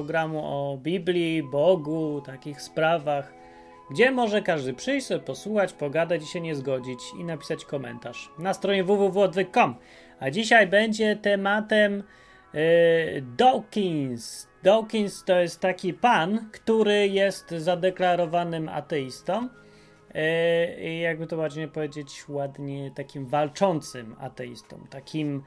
programu 0.00 0.40
o 0.44 0.78
Biblii, 0.78 1.42
Bogu, 1.42 2.22
takich 2.26 2.62
sprawach, 2.62 3.32
gdzie 3.90 4.10
może 4.10 4.42
każdy 4.42 4.74
przyjść, 4.74 5.06
sobie 5.06 5.20
posłuchać, 5.20 5.72
pogadać 5.72 6.22
i 6.22 6.26
się 6.26 6.40
nie 6.40 6.54
zgodzić 6.54 6.98
i 7.18 7.24
napisać 7.24 7.64
komentarz 7.64 8.30
na 8.38 8.54
stronie 8.54 8.84
www.odwyk.com. 8.84 9.74
A 10.20 10.30
dzisiaj 10.30 10.66
będzie 10.66 11.16
tematem 11.16 12.02
yy, 12.54 12.60
Dawkins. 13.36 14.48
Dawkins 14.62 15.24
to 15.24 15.40
jest 15.40 15.60
taki 15.60 15.94
pan, 15.94 16.48
który 16.52 17.08
jest 17.08 17.50
zadeklarowanym 17.50 18.68
ateistą. 18.68 19.48
Yy, 20.78 20.94
jakby 20.94 21.26
to 21.26 21.36
ładnie 21.36 21.68
powiedzieć, 21.68 22.24
ładnie 22.28 22.90
takim 22.94 23.26
walczącym 23.26 24.16
ateistą, 24.20 24.86
takim 24.90 25.42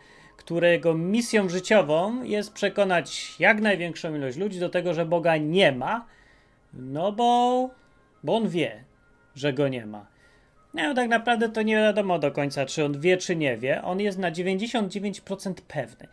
którego 0.46 0.94
misją 0.94 1.50
życiową 1.50 2.24
jest 2.24 2.54
przekonać 2.54 3.36
jak 3.40 3.62
największą 3.62 4.16
ilość 4.16 4.38
ludzi 4.38 4.60
do 4.60 4.70
tego, 4.70 4.94
że 4.94 5.06
Boga 5.06 5.38
nie 5.38 5.72
ma, 5.72 6.06
no 6.74 7.12
bo, 7.12 7.70
bo 8.24 8.36
on 8.36 8.50
wie, 8.50 8.84
że 9.36 9.54
go 9.54 9.68
nie 9.68 9.86
ma. 9.86 10.06
No, 10.74 10.94
tak 10.94 11.10
naprawdę 11.10 11.50
to 11.50 11.62
nie 11.62 11.76
wiadomo 11.76 12.20
do 12.20 12.32
końca, 12.32 12.66
czy 12.66 12.86
on 12.86 13.00
wie, 13.00 13.18
czy 13.18 13.36
nie 13.36 13.58
wie. 13.58 13.82
On 13.82 14.00
jest 14.00 14.18
na 14.18 14.32
99% 14.32 15.54
pewny. 15.68 16.08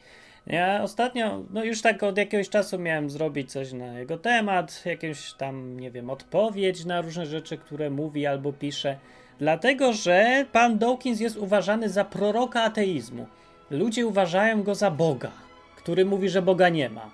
Ja 0.46 0.82
ostatnio, 0.82 1.44
no 1.50 1.64
już 1.64 1.82
tak 1.82 2.02
od 2.02 2.18
jakiegoś 2.18 2.48
czasu 2.48 2.78
miałem 2.78 3.10
zrobić 3.10 3.52
coś 3.52 3.72
na 3.72 3.98
jego 3.98 4.18
temat, 4.18 4.82
jakąś 4.84 5.32
tam, 5.32 5.80
nie 5.80 5.90
wiem, 5.90 6.10
odpowiedź 6.10 6.84
na 6.84 7.00
różne 7.00 7.26
rzeczy, 7.26 7.58
które 7.58 7.90
mówi 7.90 8.26
albo 8.26 8.52
pisze, 8.52 8.98
dlatego 9.38 9.92
że 9.92 10.46
pan 10.52 10.78
Dawkins 10.78 11.20
jest 11.20 11.36
uważany 11.36 11.88
za 11.88 12.04
proroka 12.04 12.62
ateizmu 12.62 13.26
ludzie 13.70 14.06
uważają 14.06 14.62
go 14.62 14.74
za 14.74 14.90
Boga, 14.90 15.32
który 15.76 16.04
mówi, 16.04 16.28
że 16.28 16.42
Boga 16.42 16.68
nie 16.68 16.90
ma. 16.90 17.10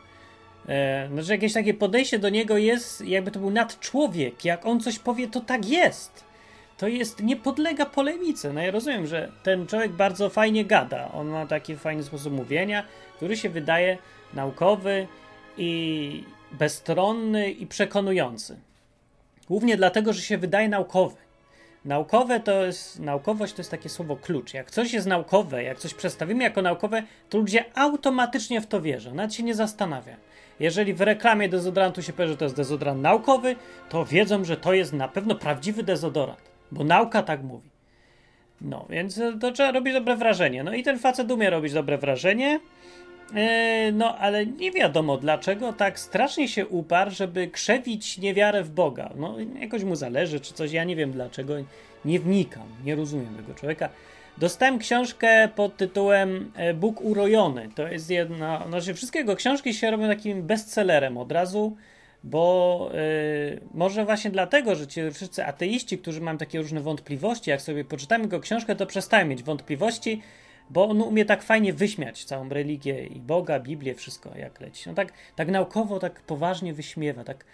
E, 0.68 1.08
znaczy 1.12 1.32
jakieś 1.32 1.52
takie 1.52 1.74
podejście 1.74 2.18
do 2.18 2.28
niego 2.28 2.58
jest, 2.58 3.06
jakby 3.06 3.30
to 3.30 3.40
był 3.40 3.50
nadczłowiek. 3.50 4.44
Jak 4.44 4.66
on 4.66 4.80
coś 4.80 4.98
powie, 4.98 5.28
to 5.28 5.40
tak 5.40 5.68
jest. 5.68 6.24
To 6.78 6.88
jest, 6.88 7.22
nie 7.22 7.36
podlega 7.36 7.86
polemice. 7.86 8.52
No 8.52 8.60
ja 8.60 8.70
rozumiem, 8.70 9.06
że 9.06 9.32
ten 9.42 9.66
człowiek 9.66 9.92
bardzo 9.92 10.30
fajnie 10.30 10.64
gada. 10.64 11.12
On 11.12 11.28
ma 11.28 11.46
taki 11.46 11.76
fajny 11.76 12.02
sposób 12.02 12.32
mówienia, 12.32 12.84
który 13.16 13.36
się 13.36 13.48
wydaje 13.48 13.98
naukowy 14.34 15.06
i 15.58 16.24
bezstronny 16.52 17.50
i 17.50 17.66
przekonujący. 17.66 18.56
Głównie 19.48 19.76
dlatego, 19.76 20.12
że 20.12 20.22
się 20.22 20.38
wydaje 20.38 20.68
naukowy. 20.68 21.25
Naukowe 21.86 22.40
to 22.40 22.66
jest, 22.66 23.00
naukowość 23.00 23.52
to 23.52 23.60
jest 23.60 23.70
takie 23.70 23.88
słowo 23.88 24.16
klucz. 24.16 24.54
Jak 24.54 24.70
coś 24.70 24.92
jest 24.92 25.06
naukowe, 25.06 25.62
jak 25.62 25.78
coś 25.78 25.94
przedstawimy 25.94 26.44
jako 26.44 26.62
naukowe, 26.62 27.02
to 27.30 27.38
ludzie 27.38 27.64
automatycznie 27.74 28.60
w 28.60 28.66
to 28.66 28.82
wierzą, 28.82 29.14
nawet 29.14 29.34
się 29.34 29.42
nie 29.42 29.54
zastanawiają. 29.54 30.16
Jeżeli 30.60 30.94
w 30.94 31.00
reklamie 31.00 31.48
dezodorantu 31.48 32.02
się 32.02 32.12
powie, 32.12 32.28
że 32.28 32.36
to 32.36 32.44
jest 32.44 32.56
dezodorant 32.56 33.02
naukowy, 33.02 33.56
to 33.88 34.04
wiedzą, 34.04 34.44
że 34.44 34.56
to 34.56 34.72
jest 34.72 34.92
na 34.92 35.08
pewno 35.08 35.34
prawdziwy 35.34 35.82
dezodorant, 35.82 36.50
bo 36.72 36.84
nauka 36.84 37.22
tak 37.22 37.42
mówi. 37.42 37.70
No, 38.60 38.86
więc 38.90 39.20
to 39.40 39.52
trzeba 39.52 39.72
robić 39.72 39.94
dobre 39.94 40.16
wrażenie. 40.16 40.64
No 40.64 40.74
i 40.74 40.82
ten 40.82 40.98
facet 40.98 41.30
umie 41.30 41.50
robić 41.50 41.72
dobre 41.72 41.98
wrażenie. 41.98 42.60
Yy, 43.34 43.92
no, 43.92 44.18
ale 44.18 44.46
nie 44.46 44.72
wiadomo 44.72 45.16
dlaczego 45.18 45.72
tak 45.72 45.98
strasznie 45.98 46.48
się 46.48 46.66
uparł, 46.66 47.10
żeby 47.10 47.48
krzewić 47.48 48.18
niewiarę 48.18 48.62
w 48.62 48.70
Boga. 48.70 49.10
No, 49.16 49.36
jakoś 49.60 49.84
mu 49.84 49.96
zależy, 49.96 50.40
czy 50.40 50.54
coś, 50.54 50.72
ja 50.72 50.84
nie 50.84 50.96
wiem 50.96 51.12
dlaczego, 51.12 51.54
nie 52.04 52.20
wnikam, 52.20 52.68
nie 52.84 52.94
rozumiem 52.94 53.34
tego 53.36 53.54
człowieka. 53.54 53.88
Dostałem 54.38 54.78
książkę 54.78 55.48
pod 55.54 55.76
tytułem 55.76 56.52
e, 56.54 56.74
Bóg 56.74 57.00
urojony. 57.00 57.68
To 57.74 57.88
jest 57.88 58.10
jedna, 58.10 58.64
znaczy 58.68 58.94
wszystkie 58.94 59.18
jego 59.18 59.36
książki 59.36 59.74
się 59.74 59.90
robią 59.90 60.08
takim 60.08 60.42
bestsellerem 60.42 61.18
od 61.18 61.32
razu, 61.32 61.76
bo 62.24 62.90
yy, 62.92 63.60
może 63.74 64.04
właśnie 64.04 64.30
dlatego, 64.30 64.74
że 64.74 64.86
ci 64.86 65.00
wszyscy 65.12 65.44
ateiści, 65.46 65.98
którzy 65.98 66.20
mają 66.20 66.38
takie 66.38 66.58
różne 66.58 66.80
wątpliwości, 66.80 67.50
jak 67.50 67.62
sobie 67.62 67.84
poczytamy 67.84 68.24
jego 68.24 68.40
książkę, 68.40 68.76
to 68.76 68.86
przestają 68.86 69.26
mieć 69.26 69.42
wątpliwości, 69.42 70.22
bo 70.70 70.88
on 70.88 71.02
umie 71.02 71.24
tak 71.24 71.42
fajnie 71.42 71.72
wyśmiać 71.72 72.24
całą 72.24 72.48
religię 72.48 73.06
i 73.06 73.20
Boga, 73.20 73.60
Biblię, 73.60 73.94
wszystko 73.94 74.30
jak 74.36 74.60
leci. 74.60 74.88
No 74.88 74.94
tak, 74.94 75.12
tak 75.36 75.48
naukowo, 75.48 75.98
tak 75.98 76.20
poważnie 76.20 76.74
wyśmiewa, 76.74 77.24
tak, 77.24 77.44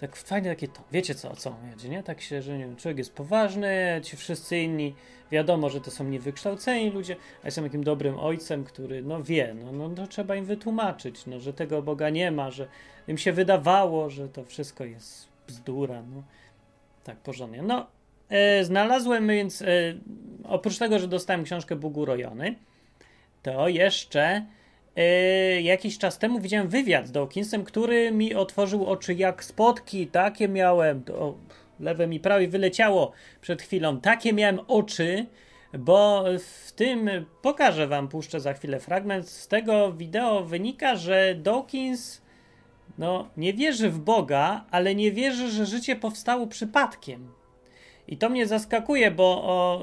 tak 0.00 0.16
fajnie 0.16 0.50
takie 0.50 0.68
to. 0.68 0.80
Wiecie 0.92 1.14
co, 1.14 1.30
o 1.30 1.36
co 1.36 1.50
chodzi, 1.70 1.90
nie? 1.90 2.02
Tak 2.02 2.20
się, 2.20 2.42
że 2.42 2.58
nie 2.58 2.64
wiem, 2.64 2.76
człowiek 2.76 2.98
jest 2.98 3.14
poważny, 3.14 4.00
ci 4.04 4.16
wszyscy 4.16 4.58
inni, 4.58 4.94
wiadomo, 5.30 5.70
że 5.70 5.80
to 5.80 5.90
są 5.90 6.04
niewykształceni 6.04 6.90
ludzie, 6.90 7.16
a 7.42 7.46
jestem 7.46 7.64
takim 7.64 7.84
dobrym 7.84 8.18
ojcem, 8.18 8.64
który, 8.64 9.02
no 9.02 9.22
wie, 9.22 9.54
no, 9.64 9.72
no, 9.72 9.88
no 9.88 10.06
trzeba 10.06 10.36
im 10.36 10.44
wytłumaczyć, 10.44 11.26
no, 11.26 11.40
że 11.40 11.52
tego 11.52 11.82
Boga 11.82 12.10
nie 12.10 12.30
ma, 12.30 12.50
że 12.50 12.68
im 13.08 13.18
się 13.18 13.32
wydawało, 13.32 14.10
że 14.10 14.28
to 14.28 14.44
wszystko 14.44 14.84
jest 14.84 15.28
bzdura, 15.46 16.02
no. 16.02 16.22
Tak, 17.04 17.16
porządnie. 17.16 17.62
No, 17.62 17.86
znalazłem 18.62 19.28
więc, 19.28 19.62
e, 19.62 19.66
oprócz 20.44 20.78
tego, 20.78 20.98
że 20.98 21.08
dostałem 21.08 21.44
książkę 21.44 21.76
Bóg 21.76 21.96
urojony, 21.96 22.54
to 23.42 23.68
jeszcze 23.68 24.46
e, 24.96 25.62
jakiś 25.62 25.98
czas 25.98 26.18
temu 26.18 26.40
widziałem 26.40 26.68
wywiad 26.68 27.06
z 27.06 27.12
Dawkinsem, 27.12 27.64
który 27.64 28.12
mi 28.12 28.34
otworzył 28.34 28.86
oczy 28.86 29.14
jak 29.14 29.44
spotki, 29.44 30.06
takie 30.06 30.48
miałem, 30.48 31.04
to 31.04 31.34
lewe 31.80 32.06
mi 32.06 32.20
prawie 32.20 32.48
wyleciało 32.48 33.12
przed 33.40 33.62
chwilą, 33.62 34.00
takie 34.00 34.32
miałem 34.32 34.60
oczy, 34.68 35.26
bo 35.78 36.24
w 36.38 36.72
tym, 36.72 37.10
pokażę 37.42 37.86
wam, 37.86 38.08
puszczę 38.08 38.40
za 38.40 38.52
chwilę 38.52 38.80
fragment, 38.80 39.28
z 39.28 39.48
tego 39.48 39.92
wideo 39.92 40.44
wynika, 40.44 40.96
że 40.96 41.34
Dawkins 41.34 42.22
no, 42.98 43.28
nie 43.36 43.52
wierzy 43.54 43.90
w 43.90 43.98
Boga, 43.98 44.64
ale 44.70 44.94
nie 44.94 45.12
wierzy, 45.12 45.50
że 45.50 45.66
życie 45.66 45.96
powstało 45.96 46.46
przypadkiem. 46.46 47.41
I 48.12 48.16
to 48.16 48.28
mnie 48.28 48.46
zaskakuje, 48.46 49.10
bo 49.10 49.42
o, 49.44 49.80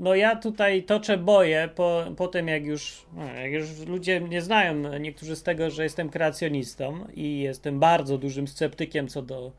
no 0.00 0.14
ja 0.14 0.36
tutaj 0.36 0.82
toczę 0.82 1.18
boję 1.18 1.68
po, 1.74 2.04
po 2.16 2.28
tym, 2.28 2.48
jak 2.48 2.64
już, 2.64 3.06
no, 3.16 3.24
jak 3.24 3.52
już 3.52 3.78
ludzie 3.86 4.20
mnie 4.20 4.42
znają, 4.42 4.98
niektórzy 4.98 5.36
z 5.36 5.42
tego, 5.42 5.70
że 5.70 5.82
jestem 5.82 6.10
kreacjonistą 6.10 7.04
i 7.14 7.38
jestem 7.38 7.80
bardzo 7.80 8.18
dużym 8.18 8.48
sceptykiem 8.48 9.08
co 9.08 9.22
do 9.22 9.52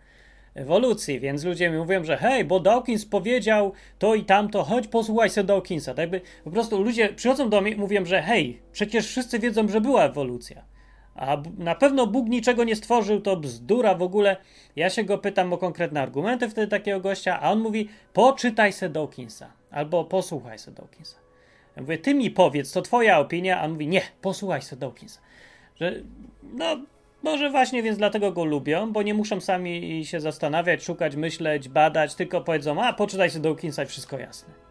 ewolucji, 0.56 1.20
więc 1.20 1.44
ludzie 1.44 1.70
mi 1.70 1.78
mówią, 1.78 2.04
że 2.04 2.18
hej, 2.18 2.46
bo 2.46 2.60
Dawkins 2.60 3.06
powiedział 3.06 3.72
to 4.00 4.16
i 4.16 4.24
tamto, 4.24 4.64
chodź 4.64 4.88
posłuchaj 4.88 5.30
sobie 5.30 5.48
Dawkinsa. 5.48 5.94
Tak 5.94 6.00
jakby 6.00 6.22
po 6.44 6.52
prostu 6.52 6.84
ludzie 6.84 7.10
przychodzą 7.10 7.50
do 7.50 7.62
mnie 7.62 7.72
i 7.72 7.76
mówią, 7.76 8.06
że 8.06 8.22
hej, 8.22 8.60
przecież 8.72 9.08
wszyscy 9.08 9.40
wiedzą, 9.40 9.68
że 9.68 9.82
była 9.82 10.06
ewolucja. 10.06 10.73
A 11.16 11.38
na 11.58 11.76
pewno 11.76 12.08
Bóg 12.08 12.30
niczego 12.30 12.64
nie 12.64 12.76
stworzył, 12.76 13.22
to 13.22 13.38
bzdura 13.38 13.96
w 13.96 14.02
ogóle. 14.02 14.38
Ja 14.76 14.90
się 14.90 15.04
go 15.04 15.18
pytam 15.18 15.54
o 15.54 15.58
konkretne 15.58 16.02
argumenty 16.02 16.50
wtedy 16.50 16.68
takiego 16.68 17.00
gościa, 17.00 17.40
a 17.42 17.52
on 17.52 17.60
mówi: 17.60 17.90
poczytaj 18.14 18.74
se 18.74 18.90
Dawkinsa 18.90 19.52
albo 19.72 20.06
posłuchaj 20.06 20.60
se 20.60 20.72
Dawkinsa. 20.72 21.18
Ja 21.76 21.82
mówię: 21.82 21.98
ty 21.98 22.14
mi 22.14 22.32
powiedz, 22.32 22.72
to 22.72 22.82
twoja 22.82 23.20
opinia, 23.20 23.60
a 23.60 23.66
on 23.66 23.72
mówi: 23.72 23.88
nie, 23.88 24.02
posłuchaj 24.22 24.62
se 24.62 24.76
Dawkinsa. 24.76 25.22
Że, 25.76 25.94
no, 26.54 26.78
może 27.24 27.50
właśnie 27.50 27.84
więc 27.84 27.98
dlatego 27.98 28.32
go 28.32 28.46
lubią, 28.46 28.92
bo 28.92 29.02
nie 29.02 29.14
muszą 29.14 29.42
sami 29.42 30.06
się 30.06 30.20
zastanawiać, 30.20 30.84
szukać, 30.84 31.16
myśleć, 31.16 31.70
badać, 31.70 32.16
tylko 32.16 32.42
powiedzą: 32.42 32.84
a 32.84 32.94
poczytaj 32.94 33.30
se 33.30 33.40
Dawkinsa 33.40 33.84
i 33.84 33.86
wszystko 33.86 34.18
jasne. 34.18 34.63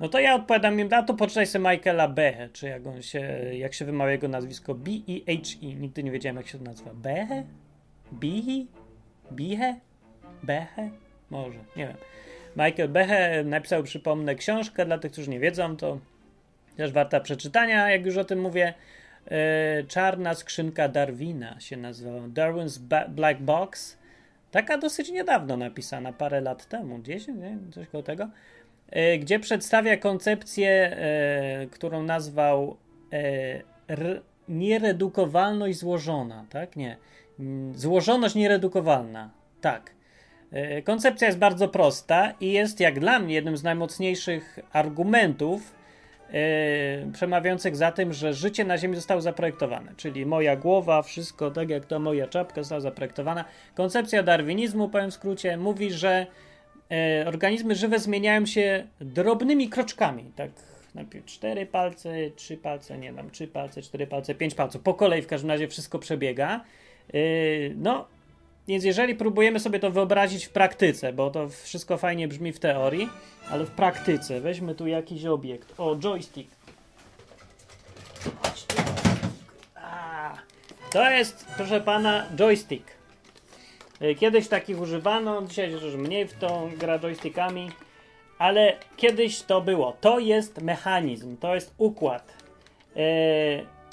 No 0.00 0.08
to 0.08 0.20
ja 0.20 0.34
odpowiadam 0.34 0.80
im, 0.80 0.88
a 0.92 1.02
to 1.02 1.14
poczytaj 1.14 1.46
sobie 1.46 1.70
Michaela 1.70 2.08
Behe, 2.08 2.48
czy 2.52 2.68
jak 2.68 2.86
on 2.86 3.02
się, 3.02 3.20
jak 3.52 3.74
się 3.74 3.84
wymawia 3.84 4.12
jego 4.12 4.28
nazwisko, 4.28 4.74
B-E-H-E, 4.74 5.66
nigdy 5.74 6.02
nie 6.02 6.10
wiedziałem 6.10 6.36
jak 6.36 6.46
się 6.46 6.58
to 6.58 6.64
nazywa, 6.64 6.90
Behe? 6.94 7.44
Bihi? 8.12 8.66
Bihe? 9.32 9.76
Behe? 10.42 10.90
Może, 11.30 11.58
nie 11.76 11.86
wiem. 11.86 11.96
Michael 12.56 12.88
Behe 12.88 13.44
napisał, 13.44 13.82
przypomnę, 13.82 14.34
książkę, 14.34 14.86
dla 14.86 14.98
tych, 14.98 15.12
którzy 15.12 15.30
nie 15.30 15.40
wiedzą, 15.40 15.76
to 15.76 15.98
też 16.76 16.92
warta 16.92 17.20
przeczytania, 17.20 17.90
jak 17.90 18.06
już 18.06 18.16
o 18.16 18.24
tym 18.24 18.40
mówię. 18.40 18.74
E, 19.30 19.84
Czarna 19.88 20.34
skrzynka 20.34 20.88
Darwina 20.88 21.60
się 21.60 21.76
nazywa, 21.76 22.10
Darwin's 22.10 22.78
Black 23.08 23.40
Box. 23.40 23.98
Taka 24.50 24.78
dosyć 24.78 25.10
niedawno 25.10 25.56
napisana, 25.56 26.12
parę 26.12 26.40
lat 26.40 26.66
temu, 26.66 27.02
10, 27.02 27.38
nie? 27.38 27.58
coś 27.72 27.88
koło 27.88 28.02
tego. 28.02 28.28
E, 28.90 29.18
gdzie 29.18 29.38
przedstawia 29.38 29.96
koncepcję, 29.96 30.70
e, 30.70 31.66
którą 31.70 32.02
nazwał 32.02 32.76
e, 33.12 34.18
nieredukowalność 34.48 35.78
złożona, 35.78 36.46
tak? 36.50 36.76
Nie. 36.76 36.96
Mm, 37.40 37.78
złożoność 37.78 38.34
nieredukowalna, 38.34 39.30
tak. 39.60 39.94
Koncepcja 40.84 41.26
jest 41.26 41.38
bardzo 41.38 41.68
prosta 41.68 42.34
i 42.40 42.52
jest, 42.52 42.80
jak 42.80 43.00
dla 43.00 43.18
mnie, 43.18 43.34
jednym 43.34 43.56
z 43.56 43.62
najmocniejszych 43.62 44.58
argumentów 44.72 45.74
przemawiających 47.12 47.76
za 47.76 47.92
tym, 47.92 48.12
że 48.12 48.34
życie 48.34 48.64
na 48.64 48.78
Ziemi 48.78 48.96
zostało 48.96 49.20
zaprojektowane. 49.20 49.92
Czyli 49.96 50.26
moja 50.26 50.56
głowa, 50.56 51.02
wszystko 51.02 51.50
tak 51.50 51.70
jak 51.70 51.86
ta 51.86 51.98
moja 51.98 52.26
czapka 52.28 52.62
została 52.62 52.80
zaprojektowana. 52.80 53.44
Koncepcja 53.74 54.22
darwinizmu, 54.22 54.88
powiem 54.88 55.10
w 55.10 55.14
skrócie, 55.14 55.56
mówi, 55.56 55.90
że 55.90 56.26
organizmy 57.26 57.74
żywe 57.74 57.98
zmieniają 57.98 58.46
się 58.46 58.86
drobnymi 59.00 59.68
kroczkami, 59.68 60.32
tak 60.36 60.50
najpierw 60.94 61.24
cztery 61.26 61.66
palce, 61.66 62.14
trzy 62.36 62.56
palce, 62.56 62.98
nie 62.98 63.12
wiem, 63.12 63.30
trzy 63.30 63.48
palce, 63.48 63.82
cztery 63.82 64.06
palce, 64.06 64.34
pięć 64.34 64.54
palców. 64.54 64.82
Po 64.82 64.94
kolei 64.94 65.22
w 65.22 65.26
każdym 65.26 65.50
razie 65.50 65.68
wszystko 65.68 65.98
przebiega. 65.98 66.64
Yy, 67.12 67.74
no, 67.76 68.06
więc 68.68 68.84
jeżeli 68.84 69.14
próbujemy 69.14 69.60
sobie 69.60 69.78
to 69.78 69.90
wyobrazić 69.90 70.44
w 70.44 70.50
praktyce, 70.50 71.12
bo 71.12 71.30
to 71.30 71.48
wszystko 71.48 71.98
fajnie 71.98 72.28
brzmi 72.28 72.52
w 72.52 72.58
teorii, 72.58 73.08
ale 73.50 73.64
w 73.64 73.70
praktyce, 73.70 74.40
weźmy 74.40 74.74
tu 74.74 74.86
jakiś 74.86 75.24
obiekt. 75.24 75.74
O, 75.78 75.96
joystick. 75.96 76.50
To 80.90 81.10
jest, 81.10 81.46
proszę 81.56 81.80
pana, 81.80 82.26
joystick. 82.36 83.03
Yy, 84.00 84.14
Kiedyś 84.14 84.48
takich 84.48 84.80
używano, 84.80 85.42
dzisiaj 85.42 85.70
już 85.70 85.82
mniej 85.82 86.26
w 86.26 86.34
tą 86.34 86.70
gra 86.78 86.98
joystickami, 86.98 87.70
ale 88.38 88.76
kiedyś 88.96 89.42
to 89.42 89.60
było. 89.60 89.96
To 90.00 90.18
jest 90.18 90.62
mechanizm, 90.62 91.36
to 91.36 91.54
jest 91.54 91.74
układ. 91.78 92.34
Yy, 92.96 93.02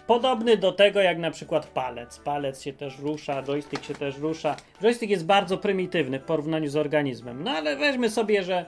podobny 0.07 0.57
do 0.57 0.71
tego 0.71 1.01
jak 1.01 1.18
na 1.18 1.31
przykład 1.31 1.68
palec. 1.68 2.19
Palec 2.19 2.62
się 2.62 2.74
też 2.74 3.00
rusza, 3.00 3.44
joystick 3.44 3.83
się 3.83 3.94
też 3.94 4.18
rusza. 4.18 4.56
Joystick 4.81 5.09
jest 5.09 5.25
bardzo 5.25 5.57
prymitywny 5.57 6.19
w 6.19 6.24
porównaniu 6.24 6.69
z 6.69 6.75
organizmem. 6.75 7.44
No 7.44 7.51
ale 7.51 7.75
weźmy 7.75 8.09
sobie, 8.09 8.44
że 8.44 8.65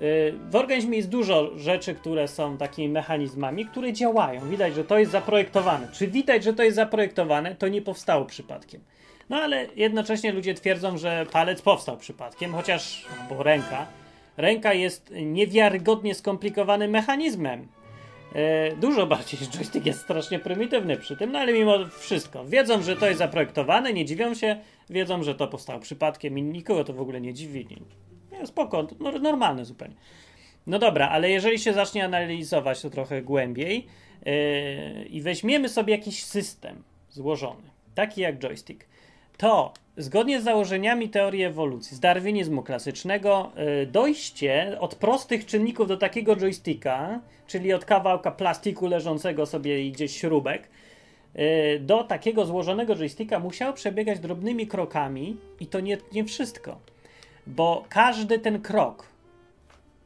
yy, 0.00 0.34
w 0.50 0.56
organizmie 0.56 0.96
jest 0.96 1.08
dużo 1.08 1.58
rzeczy, 1.58 1.94
które 1.94 2.28
są 2.28 2.56
takimi 2.56 2.88
mechanizmami, 2.88 3.66
które 3.66 3.92
działają. 3.92 4.48
Widać, 4.48 4.74
że 4.74 4.84
to 4.84 4.98
jest 4.98 5.12
zaprojektowane. 5.12 5.88
Czy 5.92 6.06
widać, 6.06 6.44
że 6.44 6.52
to 6.52 6.62
jest 6.62 6.76
zaprojektowane, 6.76 7.54
to 7.54 7.68
nie 7.68 7.82
powstało 7.82 8.24
przypadkiem. 8.24 8.80
No 9.32 9.38
ale 9.38 9.66
jednocześnie 9.76 10.32
ludzie 10.32 10.54
twierdzą, 10.54 10.98
że 10.98 11.26
palec 11.32 11.62
powstał 11.62 11.96
przypadkiem, 11.96 12.52
chociaż, 12.52 13.04
bo 13.28 13.42
ręka, 13.42 13.86
ręka 14.36 14.74
jest 14.74 15.12
niewiarygodnie 15.22 16.14
skomplikowanym 16.14 16.90
mechanizmem. 16.90 17.68
E, 18.34 18.76
dużo 18.76 19.06
bardziej 19.06 19.40
joystick 19.40 19.86
jest 19.86 20.00
strasznie 20.00 20.38
prymitywny 20.38 20.96
przy 20.96 21.16
tym, 21.16 21.32
no 21.32 21.38
ale 21.38 21.52
mimo 21.52 21.78
wszystko. 21.98 22.44
Wiedzą, 22.44 22.82
że 22.82 22.96
to 22.96 23.06
jest 23.06 23.18
zaprojektowane, 23.18 23.92
nie 23.92 24.04
dziwią 24.04 24.34
się, 24.34 24.56
wiedzą, 24.90 25.22
że 25.22 25.34
to 25.34 25.48
powstało 25.48 25.80
przypadkiem 25.80 26.38
i 26.38 26.42
nikogo 26.42 26.84
to 26.84 26.92
w 26.92 27.00
ogóle 27.00 27.20
nie 27.20 27.34
dziwi. 27.34 27.66
Nie, 28.32 28.46
spoko, 28.46 28.86
no, 29.00 29.12
normalne 29.12 29.64
zupełnie. 29.64 29.94
No 30.66 30.78
dobra, 30.78 31.08
ale 31.08 31.30
jeżeli 31.30 31.58
się 31.58 31.72
zacznie 31.72 32.04
analizować 32.04 32.82
to 32.82 32.90
trochę 32.90 33.22
głębiej 33.22 33.86
yy, 34.26 35.04
i 35.04 35.20
weźmiemy 35.20 35.68
sobie 35.68 35.94
jakiś 35.94 36.24
system 36.24 36.82
złożony, 37.10 37.70
taki 37.94 38.20
jak 38.20 38.38
joystick, 38.38 38.91
to 39.36 39.72
zgodnie 39.96 40.40
z 40.40 40.44
założeniami 40.44 41.08
teorii 41.08 41.44
ewolucji, 41.44 41.96
z 41.96 42.00
darwinizmu 42.00 42.62
klasycznego, 42.62 43.50
yy, 43.56 43.86
dojście 43.86 44.76
od 44.80 44.94
prostych 44.94 45.46
czynników 45.46 45.88
do 45.88 45.96
takiego 45.96 46.36
joysticka, 46.36 47.20
czyli 47.46 47.72
od 47.72 47.84
kawałka 47.84 48.30
plastiku 48.30 48.86
leżącego 48.86 49.46
sobie 49.46 49.90
gdzieś 49.90 50.16
śrubek, 50.16 50.68
yy, 51.34 51.42
do 51.80 52.04
takiego 52.04 52.46
złożonego 52.46 52.96
joysticka 52.96 53.38
musiało 53.38 53.72
przebiegać 53.72 54.20
drobnymi 54.20 54.66
krokami 54.66 55.36
i 55.60 55.66
to 55.66 55.80
nie, 55.80 55.98
nie 56.12 56.24
wszystko, 56.24 56.78
bo 57.46 57.84
każdy 57.88 58.38
ten 58.38 58.62
krok 58.62 59.06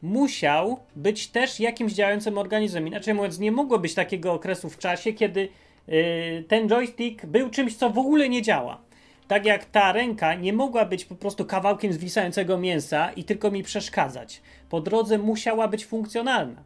musiał 0.02 0.80
być 0.96 1.28
też 1.28 1.60
jakimś 1.60 1.92
działającym 1.92 2.38
organizmem. 2.38 2.88
Inaczej 2.88 3.14
mówiąc, 3.14 3.38
nie 3.38 3.52
mogło 3.52 3.78
być 3.78 3.94
takiego 3.94 4.32
okresu 4.32 4.70
w 4.70 4.78
czasie, 4.78 5.12
kiedy 5.12 5.48
yy, 5.88 6.44
ten 6.48 6.68
joystick 6.68 7.26
był 7.26 7.50
czymś, 7.50 7.76
co 7.76 7.90
w 7.90 7.98
ogóle 7.98 8.28
nie 8.28 8.42
działa. 8.42 8.85
Tak 9.28 9.46
jak 9.46 9.64
ta 9.64 9.92
ręka 9.92 10.34
nie 10.34 10.52
mogła 10.52 10.84
być 10.84 11.04
po 11.04 11.14
prostu 11.14 11.44
kawałkiem 11.44 11.92
zwisającego 11.92 12.58
mięsa 12.58 13.12
i 13.12 13.24
tylko 13.24 13.50
mi 13.50 13.62
przeszkadzać. 13.62 14.42
Po 14.68 14.80
drodze 14.80 15.18
musiała 15.18 15.68
być 15.68 15.86
funkcjonalna. 15.86 16.62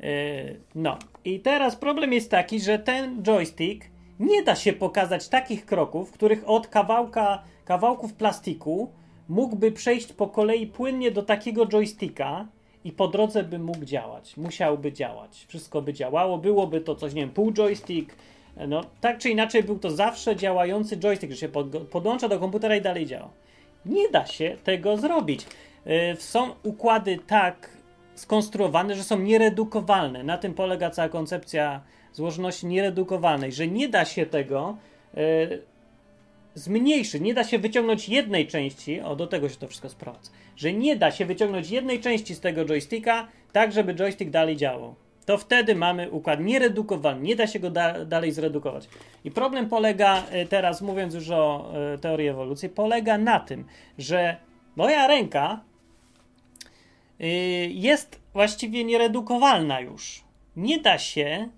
Yy, 0.00 0.06
no 0.74 0.98
i 1.24 1.40
teraz 1.40 1.76
problem 1.76 2.12
jest 2.12 2.30
taki, 2.30 2.60
że 2.60 2.78
ten 2.78 3.22
joystick 3.22 3.84
nie 4.20 4.42
da 4.42 4.56
się 4.56 4.72
pokazać 4.72 5.28
takich 5.28 5.66
kroków, 5.66 6.12
których 6.12 6.48
od 6.48 6.66
kawałka, 6.66 7.42
kawałków 7.64 8.12
plastiku 8.14 8.90
mógłby 9.28 9.72
przejść 9.72 10.12
po 10.12 10.28
kolei 10.28 10.66
płynnie 10.66 11.10
do 11.10 11.22
takiego 11.22 11.66
joysticka 11.66 12.46
i 12.84 12.92
po 12.92 13.08
drodze 13.08 13.44
by 13.44 13.58
mógł 13.58 13.84
działać. 13.84 14.36
Musiałby 14.36 14.92
działać. 14.92 15.44
Wszystko 15.48 15.82
by 15.82 15.92
działało. 15.92 16.38
Byłoby 16.38 16.80
to 16.80 16.94
coś, 16.94 17.14
nie 17.14 17.20
wiem, 17.20 17.30
pół 17.30 17.52
joystick. 17.52 18.16
No, 18.68 18.80
tak 19.00 19.18
czy 19.18 19.30
inaczej 19.30 19.62
był 19.62 19.78
to 19.78 19.90
zawsze 19.90 20.36
działający 20.36 20.96
joystick, 20.96 21.32
że 21.32 21.38
się 21.38 21.48
pod, 21.48 21.66
podłącza 21.66 22.28
do 22.28 22.38
komputera 22.38 22.76
i 22.76 22.80
dalej 22.80 23.06
działa. 23.06 23.30
Nie 23.86 24.08
da 24.08 24.26
się 24.26 24.56
tego 24.64 24.96
zrobić. 24.96 25.46
Yy, 25.86 26.16
są 26.18 26.50
układy 26.62 27.18
tak 27.26 27.70
skonstruowane, 28.14 28.94
że 28.94 29.04
są 29.04 29.18
nieredukowalne. 29.18 30.22
Na 30.22 30.38
tym 30.38 30.54
polega 30.54 30.90
cała 30.90 31.08
koncepcja 31.08 31.80
złożoności 32.12 32.66
nieredukowalnej, 32.66 33.52
że 33.52 33.66
nie 33.68 33.88
da 33.88 34.04
się 34.04 34.26
tego 34.26 34.76
yy, 35.14 35.62
zmniejszyć, 36.54 37.22
nie 37.22 37.34
da 37.34 37.44
się 37.44 37.58
wyciągnąć 37.58 38.08
jednej 38.08 38.46
części, 38.46 39.00
o 39.00 39.16
do 39.16 39.26
tego 39.26 39.48
się 39.48 39.56
to 39.56 39.68
wszystko 39.68 39.88
sprowadza, 39.88 40.30
że 40.56 40.72
nie 40.72 40.96
da 40.96 41.10
się 41.10 41.24
wyciągnąć 41.24 41.70
jednej 41.70 42.00
części 42.00 42.34
z 42.34 42.40
tego 42.40 42.64
joysticka, 42.64 43.28
tak 43.52 43.72
żeby 43.72 43.94
joystick 43.94 44.30
dalej 44.30 44.56
działał. 44.56 44.94
To 45.26 45.38
wtedy 45.38 45.74
mamy 45.74 46.10
układ 46.10 46.40
nieredukowalny, 46.40 47.22
nie 47.22 47.36
da 47.36 47.46
się 47.46 47.58
go 47.58 47.70
da 47.70 48.04
dalej 48.04 48.32
zredukować. 48.32 48.88
I 49.24 49.30
problem 49.30 49.68
polega, 49.68 50.22
teraz 50.48 50.82
mówiąc 50.82 51.14
już 51.14 51.30
o 51.30 51.72
y, 51.94 51.98
teorii 51.98 52.28
ewolucji, 52.28 52.68
polega 52.68 53.18
na 53.18 53.40
tym, 53.40 53.64
że 53.98 54.36
moja 54.76 55.06
ręka 55.06 55.60
y, 57.20 57.24
jest 57.70 58.20
właściwie 58.32 58.84
nieredukowalna 58.84 59.80
już. 59.80 60.24
Nie 60.56 60.80
da 60.80 60.98
się 60.98 61.48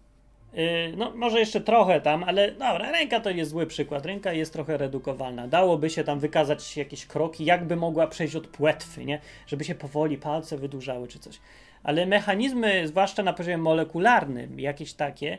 no, 0.97 1.13
może 1.15 1.39
jeszcze 1.41 1.61
trochę 1.61 2.01
tam, 2.01 2.25
ale 2.25 2.53
dobra, 2.53 2.93
ręka 2.93 3.21
to 3.21 3.31
jest 3.31 3.51
zły 3.51 3.67
przykład. 3.67 4.07
Ręka 4.07 4.33
jest 4.33 4.53
trochę 4.53 4.77
redukowalna. 4.77 5.49
Dałoby 5.49 5.91
się 5.91 6.05
tam 6.05 6.19
wykazać 6.19 6.77
jakieś 6.77 7.07
kroki, 7.07 7.45
jakby 7.45 7.77
mogła 7.77 8.07
przejść 8.07 8.37
od 8.37 8.47
płetwy, 8.47 9.05
nie? 9.05 9.21
Żeby 9.47 9.65
się 9.65 9.75
powoli 9.75 10.19
palce 10.19 10.57
wydłużały 10.57 11.09
czy 11.09 11.19
coś. 11.19 11.41
Ale 11.83 12.07
mechanizmy, 12.07 12.89
zwłaszcza 12.89 13.23
na 13.23 13.33
poziomie 13.33 13.59
molekularnym, 13.59 14.61
jakieś 14.61 14.93
takie, 14.93 15.39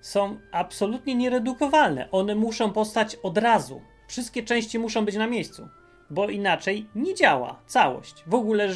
są 0.00 0.38
absolutnie 0.52 1.14
nieredukowalne. 1.14 2.10
One 2.10 2.34
muszą 2.34 2.72
powstać 2.72 3.16
od 3.22 3.38
razu. 3.38 3.80
Wszystkie 4.08 4.42
części 4.42 4.78
muszą 4.78 5.04
być 5.04 5.16
na 5.16 5.26
miejscu, 5.26 5.68
bo 6.10 6.28
inaczej 6.28 6.86
nie 6.94 7.14
działa 7.14 7.60
całość. 7.66 8.24
W 8.26 8.34
ogóle 8.34 8.68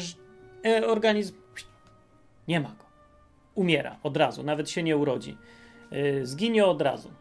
organizm 0.87 1.35
nie 2.47 2.59
ma 2.59 2.69
go. 2.69 2.85
Umiera 3.55 3.95
od 4.03 4.17
razu, 4.17 4.43
nawet 4.43 4.69
się 4.69 4.83
nie 4.83 4.97
urodzi 4.97 5.37
zginie 6.23 6.65
od 6.65 6.81
razu 6.81 7.11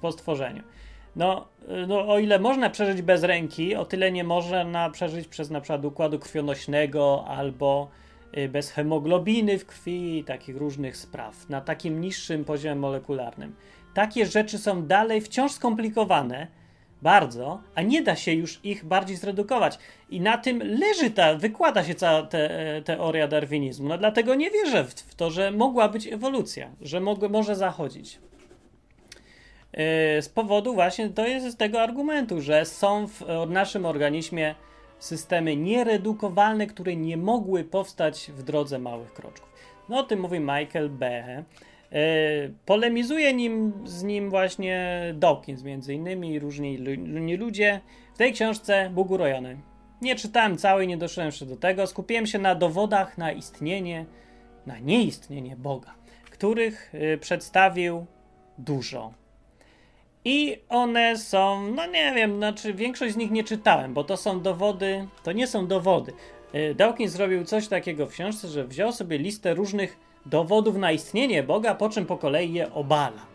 po 0.00 0.12
stworzeniu. 0.12 0.62
No, 1.16 1.48
no, 1.88 2.08
o 2.08 2.18
ile 2.18 2.38
można 2.38 2.70
przeżyć 2.70 3.02
bez 3.02 3.22
ręki, 3.22 3.74
o 3.74 3.84
tyle 3.84 4.12
nie 4.12 4.24
można 4.24 4.90
przeżyć 4.90 5.28
przez 5.28 5.50
na 5.50 5.60
przykład 5.60 5.84
układu 5.84 6.18
krwionośnego 6.18 7.24
albo 7.28 7.88
bez 8.48 8.70
hemoglobiny 8.70 9.58
w 9.58 9.66
krwi 9.66 10.18
i 10.18 10.24
takich 10.24 10.56
różnych 10.56 10.96
spraw 10.96 11.48
na 11.48 11.60
takim 11.60 12.00
niższym 12.00 12.44
poziomie 12.44 12.80
molekularnym. 12.80 13.54
Takie 13.94 14.26
rzeczy 14.26 14.58
są 14.58 14.82
dalej 14.82 15.20
wciąż 15.20 15.52
skomplikowane, 15.52 16.46
bardzo, 17.02 17.60
a 17.74 17.82
nie 17.82 18.02
da 18.02 18.16
się 18.16 18.32
już 18.32 18.60
ich 18.64 18.84
bardziej 18.84 19.16
zredukować. 19.16 19.78
I 20.10 20.20
na 20.20 20.38
tym 20.38 20.58
leży 20.58 21.10
ta, 21.10 21.34
wykłada 21.34 21.84
się 21.84 21.94
cała 21.94 22.22
te, 22.22 22.50
teoria 22.84 23.28
darwinizmu. 23.28 23.88
No 23.88 23.98
dlatego 23.98 24.34
nie 24.34 24.50
wierzę 24.50 24.84
w, 24.84 24.94
w 24.94 25.14
to, 25.14 25.30
że 25.30 25.50
mogła 25.50 25.88
być 25.88 26.06
ewolucja, 26.06 26.70
że 26.80 27.00
mog, 27.00 27.28
może 27.30 27.56
zachodzić. 27.56 28.18
Yy, 29.72 30.22
z 30.22 30.28
powodu 30.28 30.74
właśnie, 30.74 31.08
to 31.08 31.26
jest 31.26 31.46
z 31.46 31.56
tego 31.56 31.82
argumentu, 31.82 32.40
że 32.40 32.64
są 32.64 33.06
w 33.06 33.22
naszym 33.48 33.86
organizmie 33.86 34.54
systemy 34.98 35.56
nieredukowalne, 35.56 36.66
które 36.66 36.96
nie 36.96 37.16
mogły 37.16 37.64
powstać 37.64 38.30
w 38.36 38.42
drodze 38.42 38.78
małych 38.78 39.12
kroczków. 39.12 39.52
No 39.88 39.98
o 39.98 40.02
tym 40.02 40.20
mówi 40.20 40.40
Michael 40.40 40.90
Behe. 40.90 41.44
Polemizuje 42.66 43.34
nim, 43.34 43.72
z 43.84 44.02
nim 44.02 44.30
właśnie 44.30 45.00
Dawkins, 45.14 45.62
między 45.62 45.94
innymi, 45.94 46.32
i 46.32 46.38
różni 46.38 47.36
ludzie. 47.36 47.80
W 48.14 48.18
tej 48.18 48.32
książce 48.32 48.90
Bóg 48.94 49.10
urojony. 49.10 49.58
Nie 50.02 50.16
czytałem 50.16 50.58
całej, 50.58 50.88
nie 50.88 50.96
doszedłem 50.96 51.26
jeszcze 51.26 51.46
do 51.46 51.56
tego. 51.56 51.86
Skupiłem 51.86 52.26
się 52.26 52.38
na 52.38 52.54
dowodach 52.54 53.18
na 53.18 53.32
istnienie, 53.32 54.06
na 54.66 54.78
nieistnienie 54.78 55.56
Boga, 55.56 55.94
których 56.30 56.92
przedstawił 57.20 58.06
dużo. 58.58 59.12
I 60.28 60.58
one 60.68 61.18
są, 61.18 61.70
no 61.70 61.86
nie 61.86 62.12
wiem, 62.14 62.36
znaczy 62.36 62.74
większość 62.74 63.14
z 63.14 63.16
nich 63.16 63.30
nie 63.30 63.44
czytałem, 63.44 63.94
bo 63.94 64.04
to 64.04 64.16
są 64.16 64.40
dowody, 64.40 65.08
to 65.22 65.32
nie 65.32 65.46
są 65.46 65.66
dowody. 65.66 66.12
Dawkins 66.76 67.12
zrobił 67.12 67.44
coś 67.44 67.68
takiego 67.68 68.06
w 68.06 68.10
książce, 68.10 68.48
że 68.48 68.64
wziął 68.64 68.92
sobie 68.92 69.18
listę 69.18 69.54
różnych 69.54 69.98
dowodów 70.26 70.76
na 70.76 70.92
istnienie 70.92 71.42
Boga, 71.42 71.74
po 71.74 71.88
czym 71.88 72.06
po 72.06 72.16
kolei 72.16 72.52
je 72.52 72.72
obala. 72.72 73.26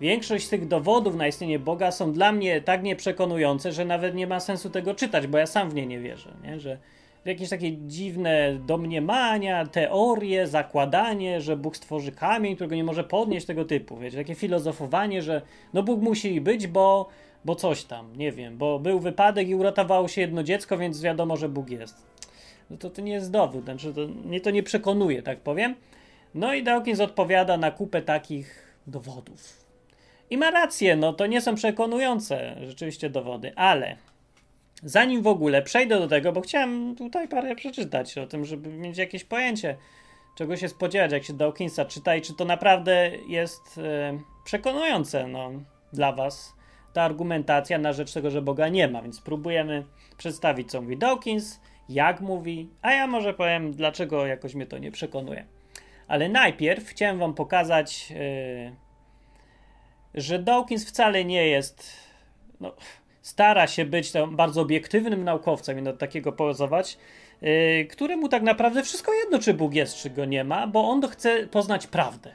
Większość 0.00 0.46
z 0.46 0.48
tych 0.48 0.68
dowodów 0.68 1.14
na 1.14 1.26
istnienie 1.26 1.58
Boga 1.58 1.90
są 1.90 2.12
dla 2.12 2.32
mnie 2.32 2.60
tak 2.60 2.82
nieprzekonujące, 2.82 3.72
że 3.72 3.84
nawet 3.84 4.14
nie 4.14 4.26
ma 4.26 4.40
sensu 4.40 4.70
tego 4.70 4.94
czytać, 4.94 5.26
bo 5.26 5.38
ja 5.38 5.46
sam 5.46 5.70
w 5.70 5.74
nie 5.74 5.86
nie 5.86 6.00
wierzę. 6.00 6.32
Nie? 6.42 6.60
Że 6.60 6.78
jakieś 7.24 7.48
takie 7.48 7.76
dziwne 7.76 8.58
domniemania, 8.66 9.66
teorie, 9.66 10.46
zakładanie, 10.46 11.40
że 11.40 11.56
Bóg 11.56 11.76
stworzy 11.76 12.12
kamień, 12.12 12.54
którego 12.54 12.74
nie 12.74 12.84
może 12.84 13.04
podnieść, 13.04 13.46
tego 13.46 13.64
typu. 13.64 13.96
Wiecie, 13.96 14.16
takie 14.16 14.34
filozofowanie, 14.34 15.22
że 15.22 15.42
no 15.72 15.82
Bóg 15.82 16.00
musi 16.00 16.40
być, 16.40 16.66
bo, 16.66 17.08
bo 17.44 17.54
coś 17.54 17.84
tam, 17.84 18.16
nie 18.16 18.32
wiem, 18.32 18.58
bo 18.58 18.78
był 18.78 19.00
wypadek 19.00 19.48
i 19.48 19.54
uratowało 19.54 20.08
się 20.08 20.20
jedno 20.20 20.42
dziecko, 20.42 20.78
więc 20.78 21.02
wiadomo, 21.02 21.36
że 21.36 21.48
Bóg 21.48 21.70
jest. 21.70 22.06
No 22.70 22.76
to, 22.76 22.90
to 22.90 23.02
nie 23.02 23.12
jest 23.12 23.30
dowód, 23.30 23.64
znaczy 23.64 23.94
to, 23.94 24.00
mnie 24.24 24.40
to 24.40 24.50
nie 24.50 24.62
przekonuje, 24.62 25.22
tak 25.22 25.40
powiem. 25.40 25.74
No 26.34 26.54
i 26.54 26.62
Dawkins 26.62 27.00
odpowiada 27.00 27.56
na 27.56 27.70
kupę 27.70 28.02
takich 28.02 28.76
dowodów. 28.86 29.60
I 30.30 30.36
ma 30.36 30.50
rację, 30.50 30.96
no 30.96 31.12
to 31.12 31.26
nie 31.26 31.40
są 31.40 31.54
przekonujące 31.54 32.56
rzeczywiście 32.66 33.10
dowody, 33.10 33.52
ale 33.56 33.96
zanim 34.82 35.22
w 35.22 35.26
ogóle 35.26 35.62
przejdę 35.62 35.98
do 35.98 36.08
tego, 36.08 36.32
bo 36.32 36.40
chciałem 36.40 36.96
tutaj 36.96 37.28
parę 37.28 37.56
przeczytać 37.56 38.18
o 38.18 38.26
tym, 38.26 38.44
żeby 38.44 38.68
mieć 38.68 38.98
jakieś 38.98 39.24
pojęcie, 39.24 39.76
czego 40.34 40.56
się 40.56 40.68
spodziewać, 40.68 41.12
jak 41.12 41.24
się 41.24 41.32
Dawkinsa 41.32 41.84
czyta 41.84 42.16
i 42.16 42.22
czy 42.22 42.34
to 42.34 42.44
naprawdę 42.44 43.10
jest 43.28 43.78
e, 43.78 44.18
przekonujące 44.44 45.28
no, 45.28 45.50
dla 45.92 46.12
Was 46.12 46.60
ta 46.92 47.02
argumentacja 47.02 47.78
na 47.78 47.92
rzecz 47.92 48.12
tego, 48.12 48.30
że 48.30 48.42
Boga 48.42 48.68
nie 48.68 48.88
ma. 48.88 49.02
Więc 49.02 49.16
spróbujemy 49.16 49.84
przedstawić, 50.16 50.70
co 50.70 50.82
mówi 50.82 50.96
Dawkins, 50.96 51.60
jak 51.88 52.20
mówi, 52.20 52.70
a 52.82 52.92
ja 52.92 53.06
może 53.06 53.34
powiem, 53.34 53.72
dlaczego 53.72 54.26
jakoś 54.26 54.54
mnie 54.54 54.66
to 54.66 54.78
nie 54.78 54.90
przekonuje. 54.90 55.46
Ale 56.08 56.28
najpierw 56.28 56.88
chciałem 56.88 57.18
Wam 57.18 57.34
pokazać, 57.34 58.10
yy, 58.10 58.74
że 60.14 60.38
Dawkins 60.38 60.88
wcale 60.88 61.24
nie 61.24 61.48
jest. 61.48 61.92
No, 62.60 62.74
stara 63.22 63.66
się 63.66 63.84
być 63.84 64.12
bardzo 64.30 64.60
obiektywnym 64.60 65.24
naukowcem 65.24 65.78
i 65.78 65.82
do 65.82 65.92
takiego 65.92 66.32
pozować, 66.32 66.98
yy, 67.42 67.84
któremu 67.90 68.28
tak 68.28 68.42
naprawdę 68.42 68.82
wszystko 68.82 69.12
jedno, 69.14 69.38
czy 69.38 69.54
Bóg 69.54 69.74
jest, 69.74 69.96
czy 69.96 70.10
go 70.10 70.24
nie 70.24 70.44
ma, 70.44 70.66
bo 70.66 70.88
on 70.88 71.08
chce 71.08 71.46
poznać 71.46 71.86
prawdę. 71.86 72.32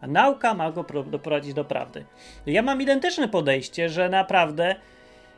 A 0.00 0.06
nauka 0.06 0.54
ma 0.54 0.72
go 0.72 0.84
doprowadzić 1.06 1.54
do 1.54 1.64
prawdy. 1.64 2.04
Ja 2.46 2.62
mam 2.62 2.82
identyczne 2.82 3.28
podejście, 3.28 3.88
że 3.88 4.08
naprawdę 4.08 4.76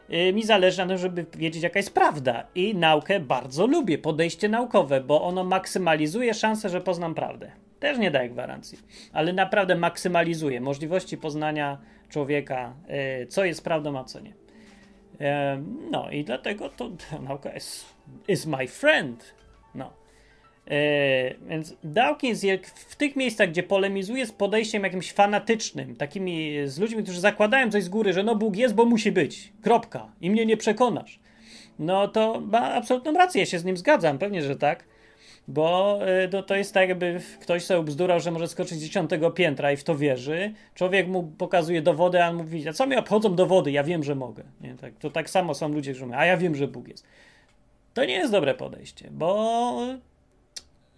yy, 0.08 0.32
mi 0.32 0.44
zależy 0.44 0.78
na 0.78 0.86
tym, 0.86 0.98
żeby 0.98 1.26
wiedzieć, 1.36 1.62
jaka 1.62 1.78
jest 1.78 1.94
prawda. 1.94 2.46
I 2.54 2.74
naukę 2.74 3.20
bardzo 3.20 3.66
lubię, 3.66 3.98
podejście 3.98 4.48
naukowe, 4.48 5.00
bo 5.00 5.22
ono 5.22 5.44
maksymalizuje 5.44 6.34
szansę, 6.34 6.68
że 6.68 6.80
poznam 6.80 7.14
prawdę. 7.14 7.52
Też 7.80 7.98
nie 7.98 8.10
daje 8.10 8.30
gwarancji, 8.30 8.78
ale 9.12 9.32
naprawdę 9.32 9.76
maksymalizuje 9.76 10.60
możliwości 10.60 11.18
poznania 11.18 11.78
człowieka, 12.08 12.74
yy, 13.18 13.26
co 13.26 13.44
jest 13.44 13.64
prawdą, 13.64 13.98
a 13.98 14.04
co 14.04 14.20
nie. 14.20 14.39
No 15.90 16.10
i 16.10 16.24
dlatego 16.24 16.68
to 16.68 16.90
nauka 17.28 17.52
jest 17.52 17.86
is 18.28 18.46
my 18.46 18.68
friend. 18.68 19.34
No. 19.74 19.92
Yy, 20.66 20.76
więc 21.48 21.74
Dawkins 21.84 22.44
w 22.74 22.96
tych 22.96 23.16
miejscach, 23.16 23.50
gdzie 23.50 23.62
polemizuje 23.62 24.26
z 24.26 24.32
podejściem 24.32 24.84
jakimś 24.84 25.12
fanatycznym, 25.12 25.96
takimi 25.96 26.54
z 26.64 26.78
ludźmi, 26.78 27.02
którzy 27.02 27.20
zakładają 27.20 27.70
coś 27.70 27.84
z 27.84 27.88
góry, 27.88 28.12
że 28.12 28.22
no 28.22 28.36
Bóg 28.36 28.56
jest, 28.56 28.74
bo 28.74 28.84
musi 28.84 29.12
być. 29.12 29.52
Kropka. 29.62 30.12
I 30.20 30.30
mnie 30.30 30.46
nie 30.46 30.56
przekonasz. 30.56 31.20
No 31.78 32.08
to 32.08 32.40
ma 32.40 32.74
absolutną 32.74 33.12
rację, 33.12 33.40
ja 33.40 33.46
się 33.46 33.58
z 33.58 33.64
nim 33.64 33.76
zgadzam, 33.76 34.18
pewnie, 34.18 34.42
że 34.42 34.56
tak. 34.56 34.84
Bo 35.48 35.98
no, 36.32 36.42
to 36.42 36.56
jest 36.56 36.74
tak, 36.74 36.88
jakby 36.88 37.20
ktoś 37.40 37.64
sobie 37.64 37.82
bzdurał, 37.82 38.20
że 38.20 38.30
może 38.30 38.48
skoczyć 38.48 38.78
z 38.78 38.82
dziesiątego 38.82 39.30
piętra 39.30 39.72
i 39.72 39.76
w 39.76 39.84
to 39.84 39.96
wierzy. 39.96 40.52
Człowiek 40.74 41.08
mu 41.08 41.22
pokazuje 41.22 41.82
dowody, 41.82 42.24
a 42.24 42.28
on 42.28 42.36
mówi, 42.36 42.68
a 42.68 42.72
co 42.72 42.86
mi 42.86 42.96
obchodzą 42.96 43.34
dowody? 43.34 43.70
Ja 43.70 43.84
wiem, 43.84 44.04
że 44.04 44.14
mogę. 44.14 44.42
Nie? 44.60 44.74
Tak, 44.74 44.94
to 44.98 45.10
tak 45.10 45.30
samo 45.30 45.54
są 45.54 45.68
ludzie, 45.68 45.92
którzy 45.92 46.06
mówią, 46.06 46.18
a 46.18 46.26
ja 46.26 46.36
wiem, 46.36 46.54
że 46.54 46.68
Bóg 46.68 46.88
jest. 46.88 47.06
To 47.94 48.04
nie 48.04 48.14
jest 48.14 48.32
dobre 48.32 48.54
podejście, 48.54 49.08
bo 49.10 50.00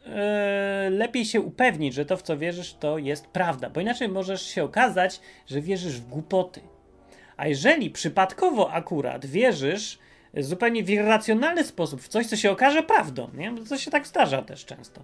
Yy, 0.07 0.91
lepiej 0.91 1.25
się 1.25 1.41
upewnić, 1.41 1.95
że 1.95 2.05
to, 2.07 2.17
w 2.17 2.23
co 2.23 2.39
wierzysz, 2.39 2.75
to 2.75 2.99
jest 2.99 3.27
prawda, 3.27 3.71
bo 3.71 3.81
inaczej 3.81 4.09
możesz 4.09 4.43
się 4.43 4.65
okazać, 4.65 5.21
że 5.47 5.61
wierzysz 5.61 6.01
w 6.01 6.09
głupoty. 6.09 6.61
A 7.37 7.47
jeżeli 7.47 7.91
przypadkowo 7.91 8.73
akurat 8.73 9.27
wierzysz 9.27 9.99
zupełnie 10.37 10.85
w 10.85 10.91
irracjonalny 10.91 11.65
sposób 11.65 12.01
w 12.03 12.09
coś, 12.09 12.27
co 12.27 12.37
się 12.37 12.51
okaże 12.51 12.83
prawdą, 12.83 13.31
nie? 13.35 13.53
to 13.69 13.79
się 13.79 13.91
tak 13.91 14.07
zdarza 14.07 14.43
też 14.43 14.65
często. 14.65 15.03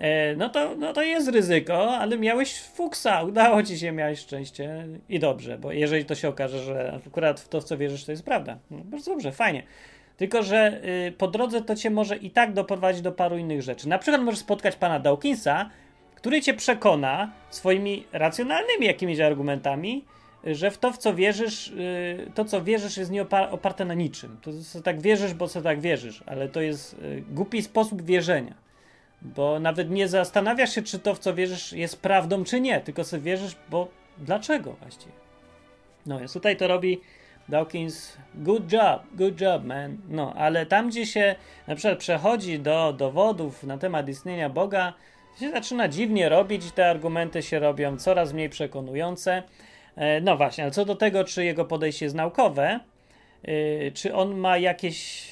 E, 0.00 0.36
no, 0.36 0.48
to, 0.48 0.74
no 0.76 0.92
to 0.92 1.02
jest 1.02 1.28
ryzyko, 1.28 1.96
ale 1.96 2.18
miałeś 2.18 2.60
fuksa, 2.60 3.22
udało 3.22 3.62
ci 3.62 3.78
się, 3.78 3.92
miałeś 3.92 4.18
szczęście 4.18 4.86
i 5.08 5.18
dobrze, 5.18 5.58
bo 5.58 5.72
jeżeli 5.72 6.04
to 6.04 6.14
się 6.14 6.28
okaże, 6.28 6.58
że 6.58 7.00
akurat 7.06 7.40
w 7.40 7.48
to, 7.48 7.60
w 7.60 7.64
co 7.64 7.78
wierzysz, 7.78 8.04
to 8.04 8.12
jest 8.12 8.24
prawda, 8.24 8.58
no, 8.70 8.78
bardzo 8.84 9.10
dobrze, 9.10 9.32
fajnie. 9.32 9.62
Tylko, 10.16 10.42
że 10.42 10.80
y, 11.08 11.12
po 11.12 11.28
drodze 11.28 11.62
to 11.62 11.76
cię 11.76 11.90
może 11.90 12.16
i 12.16 12.30
tak 12.30 12.52
doprowadzić 12.52 13.02
do 13.02 13.12
paru 13.12 13.38
innych 13.38 13.62
rzeczy. 13.62 13.88
Na 13.88 13.98
przykład 13.98 14.22
możesz 14.22 14.40
spotkać 14.40 14.76
pana 14.76 15.00
Dawkinsa, 15.00 15.70
który 16.14 16.42
cię 16.42 16.54
przekona 16.54 17.32
swoimi 17.50 18.06
racjonalnymi 18.12 18.86
jakimiś 18.86 19.20
argumentami, 19.20 20.04
że 20.44 20.70
w 20.70 20.78
to, 20.78 20.92
w 20.92 20.98
co 20.98 21.14
wierzysz, 21.14 21.68
y, 21.68 22.30
to, 22.34 22.44
co 22.44 22.62
wierzysz, 22.62 22.96
jest 22.96 23.10
nie 23.10 23.22
oparte 23.50 23.84
na 23.84 23.94
niczym. 23.94 24.36
To, 24.42 24.50
to 24.72 24.82
tak 24.82 25.00
wierzysz, 25.00 25.34
bo 25.34 25.48
co 25.48 25.62
tak 25.62 25.80
wierzysz, 25.80 26.22
ale 26.26 26.48
to 26.48 26.60
jest 26.60 26.94
y, 26.94 27.24
głupi 27.30 27.62
sposób 27.62 28.02
wierzenia. 28.02 28.54
Bo 29.22 29.60
nawet 29.60 29.90
nie 29.90 30.08
zastanawiasz 30.08 30.74
się, 30.74 30.82
czy 30.82 30.98
to, 30.98 31.14
w 31.14 31.18
co 31.18 31.34
wierzysz, 31.34 31.72
jest 31.72 32.02
prawdą, 32.02 32.44
czy 32.44 32.60
nie, 32.60 32.80
tylko 32.80 33.04
sobie 33.04 33.22
wierzysz, 33.22 33.56
bo 33.70 33.88
dlaczego 34.18 34.72
właściwie? 34.72 35.12
No 36.06 36.18
więc 36.18 36.32
tutaj 36.32 36.56
to 36.56 36.68
robi 36.68 37.00
Dawkins, 37.48 38.16
good 38.34 38.72
job, 38.72 39.02
good 39.14 39.40
job, 39.40 39.64
man. 39.64 39.96
No, 40.08 40.34
ale 40.36 40.66
tam, 40.66 40.88
gdzie 40.88 41.06
się 41.06 41.34
na 41.66 41.74
przykład 41.74 41.98
przechodzi 41.98 42.58
do 42.58 42.92
dowodów 42.92 43.62
na 43.62 43.78
temat 43.78 44.08
istnienia 44.08 44.48
Boga, 44.48 44.92
się 45.40 45.50
zaczyna 45.50 45.88
dziwnie 45.88 46.28
robić 46.28 46.72
te 46.72 46.90
argumenty 46.90 47.42
się 47.42 47.58
robią 47.58 47.96
coraz 47.96 48.32
mniej 48.32 48.48
przekonujące. 48.48 49.42
E, 49.96 50.20
no 50.20 50.36
właśnie, 50.36 50.64
ale 50.64 50.70
co 50.70 50.84
do 50.84 50.94
tego, 50.94 51.24
czy 51.24 51.44
jego 51.44 51.64
podejście 51.64 52.06
jest 52.06 52.16
naukowe, 52.16 52.80
e, 53.42 53.90
czy 53.90 54.14
on 54.14 54.36
ma 54.36 54.58
jakieś, 54.58 55.28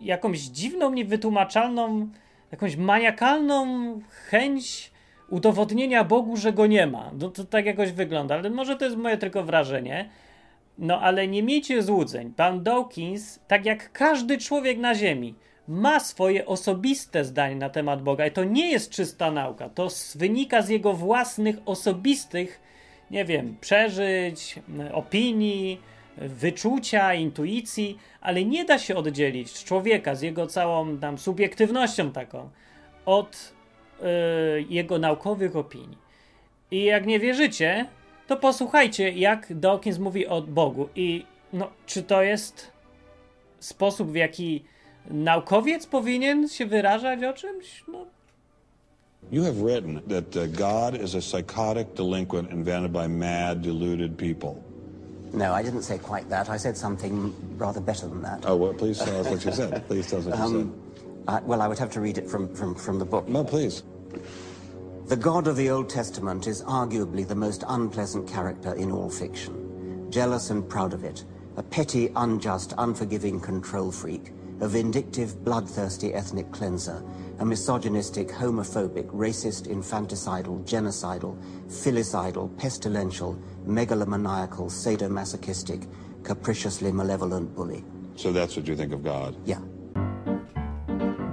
jakąś 0.00 0.38
dziwną, 0.38 0.90
niewytłumaczalną, 0.90 2.08
jakąś 2.52 2.76
maniakalną 2.76 3.66
chęć 4.30 4.90
udowodnienia 5.28 6.04
Bogu, 6.04 6.36
że 6.36 6.52
go 6.52 6.66
nie 6.66 6.86
ma. 6.86 7.10
No 7.18 7.30
to 7.30 7.44
tak 7.44 7.66
jakoś 7.66 7.92
wygląda, 7.92 8.34
ale 8.34 8.50
może 8.50 8.76
to 8.76 8.84
jest 8.84 8.96
moje 8.96 9.18
tylko 9.18 9.42
wrażenie. 9.44 10.08
No 10.78 11.00
ale 11.00 11.28
nie 11.28 11.42
miejcie 11.42 11.82
złudzeń. 11.82 12.32
Pan 12.36 12.62
Dawkins, 12.62 13.40
tak 13.48 13.64
jak 13.64 13.92
każdy 13.92 14.38
człowiek 14.38 14.78
na 14.78 14.94
Ziemi, 14.94 15.34
ma 15.68 16.00
swoje 16.00 16.46
osobiste 16.46 17.24
zdanie 17.24 17.56
na 17.56 17.70
temat 17.70 18.02
Boga 18.02 18.26
i 18.26 18.30
to 18.30 18.44
nie 18.44 18.70
jest 18.70 18.90
czysta 18.90 19.30
nauka. 19.30 19.68
To 19.68 19.88
wynika 20.14 20.62
z 20.62 20.68
jego 20.68 20.92
własnych 20.92 21.56
osobistych, 21.66 22.60
nie 23.10 23.24
wiem, 23.24 23.56
przeżyć, 23.60 24.58
opinii, 24.92 25.80
wyczucia, 26.16 27.14
intuicji, 27.14 27.98
ale 28.20 28.44
nie 28.44 28.64
da 28.64 28.78
się 28.78 28.96
oddzielić 28.96 29.64
człowieka 29.64 30.14
z 30.14 30.22
jego 30.22 30.46
całą 30.46 30.98
tam 30.98 31.18
subiektywnością 31.18 32.12
taką 32.12 32.50
od 33.06 33.52
yy, 34.00 34.06
jego 34.68 34.98
naukowych 34.98 35.56
opinii. 35.56 35.98
I 36.70 36.84
jak 36.84 37.06
nie 37.06 37.20
wierzycie, 37.20 37.86
to 38.26 38.36
posłuchajcie, 38.36 39.10
jak 39.10 39.58
Dawkins 39.58 39.98
mówi 39.98 40.26
o 40.26 40.42
Bogu. 40.42 40.88
I 40.96 41.24
no, 41.52 41.70
czy 41.86 42.02
to 42.02 42.22
jest 42.22 42.72
sposób, 43.58 44.10
w 44.10 44.14
jaki 44.14 44.64
naukowiec 45.10 45.86
powinien 45.86 46.48
się 46.48 46.66
wyrażać 46.66 47.24
o 47.24 47.32
czymś? 47.32 47.84
No. 47.88 48.06
You 49.30 49.42
have 49.42 49.60
written 49.60 50.02
that 50.06 50.36
uh, 50.36 50.46
God 50.46 50.94
is 50.94 51.14
a 51.14 51.20
psychotic 51.20 51.94
delinquent 51.94 52.50
invented 52.50 52.92
by 52.92 53.06
mad, 53.08 53.60
deluded 53.60 54.16
people. 54.16 54.64
No, 55.32 55.52
I 55.52 55.62
didn't 55.62 55.82
say 55.82 55.98
quite 55.98 56.30
that. 56.30 56.48
I 56.48 56.56
said 56.56 56.78
something 56.78 57.34
rather 57.58 57.80
better 57.80 58.08
than 58.08 58.22
that. 58.22 58.44
Oh, 58.46 58.56
well, 58.56 58.72
please 58.72 58.98
tell 58.98 59.20
us 59.20 59.28
what 59.28 59.44
you 59.44 59.52
said. 59.52 59.86
Please 59.86 60.08
tell 60.08 60.20
us 60.20 60.24
what 60.24 60.38
um, 60.38 60.54
you 60.54 60.60
said. 60.96 61.02
Uh, 61.28 61.40
well, 61.44 61.60
I 61.60 61.68
would 61.68 61.78
have 61.78 61.90
to 61.90 62.00
read 62.00 62.16
it 62.16 62.28
from, 62.30 62.54
from, 62.54 62.74
from 62.74 62.98
the 62.98 63.04
book. 63.04 63.28
No, 63.28 63.44
please. 63.44 63.82
The 65.08 65.16
God 65.16 65.46
of 65.46 65.56
the 65.56 65.68
Old 65.68 65.90
Testament 65.90 66.46
is 66.46 66.62
arguably 66.62 67.28
the 67.28 67.34
most 67.34 67.64
unpleasant 67.68 68.26
character 68.26 68.74
in 68.74 68.90
all 68.90 69.10
fiction. 69.10 70.10
Jealous 70.10 70.48
and 70.48 70.66
proud 70.66 70.94
of 70.94 71.04
it, 71.04 71.24
a 71.58 71.62
petty, 71.62 72.10
unjust, 72.16 72.72
unforgiving 72.78 73.40
control 73.40 73.92
freak, 73.92 74.32
a 74.60 74.68
vindictive, 74.68 75.44
bloodthirsty 75.44 76.14
ethnic 76.14 76.50
cleanser, 76.50 77.02
a 77.38 77.44
misogynistic, 77.44 78.32
homophobic, 78.32 79.06
racist, 79.12 79.66
infanticidal, 79.66 80.64
genocidal, 80.64 81.36
filicidal, 81.70 82.48
pestilential, 82.58 83.36
megalomaniacal, 83.66 84.70
sadomasochistic, 84.70 85.86
capriciously 86.22 86.92
malevolent 86.92 87.54
bully. 87.54 87.84
So 88.16 88.32
that's 88.32 88.56
what 88.56 88.66
you 88.66 88.76
think 88.76 88.92
of 88.92 89.02
God? 89.02 89.36
Yeah. 89.46 89.60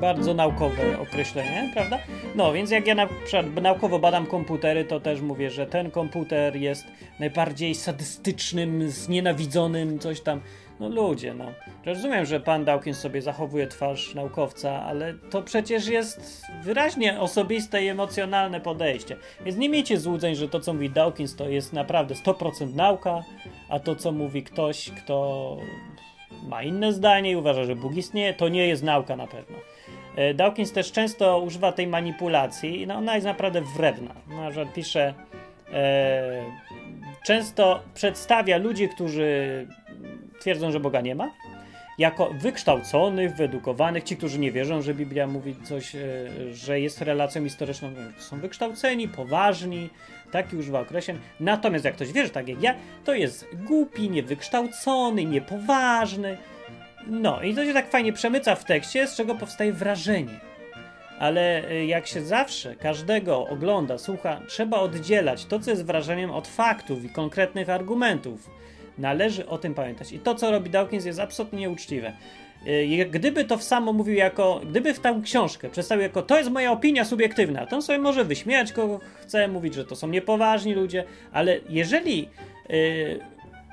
bardzo 0.06 0.34
naukowe 0.34 1.00
określenie, 1.00 1.70
prawda? 1.74 2.00
No, 2.36 2.54
więc 2.54 2.72
jak 2.72 2.88
ja 2.88 2.96
na 2.96 3.08
przykład 3.08 3.46
naukowo 3.62 4.00
badam 4.00 4.26
komputery, 4.26 4.86
to 4.86 5.00
też 5.00 5.22
mówię, 5.22 5.50
że 5.50 5.66
ten 5.66 5.92
komputer 5.92 6.56
jest 6.56 6.86
najbardziej 7.20 7.76
sadystycznym, 7.76 8.90
znienawidzonym, 8.90 10.00
coś 10.00 10.22
tam. 10.22 10.42
No 10.80 10.90
ludzie, 10.90 11.34
no. 11.34 11.46
Rozumiem, 11.86 12.26
że 12.26 12.40
pan 12.40 12.66
Dawkins 12.66 12.98
sobie 12.98 13.22
zachowuje 13.22 13.68
twarz 13.68 14.16
naukowca, 14.16 14.84
ale 14.84 15.14
to 15.14 15.42
przecież 15.42 15.88
jest 15.88 16.46
wyraźnie 16.64 17.20
osobiste 17.20 17.84
i 17.84 17.88
emocjonalne 17.88 18.62
podejście. 18.62 19.18
Więc 19.46 19.58
nie 19.58 19.70
miejcie 19.70 20.00
złudzeń, 20.00 20.36
że 20.36 20.50
to, 20.50 20.60
co 20.60 20.74
mówi 20.74 20.90
Dawkins, 20.90 21.36
to 21.36 21.50
jest 21.50 21.74
naprawdę 21.74 22.16
100% 22.16 22.76
nauka, 22.76 23.24
a 23.70 23.80
to, 23.80 23.96
co 23.96 24.12
mówi 24.12 24.44
ktoś, 24.44 24.92
kto 24.92 25.58
ma 26.44 26.64
inne 26.64 26.94
zdanie 26.94 27.32
i 27.32 27.36
uważa, 27.36 27.64
że 27.64 27.76
Bóg 27.76 27.96
istnieje, 27.96 28.34
to 28.34 28.50
nie 28.50 28.68
jest 28.68 28.84
nauka 28.84 29.16
na 29.16 29.28
pewno. 29.28 29.58
E, 30.16 30.34
Dawkins 30.34 30.72
też 30.72 30.92
często 30.92 31.40
używa 31.40 31.72
tej 31.72 31.88
manipulacji 31.88 32.82
i 32.82 32.88
no 32.88 32.96
ona 32.96 33.16
jest 33.16 33.26
naprawdę 33.26 33.62
wredna. 33.62 34.16
Na 34.28 34.50
przykład 34.50 34.74
pisze, 34.74 35.14
e, 35.74 36.44
często 37.26 37.80
przedstawia 37.94 38.58
ludzi, 38.58 38.90
którzy 38.90 39.68
twierdzą, 40.46 40.72
że 40.72 40.80
Boga 40.80 41.02
nie 41.02 41.16
ma, 41.16 41.32
jako 41.98 42.30
wykształconych, 42.34 43.36
wyedukowanych, 43.36 44.04
ci, 44.04 44.18
którzy 44.18 44.40
nie 44.40 44.52
wierzą, 44.52 44.82
że 44.82 44.94
Biblia 44.94 45.28
mówi 45.28 45.56
coś, 45.64 45.96
e, 45.96 46.00
że 46.54 46.80
jest 46.80 47.02
relacją 47.02 47.44
historyczną, 47.44 47.94
są 48.18 48.40
wykształceni, 48.40 49.08
poważni, 49.08 49.90
taki 50.32 50.56
używa 50.58 50.80
określeń. 50.80 51.20
Natomiast 51.40 51.86
jak 51.86 51.96
ktoś 51.96 52.12
wierzy 52.12 52.30
tak 52.30 52.48
jak 52.48 52.64
ja, 52.64 52.76
to 53.06 53.14
jest 53.14 53.48
głupi, 53.54 54.10
niewykształcony, 54.10 55.26
niepoważny. 55.26 56.38
No 57.08 57.42
i 57.42 57.56
to 57.56 57.66
się 57.66 57.74
tak 57.74 57.90
fajnie 57.90 58.14
przemyca 58.14 58.56
w 58.56 58.66
tekście, 58.66 59.08
z 59.08 59.16
czego 59.16 59.36
powstaje 59.36 59.74
wrażenie. 59.74 60.40
Ale 61.20 61.70
e, 61.70 61.86
jak 61.86 62.08
się 62.08 62.22
zawsze 62.22 62.76
każdego 62.76 63.48
ogląda, 63.48 63.98
słucha, 63.98 64.42
trzeba 64.48 64.78
oddzielać 64.78 65.46
to, 65.46 65.60
co 65.60 65.72
jest 65.72 65.86
wrażeniem 65.86 66.32
od 66.32 66.48
faktów 66.48 67.04
i 67.04 67.10
konkretnych 67.10 67.70
argumentów 67.70 68.50
Należy 68.98 69.48
o 69.48 69.58
tym 69.58 69.74
pamiętać. 69.74 70.12
I 70.12 70.20
to, 70.20 70.36
co 70.36 70.52
robi 70.52 70.70
Dawkins, 70.70 71.06
jest 71.06 71.20
absolutnie 71.20 71.60
nieuczciwe. 71.60 72.14
Y, 72.68 73.10
gdyby 73.12 73.46
to 73.46 73.58
w 73.58 73.64
samo 73.64 73.94
mówił 73.94 74.16
jako, 74.16 74.62
gdyby 74.70 74.94
w 74.94 75.00
tę 75.00 75.22
książkę 75.24 75.70
przedstawił 75.70 76.04
jako 76.04 76.22
to 76.22 76.38
jest 76.38 76.50
moja 76.50 76.72
opinia 76.72 77.06
subiektywna, 77.06 77.66
to 77.66 77.76
on 77.76 77.82
sobie 77.82 78.00
może 78.00 78.26
wyśmiać 78.26 78.74
kogo 78.74 79.00
chce, 79.22 79.48
mówić, 79.48 79.74
że 79.74 79.86
to 79.86 79.96
są 79.96 80.08
niepoważni 80.08 80.74
ludzie, 80.74 81.04
ale 81.32 81.60
jeżeli 81.70 82.30
yy, 82.70 83.20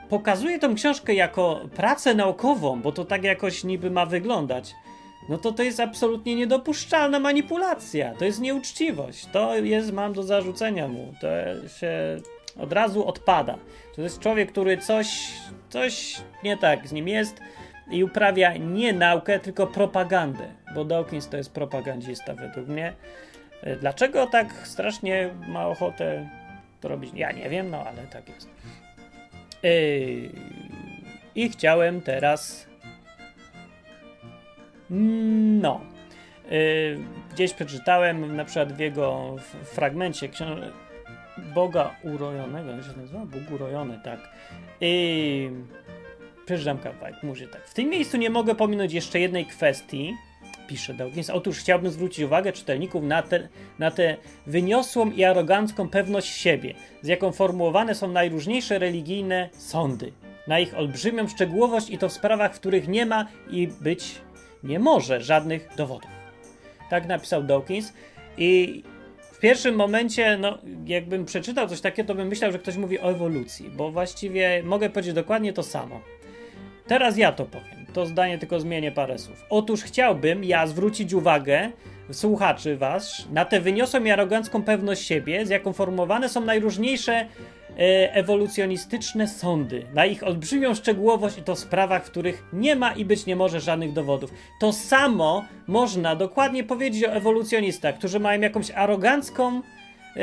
pokazuje 0.09 0.59
tę 0.59 0.75
książkę 0.75 1.15
jako 1.15 1.61
pracę 1.77 2.15
naukową, 2.15 2.81
bo 2.81 2.93
to 2.93 3.05
tak 3.05 3.25
jakoś 3.25 3.65
niby 3.65 3.91
ma 3.91 4.07
wyglądać, 4.07 4.75
no 5.29 5.39
to 5.39 5.53
to 5.53 5.63
jest 5.63 5.81
absolutnie 5.81 6.35
niedopuszczalna 6.35 7.21
manipulacja, 7.21 8.15
to 8.15 8.25
jest 8.25 8.41
nieuczciwość, 8.41 9.27
to 9.27 9.57
jest, 9.57 9.93
mam 9.93 10.13
do 10.13 10.23
zarzucenia 10.23 10.89
mu, 10.89 11.15
to 11.21 11.29
się 11.69 11.93
od 12.59 12.73
razu 12.73 13.07
odpada. 13.07 13.59
To 13.97 14.03
jest 14.03 14.21
człowiek, 14.21 14.53
który 14.53 14.79
coś, 14.79 15.33
coś 15.69 16.21
nie 16.45 16.57
tak 16.57 16.89
z 16.89 16.93
nim 16.93 17.09
jest 17.09 17.41
i 17.91 18.05
uprawia 18.05 18.57
nie 18.57 18.93
naukę, 18.93 19.39
tylko 19.39 19.67
propagandę, 19.67 20.45
bo 20.75 20.85
Dawkins 20.85 21.29
to 21.29 21.37
jest 21.37 21.53
propagandzista 21.53 22.35
według 22.35 22.69
mnie. 22.69 22.93
E, 23.63 23.77
dlaczego 23.77 24.27
tak 24.27 24.53
strasznie 24.53 25.31
ma 25.49 25.67
ochotę 25.67 26.29
to 26.81 26.89
robić? 26.89 27.11
Ja 27.15 27.33
nie 27.33 27.51
wiem, 27.51 27.71
no 27.71 27.85
ale 27.87 28.03
tak 28.07 28.29
jest. 28.29 28.49
E, 29.65 29.69
I 31.35 31.49
chciałem 31.49 32.01
teraz. 32.01 32.67
No. 34.91 35.81
E, 36.47 36.51
gdzieś 37.33 37.55
przeczytałem 37.55 38.37
na 38.37 38.45
przykład 38.45 38.73
w 38.73 38.79
jego 38.79 39.37
fragmencie 39.65 40.29
książki 40.29 40.82
Boga 41.55 41.95
urojonego, 42.03 42.71
jak 42.71 42.85
się 42.85 42.97
nazywa? 42.97 43.19
Bóg 43.19 43.51
urojony, 43.51 44.01
tak. 44.05 44.21
I 44.81 45.51
przeczytam 46.47 46.79
kawałek, 46.79 47.15
mówię 47.23 47.47
tak. 47.49 47.69
W 47.69 47.75
tym 47.75 47.89
miejscu 47.89 48.17
nie 48.17 48.31
mogę 48.31 48.55
pominąć 48.55 48.93
jeszcze 48.93 49.21
jednej 49.21 49.47
kwestii, 49.47 50.15
pisze 50.67 50.95
Dawkins. 50.95 51.31
Otóż 51.31 51.59
chciałbym 51.59 51.91
zwrócić 51.91 52.25
uwagę 52.25 52.53
czytelników 52.53 53.05
na, 53.05 53.23
na 53.79 53.91
tę 53.91 54.17
wyniosłą 54.47 55.11
i 55.11 55.25
arogancką 55.25 55.89
pewność 55.89 56.29
siebie, 56.29 56.75
z 57.03 57.09
jaką 57.09 57.33
formułowane 57.33 57.95
są 57.95 58.09
najróżniejsze 58.09 58.79
religijne 58.79 59.49
sądy, 59.53 60.13
na 60.47 60.59
ich 60.59 60.79
olbrzymią 60.79 61.29
szczegółowość 61.29 61.91
i 61.91 61.99
to 61.99 62.09
w 62.09 62.13
sprawach, 62.13 62.55
w 62.55 62.61
których 62.61 62.89
nie 62.89 63.07
ma 63.07 63.27
i 63.51 63.69
być 63.81 64.15
nie 64.65 64.79
może 64.79 65.21
żadnych 65.21 65.69
dowodów. 65.77 66.11
Tak 66.91 67.07
napisał 67.07 67.43
Dawkins. 67.43 67.93
I 68.37 68.83
pierwszym 69.43 69.75
momencie, 69.75 70.39
no, 70.41 70.59
jakbym 70.87 71.25
przeczytał 71.25 71.69
coś 71.69 71.81
takiego, 71.81 72.07
to 72.07 72.15
bym 72.15 72.29
myślał, 72.29 72.53
że 72.53 72.59
ktoś 72.59 72.77
mówi 72.77 73.01
o 73.01 73.11
ewolucji, 73.11 73.71
bo 73.71 73.91
właściwie 73.91 74.63
mogę 74.65 74.91
powiedzieć 74.91 75.15
dokładnie 75.15 75.53
to 75.53 75.63
samo. 75.63 76.01
Teraz 76.87 77.19
ja 77.19 77.33
to 77.33 77.45
powiem. 77.45 77.87
To 77.93 78.07
zdanie 78.07 78.39
tylko 78.39 78.61
zmienię 78.61 78.93
parę 78.93 79.19
słów. 79.19 79.45
Otóż 79.51 79.83
chciałbym 79.83 80.45
ja 80.45 80.67
zwrócić 80.67 81.13
uwagę 81.13 81.71
słuchaczy 82.13 82.77
was 82.77 83.27
na 83.33 83.45
tę 83.45 83.61
wyniosłą 83.61 84.05
i 84.05 84.11
arogancką 84.11 84.63
pewność 84.63 85.07
siebie, 85.07 85.47
z 85.47 85.51
jaką 85.51 85.73
formowane 85.73 86.29
są 86.29 86.41
najróżniejsze 86.41 87.27
ewolucjonistyczne 87.77 89.29
sądy, 89.29 89.87
na 89.95 90.07
ich 90.07 90.23
olbrzymią 90.23 90.75
szczegółowość 90.75 91.39
i 91.39 91.43
to 91.43 91.55
w 91.55 91.59
sprawach, 91.59 92.05
w 92.05 92.11
których 92.11 92.45
nie 92.53 92.77
ma 92.77 92.93
i 92.93 93.05
być 93.05 93.27
nie 93.27 93.37
może 93.37 93.61
żadnych 93.61 93.93
dowodów. 93.93 94.31
To 94.61 94.73
samo 94.73 95.45
można 95.67 96.17
dokładnie 96.17 96.65
powiedzieć 96.65 97.05
o 97.05 97.13
ewolucjonistach, 97.13 97.99
którzy 97.99 98.21
mają 98.21 98.41
jakąś 98.41 98.71
arogancką 98.71 99.55
yy, 100.17 100.23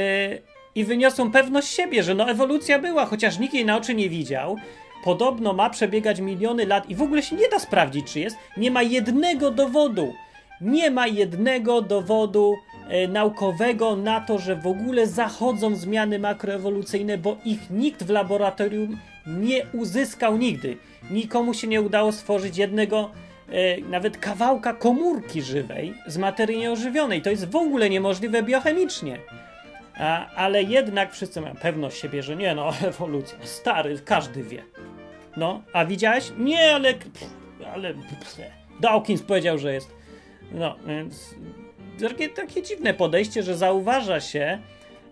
i 0.76 0.84
wyniosą 0.84 1.32
pewność 1.32 1.68
siebie, 1.68 2.04
że 2.04 2.16
no 2.16 2.30
ewolucja 2.30 2.80
była, 2.80 3.06
chociaż 3.06 3.40
nikt 3.40 3.54
jej 3.54 3.66
na 3.66 3.78
oczy 3.78 3.96
nie 3.96 4.10
widział. 4.10 4.56
Podobno 5.04 5.54
ma 5.54 5.70
przebiegać 5.70 6.20
miliony 6.20 6.66
lat 6.66 6.90
i 6.90 6.96
w 6.96 7.02
ogóle 7.02 7.24
się 7.24 7.36
nie 7.36 7.50
da 7.50 7.60
sprawdzić, 7.60 8.12
czy 8.14 8.20
jest. 8.20 8.38
Nie 8.58 8.72
ma 8.72 8.84
jednego 8.84 9.52
dowodu. 9.52 10.14
Nie 10.62 10.92
ma 10.92 11.08
jednego 11.08 11.82
dowodu 11.82 12.56
E, 12.69 12.69
naukowego 13.10 13.96
na 13.96 14.22
to, 14.22 14.40
że 14.40 14.56
w 14.56 14.68
ogóle 14.68 15.08
zachodzą 15.08 15.76
zmiany 15.76 16.20
makroewolucyjne, 16.20 17.18
bo 17.18 17.38
ich 17.46 17.70
nikt 17.70 18.04
w 18.04 18.10
laboratorium 18.10 18.98
nie 19.28 19.66
uzyskał 19.74 20.38
nigdy. 20.38 20.78
Nikomu 21.12 21.54
się 21.54 21.68
nie 21.68 21.82
udało 21.82 22.12
stworzyć 22.12 22.58
jednego, 22.58 23.12
e, 23.50 23.82
nawet 23.82 24.18
kawałka 24.18 24.74
komórki 24.74 25.42
żywej 25.42 25.94
z 26.08 26.18
materii 26.18 26.58
nieożywionej. 26.58 27.22
To 27.22 27.30
jest 27.30 27.52
w 27.52 27.56
ogóle 27.56 27.90
niemożliwe 27.90 28.44
biochemicznie. 28.44 29.20
A, 30.00 30.30
ale 30.36 30.64
jednak 30.64 31.14
wszyscy 31.14 31.42
mają 31.42 31.56
pewność 31.56 31.98
siebie, 32.02 32.24
że 32.24 32.36
nie, 32.36 32.56
no, 32.56 32.72
ewolucja, 32.88 33.38
stary, 33.44 34.00
każdy 34.06 34.44
wie. 34.44 34.64
No, 35.38 35.62
a 35.74 35.86
widziałeś? 35.86 36.32
Nie, 36.38 36.76
ale. 36.76 36.94
Pff, 36.94 37.34
ale. 37.74 37.94
Pff, 37.94 38.38
Dawkins 38.80 39.22
powiedział, 39.22 39.58
że 39.58 39.74
jest. 39.74 39.96
No, 40.52 40.76
więc 40.88 41.36
takie, 42.00 42.30
takie 42.30 42.62
dziwne 42.62 42.94
podejście, 42.94 43.44
że 43.44 43.58
zauważa 43.58 44.20
się 44.20 44.60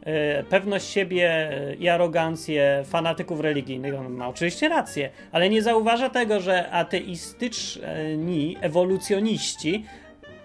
e, 0.03 0.43
pewność 0.43 0.87
siebie 0.87 1.49
i 1.79 1.89
arogancję 1.89 2.83
fanatyków 2.85 3.39
religijnych. 3.39 3.95
On 3.95 4.13
ma 4.13 4.27
oczywiście 4.27 4.69
rację, 4.69 5.09
ale 5.31 5.49
nie 5.49 5.61
zauważa 5.61 6.09
tego, 6.09 6.39
że 6.39 6.71
ateistyczni 6.71 8.57
ewolucjoniści 8.61 9.85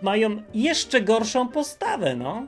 mają 0.02 0.42
jeszcze 0.55 1.00
gorszą 1.00 1.48
postawę, 1.48 2.16
no. 2.16 2.46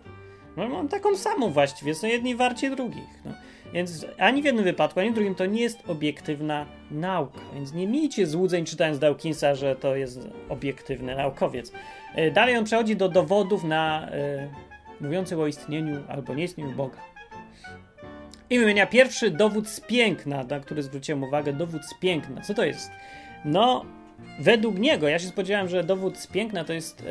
no 0.56 0.68
mam 0.68 0.88
taką 0.88 1.16
samą 1.16 1.50
właściwie, 1.50 1.94
są 1.94 2.06
jedni 2.06 2.36
warci 2.36 2.70
drugich, 2.70 3.24
no. 3.24 3.32
Więc 3.74 4.06
ani 4.18 4.42
w 4.42 4.44
jednym 4.44 4.64
wypadku, 4.64 5.00
ani 5.00 5.10
w 5.10 5.14
drugim 5.14 5.34
to 5.34 5.46
nie 5.46 5.62
jest 5.62 5.78
obiektywna 5.88 6.66
nauka. 6.90 7.40
Więc 7.54 7.72
nie 7.72 7.86
miejcie 7.86 8.26
złudzeń 8.26 8.64
czytając 8.64 8.98
Dawkinsa, 8.98 9.54
że 9.54 9.76
to 9.76 9.96
jest 9.96 10.28
obiektywny 10.48 11.16
naukowiec. 11.16 11.72
E, 12.14 12.30
dalej 12.30 12.56
on 12.56 12.64
przechodzi 12.64 12.96
do 12.96 13.08
dowodów 13.08 13.64
na 13.64 14.08
e, 14.10 14.48
mówiących 15.00 15.38
o 15.38 15.46
istnieniu 15.46 16.02
albo 16.08 16.34
nieistnieniu 16.34 16.72
Boga. 16.72 16.98
I 18.50 18.58
wymienia 18.58 18.86
pierwszy 18.86 19.30
dowód 19.30 19.68
z 19.68 19.80
piękna, 19.80 20.44
na 20.44 20.60
który 20.60 20.82
zwróciłem 20.82 21.22
uwagę, 21.22 21.52
dowód 21.52 21.84
z 21.84 21.94
piękna. 21.94 22.40
Co 22.40 22.54
to 22.54 22.64
jest? 22.64 22.90
No, 23.44 23.84
według 24.40 24.78
niego, 24.78 25.08
ja 25.08 25.18
się 25.18 25.26
spodziewałem, 25.26 25.68
że 25.68 25.84
dowód 25.84 26.18
z 26.18 26.26
piękna 26.26 26.64
to 26.64 26.72
jest 26.72 27.04
yy, 27.04 27.10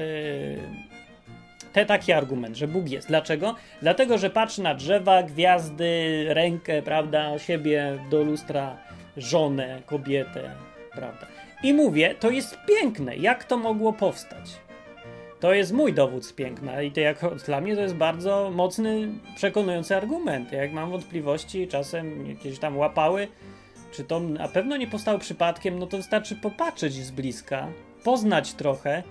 te, 1.74 1.86
taki 1.86 2.13
argument, 2.13 2.58
że 2.58 2.68
Bóg 2.68 2.89
jest. 2.89 3.08
Dlaczego? 3.08 3.56
Dlatego, 3.82 4.18
że 4.18 4.30
patrzy 4.30 4.62
na 4.62 4.76
drzewa, 4.76 5.24
gwiazdy, 5.24 6.26
rękę, 6.30 6.82
prawda, 6.82 7.39
siebie 7.39 8.00
do 8.10 8.24
lustra, 8.24 8.78
żonę, 9.18 9.82
kobietę, 9.86 10.52
prawda. 10.92 11.28
I 11.63 11.74
mówię, 11.74 12.16
to 12.20 12.30
jest 12.30 12.58
piękne. 12.68 13.16
Jak 13.16 13.44
to 13.44 13.58
mogło 13.58 13.94
powstać? 13.94 14.50
To 15.43 15.53
jest 15.53 15.71
mój 15.71 15.93
dowód 15.93 16.25
z 16.25 16.34
piękna 16.34 16.82
i 16.82 16.91
to 16.91 17.01
dla 17.45 17.62
mnie 17.62 17.75
to 17.75 17.82
jest 17.82 17.95
bardzo 17.95 18.51
mocny, 18.56 19.08
przekonujący 19.36 19.95
argument. 19.95 20.51
Jak 20.51 20.73
mam 20.73 20.91
wątpliwości, 20.91 21.67
czasem 21.67 22.27
jakieś 22.27 22.60
tam 22.60 22.77
łapały, 22.77 23.27
czy 23.91 24.03
to 24.03 24.19
na 24.19 24.47
pewno 24.47 24.77
nie 24.77 24.88
powstało 24.88 25.19
przypadkiem, 25.19 25.79
no 25.79 25.88
to 25.88 25.97
wystarczy 25.97 26.36
popatrzeć 26.36 26.93
z 26.93 27.12
bliska, 27.12 27.67
poznać 28.03 28.53
trochę 28.53 29.03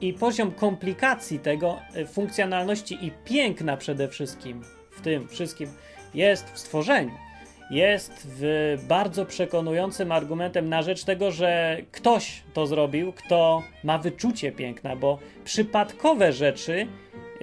i 0.00 0.12
poziom 0.12 0.52
komplikacji 0.52 1.38
tego, 1.38 1.78
e, 1.94 2.06
funkcjonalności 2.06 3.06
i 3.06 3.12
piękna 3.24 3.76
przede 3.76 4.08
wszystkim 4.08 4.62
w 4.90 5.00
tym 5.00 5.28
wszystkim 5.28 5.68
jest 6.14 6.50
w 6.50 6.58
stworzeniu. 6.58 7.23
Jest 7.70 8.26
w 8.40 8.76
bardzo 8.88 9.26
przekonującym 9.26 10.12
argumentem 10.12 10.68
na 10.68 10.82
rzecz 10.82 11.04
tego, 11.04 11.30
że 11.30 11.78
ktoś 11.92 12.42
to 12.54 12.66
zrobił, 12.66 13.12
kto 13.12 13.62
ma 13.84 13.98
wyczucie 13.98 14.52
piękna, 14.52 14.96
bo 14.96 15.18
przypadkowe 15.44 16.32
rzeczy 16.32 16.86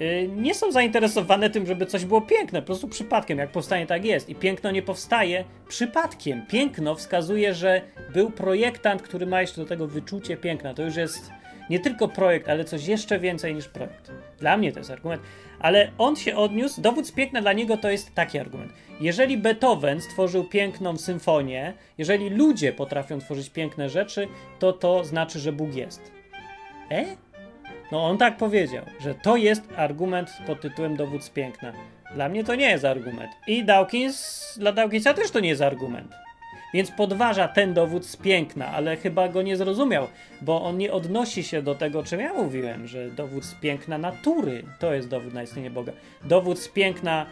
y, 0.00 0.28
nie 0.36 0.54
są 0.54 0.72
zainteresowane 0.72 1.50
tym, 1.50 1.66
żeby 1.66 1.86
coś 1.86 2.04
było 2.04 2.20
piękne, 2.20 2.62
po 2.62 2.66
prostu 2.66 2.88
przypadkiem. 2.88 3.38
Jak 3.38 3.50
powstanie, 3.50 3.86
tak 3.86 4.04
jest. 4.04 4.28
I 4.28 4.34
piękno 4.34 4.70
nie 4.70 4.82
powstaje 4.82 5.44
przypadkiem. 5.68 6.46
Piękno 6.46 6.94
wskazuje, 6.94 7.54
że 7.54 7.80
był 8.12 8.30
projektant, 8.30 9.02
który 9.02 9.26
ma 9.26 9.40
jeszcze 9.40 9.60
do 9.60 9.66
tego 9.66 9.86
wyczucie 9.86 10.36
piękna. 10.36 10.74
To 10.74 10.82
już 10.82 10.96
jest 10.96 11.30
nie 11.70 11.80
tylko 11.80 12.08
projekt, 12.08 12.48
ale 12.48 12.64
coś 12.64 12.86
jeszcze 12.86 13.18
więcej 13.18 13.54
niż 13.54 13.68
projekt. 13.68 14.12
Dla 14.38 14.56
mnie 14.56 14.72
to 14.72 14.78
jest 14.78 14.90
argument. 14.90 15.22
Ale 15.60 15.90
on 15.98 16.16
się 16.16 16.36
odniósł, 16.36 16.80
dowód 16.80 17.06
z 17.06 17.12
piękna 17.12 17.40
dla 17.40 17.52
niego 17.52 17.76
to 17.76 17.90
jest 17.90 18.14
taki 18.14 18.38
argument. 18.38 18.72
Jeżeli 19.02 19.38
Beethoven 19.38 20.00
stworzył 20.00 20.44
piękną 20.44 20.96
symfonię, 20.96 21.72
jeżeli 21.98 22.30
ludzie 22.30 22.72
potrafią 22.72 23.18
tworzyć 23.18 23.50
piękne 23.50 23.88
rzeczy, 23.88 24.28
to 24.58 24.72
to 24.72 25.04
znaczy, 25.04 25.38
że 25.38 25.52
Bóg 25.52 25.74
jest. 25.74 26.12
E? 26.90 27.04
No 27.92 28.04
on 28.04 28.18
tak 28.18 28.36
powiedział, 28.36 28.84
że 29.00 29.14
to 29.14 29.36
jest 29.36 29.62
argument 29.76 30.30
pod 30.46 30.60
tytułem 30.60 30.96
dowód 30.96 31.24
z 31.24 31.30
piękna. 31.30 31.72
Dla 32.14 32.28
mnie 32.28 32.44
to 32.44 32.54
nie 32.54 32.70
jest 32.70 32.84
argument. 32.84 33.30
I 33.46 33.64
Dawkins, 33.64 34.54
dla 34.58 34.72
Dawkinsa 34.72 35.14
też 35.14 35.30
to 35.30 35.40
nie 35.40 35.48
jest 35.48 35.62
argument. 35.62 36.12
Więc 36.74 36.90
podważa 36.90 37.48
ten 37.48 37.74
dowód 37.74 38.06
z 38.06 38.16
piękna, 38.16 38.66
ale 38.66 38.96
chyba 38.96 39.28
go 39.28 39.42
nie 39.42 39.56
zrozumiał, 39.56 40.08
bo 40.40 40.62
on 40.62 40.78
nie 40.78 40.92
odnosi 40.92 41.44
się 41.44 41.62
do 41.62 41.74
tego, 41.74 42.02
czym 42.02 42.20
ja 42.20 42.32
mówiłem, 42.32 42.86
że 42.86 43.10
dowód 43.10 43.44
z 43.44 43.54
piękna 43.54 43.98
natury 43.98 44.62
to 44.78 44.94
jest 44.94 45.08
dowód 45.08 45.34
na 45.34 45.42
istnienie 45.42 45.70
Boga. 45.70 45.92
Dowód 46.24 46.58
z 46.58 46.68
piękna 46.68 47.26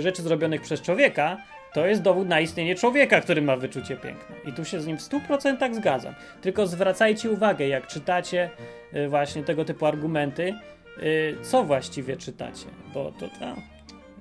rzeczy 0.00 0.22
zrobionych 0.22 0.60
przez 0.60 0.80
człowieka 0.80 1.36
to 1.72 1.86
jest 1.86 2.02
dowód 2.02 2.28
na 2.28 2.40
istnienie 2.40 2.74
człowieka, 2.74 3.20
który 3.20 3.42
ma 3.42 3.56
wyczucie 3.56 3.96
piękna. 3.96 4.36
I 4.48 4.52
tu 4.52 4.64
się 4.64 4.80
z 4.80 4.86
nim 4.86 4.98
w 4.98 5.00
100% 5.00 5.74
zgadzam. 5.74 6.14
Tylko 6.40 6.66
zwracajcie 6.66 7.30
uwagę, 7.30 7.68
jak 7.68 7.86
czytacie 7.86 8.50
e, 8.92 9.08
właśnie 9.08 9.42
tego 9.42 9.64
typu 9.64 9.86
argumenty, 9.86 10.54
e, 10.96 11.02
co 11.42 11.64
właściwie 11.64 12.16
czytacie, 12.16 12.66
bo 12.94 13.12
to, 13.12 13.28
to 13.28 13.56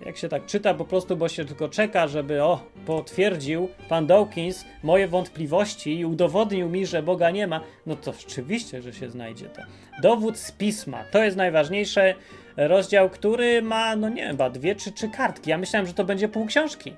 jak 0.05 0.17
się 0.17 0.29
tak 0.29 0.45
czyta 0.45 0.73
po 0.73 0.85
prostu, 0.85 1.17
bo 1.17 1.29
się 1.29 1.45
tylko 1.45 1.69
czeka, 1.69 2.07
żeby 2.07 2.43
o, 2.43 2.63
potwierdził 2.85 3.69
pan 3.89 4.07
Dawkins 4.07 4.65
moje 4.83 5.07
wątpliwości 5.07 5.99
i 5.99 6.05
udowodnił 6.05 6.69
mi, 6.69 6.85
że 6.85 7.03
Boga 7.03 7.31
nie 7.31 7.47
ma, 7.47 7.61
no 7.85 7.95
to 7.95 8.13
oczywiście, 8.25 8.81
że 8.81 8.93
się 8.93 9.09
znajdzie 9.09 9.45
to. 9.45 9.61
Dowód 10.01 10.37
z 10.37 10.51
pisma, 10.51 11.03
to 11.11 11.23
jest 11.23 11.37
najważniejszy 11.37 12.15
rozdział, 12.57 13.09
który 13.09 13.61
ma, 13.61 13.95
no 13.95 14.09
nie 14.09 14.21
wiem, 14.21 14.31
chyba 14.31 14.49
dwie 14.49 14.75
czy 14.75 14.91
trzy 14.91 15.09
kartki. 15.09 15.49
Ja 15.49 15.57
myślałem, 15.57 15.87
że 15.87 15.93
to 15.93 16.03
będzie 16.03 16.29
pół 16.29 16.45
książki, 16.45 16.93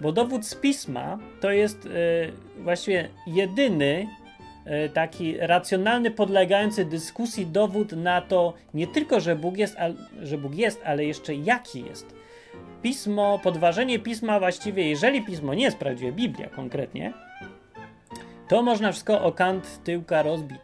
bo 0.00 0.12
dowód 0.12 0.46
z 0.46 0.54
pisma 0.54 1.18
to 1.40 1.50
jest 1.50 1.84
yy, 1.84 1.92
właściwie 2.62 3.08
jedyny 3.26 4.06
yy, 4.66 4.88
taki 4.88 5.38
racjonalny, 5.38 6.10
podlegający 6.10 6.84
dyskusji 6.84 7.46
dowód 7.46 7.92
na 7.92 8.20
to 8.20 8.54
nie 8.74 8.86
tylko, 8.86 9.20
że 9.20 9.36
Bóg 9.36 9.56
jest, 9.56 9.76
że 10.22 10.38
Bóg 10.38 10.54
jest, 10.54 10.82
ale 10.84 11.04
jeszcze 11.04 11.34
jaki 11.34 11.84
jest 11.84 12.18
pismo, 12.82 13.40
podważenie 13.42 13.98
pisma 13.98 14.38
właściwie, 14.38 14.88
jeżeli 14.88 15.22
pismo 15.22 15.54
nie 15.54 15.64
jest 15.64 15.78
prawdziwe, 15.78 16.12
Biblia 16.12 16.48
konkretnie, 16.48 17.12
to 18.48 18.62
można 18.62 18.92
wszystko 18.92 19.22
o 19.22 19.32
kant 19.32 19.84
tyłka 19.84 20.22
rozbić. 20.22 20.62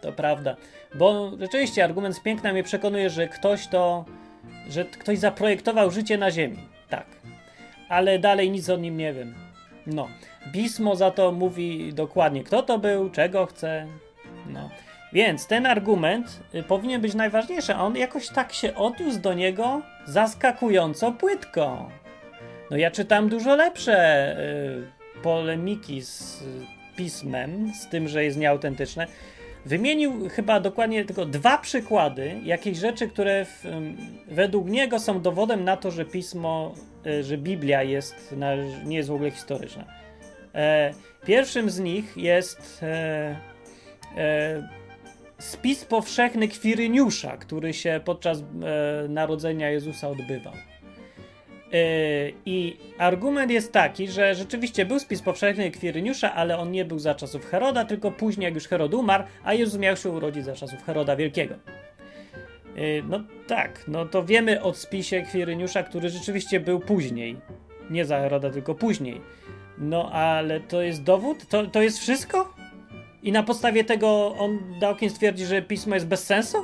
To 0.00 0.12
prawda. 0.12 0.56
Bo 0.94 1.32
rzeczywiście 1.40 1.84
argument 1.84 2.16
z 2.16 2.20
piękna 2.20 2.52
mnie 2.52 2.62
przekonuje, 2.62 3.10
że 3.10 3.28
ktoś 3.28 3.66
to, 3.66 4.04
że 4.68 4.84
ktoś 4.84 5.18
zaprojektował 5.18 5.90
życie 5.90 6.18
na 6.18 6.30
ziemi. 6.30 6.58
Tak. 6.88 7.06
Ale 7.88 8.18
dalej 8.18 8.50
nic 8.50 8.70
o 8.70 8.76
nim 8.76 8.96
nie 8.96 9.12
wiem. 9.12 9.34
No. 9.86 10.08
Pismo 10.52 10.96
za 10.96 11.10
to 11.10 11.32
mówi 11.32 11.92
dokładnie, 11.94 12.44
kto 12.44 12.62
to 12.62 12.78
był, 12.78 13.10
czego 13.10 13.46
chce. 13.46 13.86
No. 14.46 14.70
Więc 15.12 15.46
ten 15.46 15.66
argument 15.66 16.40
y, 16.54 16.62
powinien 16.62 17.00
być 17.00 17.14
najważniejszy, 17.14 17.74
a 17.74 17.80
on 17.80 17.96
jakoś 17.96 18.28
tak 18.28 18.52
się 18.52 18.74
odniósł 18.74 19.20
do 19.20 19.34
niego 19.34 19.82
zaskakująco 20.06 21.12
płytko. 21.12 21.90
No 22.70 22.76
ja 22.76 22.90
czytam 22.90 23.28
dużo 23.28 23.56
lepsze 23.56 24.36
y, 25.16 25.22
polemiki 25.22 26.02
z 26.02 26.42
y, 26.42 26.44
pismem, 26.96 27.72
z 27.74 27.88
tym, 27.88 28.08
że 28.08 28.24
jest 28.24 28.38
nieautentyczne. 28.38 29.06
Wymienił 29.66 30.28
chyba 30.28 30.60
dokładnie 30.60 31.04
tylko 31.04 31.26
dwa 31.26 31.58
przykłady 31.58 32.40
jakiejś 32.44 32.78
rzeczy, 32.78 33.08
które 33.08 33.44
w, 33.44 33.64
według 34.28 34.68
niego 34.68 34.98
są 34.98 35.22
dowodem 35.22 35.64
na 35.64 35.76
to, 35.76 35.90
że 35.90 36.04
pismo, 36.04 36.74
że 37.20 37.38
Biblia 37.38 37.82
jest, 37.82 38.34
nie 38.84 38.96
jest 38.96 39.08
w 39.08 39.12
ogóle 39.12 39.30
historyczna. 39.30 39.84
E, 40.54 40.94
pierwszym 41.26 41.70
z 41.70 41.80
nich 41.80 42.16
jest 42.16 42.82
e, 42.82 43.36
e, 44.16 44.68
spis 45.38 45.84
powszechny 45.84 46.48
Kwiryniusza, 46.48 47.36
który 47.36 47.74
się 47.74 48.00
podczas 48.04 48.38
e, 48.38 48.44
narodzenia 49.08 49.70
Jezusa 49.70 50.08
odbywał. 50.08 50.52
E, 51.74 51.76
I 52.46 52.76
argument 52.98 53.50
jest 53.50 53.72
taki, 53.72 54.08
że 54.08 54.34
rzeczywiście 54.34 54.86
był 54.86 54.98
spis 54.98 55.22
powszechny 55.22 55.70
Kwiryniusza, 55.70 56.34
ale 56.34 56.58
on 56.58 56.70
nie 56.70 56.84
był 56.84 56.98
za 56.98 57.14
czasów 57.14 57.46
Heroda, 57.46 57.84
tylko 57.84 58.10
później, 58.10 58.44
jak 58.44 58.54
już 58.54 58.68
Herod 58.68 58.94
umarł, 58.94 59.24
a 59.44 59.54
Jezus 59.54 59.80
miał 59.80 59.96
się 59.96 60.10
urodzić 60.10 60.44
za 60.44 60.54
czasów 60.54 60.82
Heroda 60.82 61.16
Wielkiego. 61.16 61.54
E, 61.54 63.02
no 63.08 63.20
tak, 63.46 63.84
no 63.88 64.06
to 64.06 64.24
wiemy 64.24 64.62
o 64.62 64.74
spisie 64.74 65.22
Kwiryniusza, 65.22 65.82
który 65.82 66.08
rzeczywiście 66.08 66.60
był 66.60 66.80
później. 66.80 67.36
Nie 67.90 68.04
za 68.04 68.18
Heroda, 68.18 68.50
tylko 68.50 68.74
później. 68.74 69.20
No 69.78 70.12
ale 70.12 70.60
to 70.60 70.82
jest 70.82 71.02
dowód? 71.02 71.46
To, 71.48 71.66
to 71.66 71.82
jest 71.82 71.98
wszystko? 71.98 72.54
I 73.22 73.32
na 73.32 73.42
podstawie 73.42 73.84
tego 73.84 74.36
on 74.38 74.58
Dawkins 74.80 75.14
twierdzi, 75.14 75.46
że 75.46 75.62
pismo 75.62 75.94
jest 75.94 76.06
bez 76.06 76.24
sensu? 76.24 76.58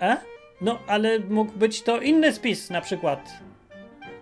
E? 0.00 0.16
No, 0.60 0.78
ale 0.86 1.18
mógł 1.18 1.52
być 1.52 1.82
to 1.82 2.00
inny 2.00 2.32
spis 2.32 2.70
na 2.70 2.80
przykład. 2.80 3.44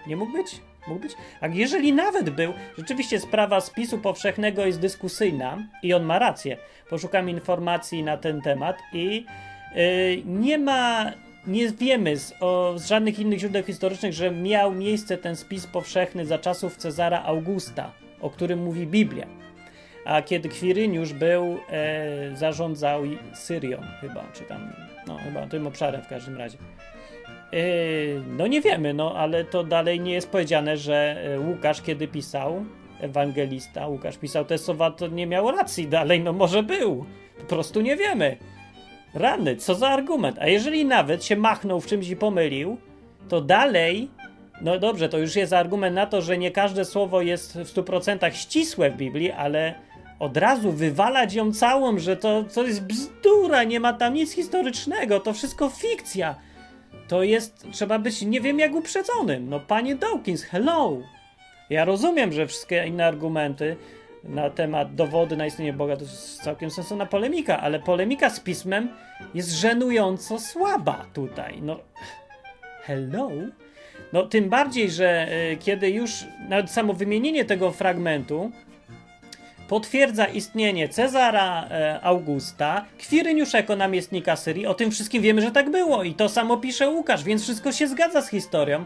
Nie 0.07 0.17
mógł 0.17 0.33
być? 0.33 0.61
Mógł 0.89 1.01
być? 1.01 1.13
A 1.41 1.47
jeżeli 1.47 1.93
nawet 1.93 2.31
był, 2.31 2.53
rzeczywiście 2.79 3.21
sprawa 3.21 3.61
spisu 3.61 3.99
powszechnego 3.99 4.67
jest 4.67 4.81
dyskusyjna 4.81 5.59
i 5.83 5.95
on 5.95 6.03
ma 6.03 6.19
rację. 6.19 6.57
Poszukam 6.91 7.31
informacji 7.31 8.03
na 8.03 8.17
ten 8.17 8.41
temat 8.41 8.79
i 8.93 9.27
yy, 9.75 10.23
nie 10.25 10.59
ma, 10.59 11.13
nie 11.47 11.69
wiemy 11.69 12.17
z, 12.17 12.35
o, 12.41 12.75
z 12.79 12.87
żadnych 12.87 13.19
innych 13.19 13.39
źródeł 13.39 13.63
historycznych, 13.63 14.13
że 14.13 14.31
miał 14.31 14.75
miejsce 14.75 15.19
ten 15.19 15.37
spis 15.37 15.67
powszechny 15.67 16.27
za 16.27 16.39
czasów 16.39 16.77
Cezara 16.77 17.23
Augusta, 17.23 17.93
o 18.21 18.31
którym 18.31 18.63
mówi 18.63 18.87
Biblia 18.87 19.27
a 20.05 20.23
kiedy 20.23 20.49
Kwiryniusz 20.49 21.13
był, 21.13 21.59
e, 21.71 22.37
zarządzał 22.37 23.03
Syrią 23.35 23.83
chyba, 24.01 24.25
czy 24.33 24.45
tam, 24.45 24.73
no 25.07 25.19
chyba 25.19 25.47
tym 25.47 25.67
obszarem 25.67 26.03
w 26.03 26.09
każdym 26.09 26.37
razie. 26.37 26.59
E, 27.53 27.57
no 28.37 28.47
nie 28.47 28.61
wiemy, 28.61 28.95
no 28.95 29.15
ale 29.15 29.45
to 29.45 29.65
dalej 29.65 30.01
nie 30.01 30.13
jest 30.13 30.31
powiedziane, 30.31 30.77
że 30.77 31.25
e, 31.25 31.41
Łukasz 31.41 31.83
kiedy 31.83 32.09
pisał, 32.09 32.65
ewangelista 33.01 33.89
Łukasz 33.89 34.19
pisał 34.19 34.45
te 34.45 34.59
słowa, 34.59 34.91
to 34.91 35.07
nie 35.07 35.27
miał 35.27 35.51
racji 35.51 35.89
dalej, 35.89 36.21
no 36.21 36.33
może 36.33 36.63
był, 36.63 37.05
po 37.39 37.45
prostu 37.45 37.81
nie 37.81 37.97
wiemy. 37.97 38.37
Rany, 39.15 39.57
co 39.57 39.75
za 39.75 39.89
argument. 39.89 40.39
A 40.41 40.49
jeżeli 40.49 40.85
nawet 40.85 41.25
się 41.25 41.37
machnął 41.37 41.81
w 41.81 41.87
czymś 41.87 42.09
i 42.09 42.17
pomylił, 42.17 42.77
to 43.29 43.41
dalej 43.41 44.11
no 44.63 44.79
dobrze, 44.79 45.09
to 45.09 45.19
już 45.19 45.37
jest 45.37 45.53
argument 45.53 45.95
na 45.95 46.07
to, 46.07 46.23
że 46.23 46.39
nie 46.39 46.51
każde 46.51 46.85
słowo 46.85 47.23
jest 47.23 47.59
w 47.59 47.75
100% 47.75 48.33
ścisłe 48.33 48.91
w 48.91 48.97
Biblii, 48.97 49.31
ale 49.31 49.75
od 50.19 50.37
razu 50.37 50.73
wywalać 50.73 51.35
ją 51.35 51.53
całą, 51.53 51.99
że 51.99 52.17
to, 52.17 52.45
to 52.55 52.63
jest 52.63 52.85
bzdura, 52.85 53.65
nie 53.65 53.81
ma 53.81 53.93
tam 53.93 54.15
nic 54.15 54.33
historycznego, 54.33 55.21
to 55.21 55.33
wszystko 55.33 55.69
fikcja. 55.69 56.35
To 57.09 57.23
jest, 57.23 57.67
trzeba 57.73 57.99
być 57.99 58.23
nie 58.23 58.41
wiem 58.41 58.59
jak 58.59 58.75
uprzedzonym. 58.75 59.49
No 59.49 59.61
panie 59.61 59.97
Dawkins, 59.97 60.43
hello! 60.43 60.99
Ja 61.71 61.85
rozumiem, 61.85 62.33
że 62.33 62.47
wszystkie 62.47 62.87
inne 62.87 63.07
argumenty 63.07 63.77
na 64.25 64.51
temat 64.51 64.95
dowody 64.95 65.37
na 65.37 65.47
istnienie 65.47 65.73
Boga 65.73 65.97
to 65.97 66.03
jest 66.03 66.43
całkiem 66.43 66.71
sensowna 66.71 67.07
polemika, 67.07 67.61
ale 67.61 67.81
polemika 67.81 68.31
z 68.31 68.41
pismem 68.41 68.89
jest 69.35 69.51
żenująco 69.51 70.39
słaba 70.39 71.07
tutaj. 71.13 71.59
No, 71.63 71.79
hello? 72.83 73.31
No 74.13 74.23
tym 74.27 74.49
bardziej, 74.49 74.91
że 74.91 75.29
y, 75.53 75.57
kiedy 75.57 75.91
już 75.91 76.25
nawet 76.49 76.71
samo 76.71 76.93
wymienienie 76.93 77.45
tego 77.45 77.71
fragmentu 77.71 78.51
potwierdza 79.73 80.27
istnienie 80.27 80.89
Cezara 80.89 81.65
e, 81.71 82.01
Augusta, 82.03 82.85
Kwiryniusz 82.99 83.53
jako 83.53 83.77
namiestnika 83.77 84.37
Syrii. 84.37 84.67
O 84.67 84.75
tym 84.75 84.91
wszystkim 84.91 85.23
wiemy, 85.23 85.43
że 85.43 85.51
tak 85.51 85.71
było 85.71 86.03
i 86.03 86.15
to 86.15 86.29
samo 86.29 86.57
pisze 86.57 86.91
Łukasz, 86.91 87.25
więc 87.25 87.43
wszystko 87.43 87.73
się 87.73 87.89
zgadza 87.89 88.23
z 88.23 88.29
historią. 88.29 88.85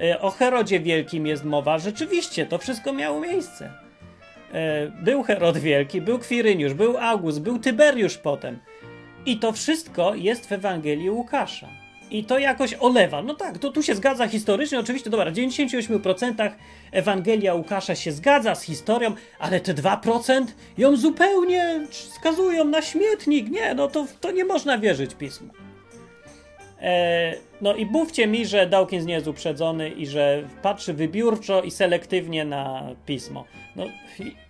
E, 0.00 0.20
o 0.20 0.30
Herodzie 0.30 0.80
Wielkim 0.80 1.26
jest 1.26 1.44
mowa. 1.44 1.78
Rzeczywiście, 1.78 2.46
to 2.46 2.58
wszystko 2.58 2.92
miało 2.92 3.20
miejsce. 3.20 3.72
E, 4.52 4.88
był 4.88 5.22
Herod 5.22 5.58
Wielki, 5.58 6.00
był 6.00 6.18
Kwiryniusz, 6.18 6.74
był 6.74 6.98
August, 6.98 7.40
był 7.40 7.58
Tyberiusz 7.58 8.18
potem. 8.18 8.58
I 9.26 9.36
to 9.36 9.52
wszystko 9.52 10.14
jest 10.14 10.48
w 10.48 10.52
Ewangelii 10.52 11.10
Łukasza. 11.10 11.68
I 12.10 12.24
to 12.24 12.38
jakoś 12.38 12.74
olewa. 12.74 13.22
No 13.22 13.34
tak, 13.34 13.58
to 13.58 13.72
tu 13.72 13.82
się 13.82 13.94
zgadza 13.94 14.28
historycznie, 14.28 14.80
oczywiście, 14.80 15.10
dobra, 15.10 15.30
w 15.30 15.34
98% 15.34 16.50
Ewangelia 16.92 17.54
Łukasza 17.54 17.94
się 17.94 18.12
zgadza 18.12 18.54
z 18.54 18.62
historią, 18.62 19.14
ale 19.38 19.60
te 19.60 19.74
2% 19.74 20.44
ją 20.78 20.96
zupełnie 20.96 21.86
skazują 21.90 22.64
na 22.64 22.82
śmietnik. 22.82 23.50
Nie, 23.50 23.74
no 23.74 23.88
to, 23.88 24.06
to 24.20 24.30
nie 24.30 24.44
można 24.44 24.78
wierzyć 24.78 25.14
pismu. 25.14 25.48
E, 26.80 27.34
no 27.60 27.74
i 27.74 27.86
mówcie 27.86 28.26
mi, 28.26 28.46
że 28.46 28.66
Dawkins 28.66 29.06
nie 29.06 29.14
jest 29.14 29.26
uprzedzony 29.26 29.90
i 29.90 30.06
że 30.06 30.42
patrzy 30.62 30.94
wybiórczo 30.94 31.62
i 31.62 31.70
selektywnie 31.70 32.44
na 32.44 32.82
pismo. 33.06 33.44
No, 33.76 33.84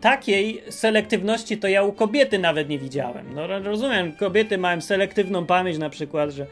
takiej 0.01 0.63
selektywności 0.71 1.59
to 1.59 1.69
ja 1.69 1.83
u 1.83 1.93
kobiety 1.93 2.39
nawet 2.39 2.69
nie 2.69 2.79
widziałem. 2.79 3.35
No 3.35 3.47
rozumiem, 3.47 4.13
kobiety 4.13 4.59
mają 4.59 4.81
selektywną 4.81 5.47
pamięć 5.47 5.79
na 5.79 5.91
przykład, 5.91 6.31
że 6.31 6.47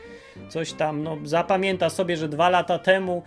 coś 0.48 0.72
tam, 0.72 1.02
no 1.02 1.18
zapamięta 1.24 1.90
sobie, 1.90 2.16
że 2.16 2.28
dwa 2.28 2.48
lata 2.48 2.78
temu 2.78 3.22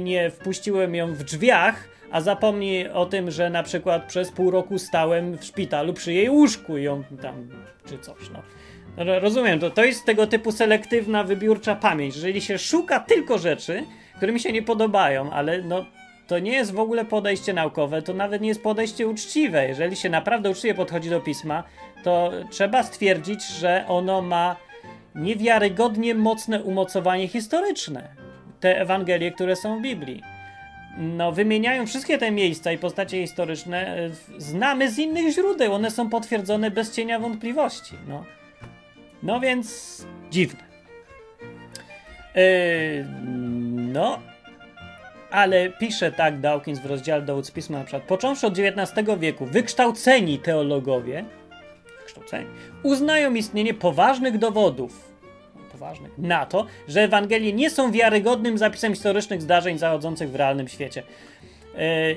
nie 0.00 0.30
wpuściłem 0.30 0.94
ją 0.94 1.14
w 1.14 1.24
drzwiach, 1.24 1.88
a 2.10 2.20
zapomni 2.20 2.88
o 2.88 3.06
tym, 3.06 3.30
że 3.30 3.50
na 3.50 3.62
przykład 3.62 4.06
przez 4.06 4.30
pół 4.30 4.50
roku 4.50 4.78
stałem 4.78 5.38
w 5.38 5.44
szpitalu 5.44 5.92
przy 5.92 6.12
jej 6.12 6.30
łóżku 6.30 6.76
i 6.76 6.82
ją 6.82 7.04
tam, 7.22 7.48
czy 7.88 7.98
coś, 7.98 8.30
no. 8.32 8.42
Rozumiem, 9.20 9.60
to, 9.60 9.70
to 9.70 9.84
jest 9.84 10.04
tego 10.04 10.26
typu 10.26 10.52
selektywna, 10.52 11.24
wybiórcza 11.24 11.74
pamięć. 11.74 12.14
Jeżeli 12.14 12.40
się 12.40 12.58
szuka 12.58 13.00
tylko 13.00 13.38
rzeczy, 13.38 13.84
które 14.16 14.32
mi 14.32 14.40
się 14.40 14.52
nie 14.52 14.62
podobają, 14.62 15.30
ale 15.30 15.62
no 15.62 15.84
to 16.26 16.38
nie 16.38 16.52
jest 16.52 16.72
w 16.72 16.78
ogóle 16.78 17.04
podejście 17.04 17.52
naukowe, 17.52 18.02
to 18.02 18.14
nawet 18.14 18.42
nie 18.42 18.48
jest 18.48 18.62
podejście 18.62 19.08
uczciwe. 19.08 19.68
Jeżeli 19.68 19.96
się 19.96 20.10
naprawdę 20.10 20.50
uczciwie 20.50 20.74
podchodzi 20.74 21.10
do 21.10 21.20
pisma, 21.20 21.64
to 22.04 22.30
trzeba 22.50 22.82
stwierdzić, 22.82 23.48
że 23.48 23.84
ono 23.88 24.22
ma 24.22 24.56
niewiarygodnie 25.14 26.14
mocne 26.14 26.62
umocowanie 26.62 27.28
historyczne. 27.28 28.08
Te 28.60 28.80
Ewangelie, 28.80 29.32
które 29.32 29.56
są 29.56 29.78
w 29.78 29.82
Biblii. 29.82 30.22
No, 30.98 31.32
wymieniają 31.32 31.86
wszystkie 31.86 32.18
te 32.18 32.30
miejsca 32.30 32.72
i 32.72 32.78
postacie 32.78 33.20
historyczne, 33.20 33.96
e, 33.96 34.10
znamy 34.38 34.90
z 34.90 34.98
innych 34.98 35.34
źródeł. 35.34 35.74
One 35.74 35.90
są 35.90 36.10
potwierdzone 36.10 36.70
bez 36.70 36.96
cienia 36.96 37.18
wątpliwości. 37.18 37.94
No. 38.08 38.24
No 39.22 39.40
więc 39.40 39.98
dziwne. 40.30 40.72
Yy, 42.34 43.06
no, 43.92 44.18
ale 45.30 45.70
pisze 45.70 46.12
tak 46.12 46.40
Dawkins 46.40 46.78
w 46.78 46.86
rozdziale 46.86 47.22
dowód 47.22 47.52
pisma 47.52 47.78
na 47.78 47.84
przykład, 47.84 48.02
począwszy 48.02 48.46
od 48.46 48.58
XIX 48.58 49.08
wieku, 49.18 49.46
wykształceni 49.46 50.38
teologowie 50.38 51.24
uznają 52.82 53.34
istnienie 53.34 53.74
poważnych 53.74 54.38
dowodów 54.38 55.12
poważnych 55.72 56.18
na 56.18 56.46
to, 56.46 56.66
że 56.88 57.00
Ewangelie 57.00 57.52
nie 57.52 57.70
są 57.70 57.92
wiarygodnym 57.92 58.58
zapisem 58.58 58.94
historycznych 58.94 59.42
zdarzeń 59.42 59.78
zachodzących 59.78 60.30
w 60.30 60.34
realnym 60.34 60.68
świecie. 60.68 61.02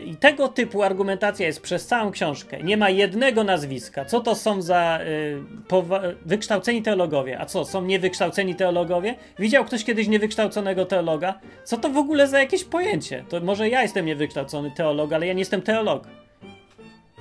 I 0.06 0.16
tego 0.16 0.48
typu 0.48 0.84
argumentacja 0.84 1.48
jest 1.48 1.62
przez 1.62 1.88
całą 1.88 2.12
książkę. 2.12 2.64
Nie 2.64 2.78
ma 2.78 2.90
jednego 2.90 3.44
nazwiska. 3.44 4.06
Co 4.06 4.20
to 4.20 4.36
są 4.36 4.62
za 4.62 5.00
y, 5.02 6.16
wykształceni 6.26 6.82
teologowie? 6.82 7.40
A 7.40 7.46
co, 7.46 7.66
są 7.66 7.86
niewykształceni 7.86 8.56
teologowie? 8.56 9.16
Widział 9.40 9.66
ktoś 9.66 9.84
kiedyś 9.84 10.08
niewykształconego 10.08 10.86
teologa? 10.86 11.40
Co 11.64 11.78
to 11.78 11.90
w 11.90 11.98
ogóle 11.98 12.28
za 12.28 12.40
jakieś 12.40 12.64
pojęcie? 12.64 13.26
To 13.30 13.40
może 13.40 13.70
ja 13.70 13.82
jestem 13.82 14.06
niewykształcony 14.06 14.72
teolog, 14.72 15.14
ale 15.14 15.28
ja 15.28 15.34
nie 15.34 15.40
jestem 15.40 15.62
teolog. 15.62 16.08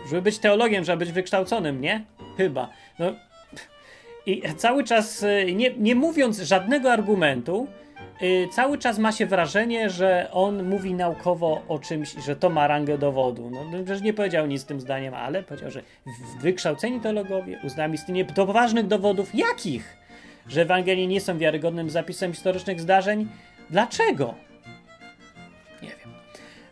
Żeby 0.08 0.22
być 0.22 0.38
teologiem, 0.38 0.84
trzeba 0.84 0.96
być 0.96 1.12
wykształconym, 1.12 1.80
nie? 1.80 2.04
Chyba. 2.36 2.68
No. 2.98 3.12
I 4.26 4.42
cały 4.56 4.84
czas, 4.84 5.22
y, 5.22 5.52
nie, 5.54 5.74
nie 5.78 5.94
mówiąc 5.94 6.38
żadnego 6.38 6.92
argumentu, 6.92 7.66
yy, 8.20 8.48
cały 8.48 8.78
czas 8.78 8.98
ma 8.98 9.12
się 9.12 9.26
wrażenie, 9.26 9.90
że 9.90 10.28
on 10.32 10.68
mówi 10.68 10.94
naukowo 10.94 11.62
o 11.68 11.78
czymś, 11.78 12.14
że 12.26 12.36
to 12.36 12.50
ma 12.50 12.66
rangę 12.66 12.98
dowodu. 12.98 13.50
No, 13.50 13.84
przecież 13.84 14.02
nie 14.02 14.12
powiedział 14.12 14.46
nic 14.46 14.62
z 14.62 14.64
tym 14.64 14.80
zdaniem, 14.80 15.14
ale 15.14 15.42
powiedział, 15.42 15.70
że 15.70 15.82
wykształceni 16.40 17.00
teologowie 17.00 17.58
uznają 17.64 17.92
istnienie 17.92 18.24
do 18.24 18.46
poważnych 18.46 18.86
dowodów. 18.86 19.34
Jakich? 19.34 19.96
Że 20.48 20.62
Ewangelii 20.62 21.08
nie 21.08 21.20
są 21.20 21.38
wiarygodnym 21.38 21.90
zapisem 21.90 22.32
historycznych 22.32 22.80
zdarzeń? 22.80 23.28
Dlaczego? 23.70 24.34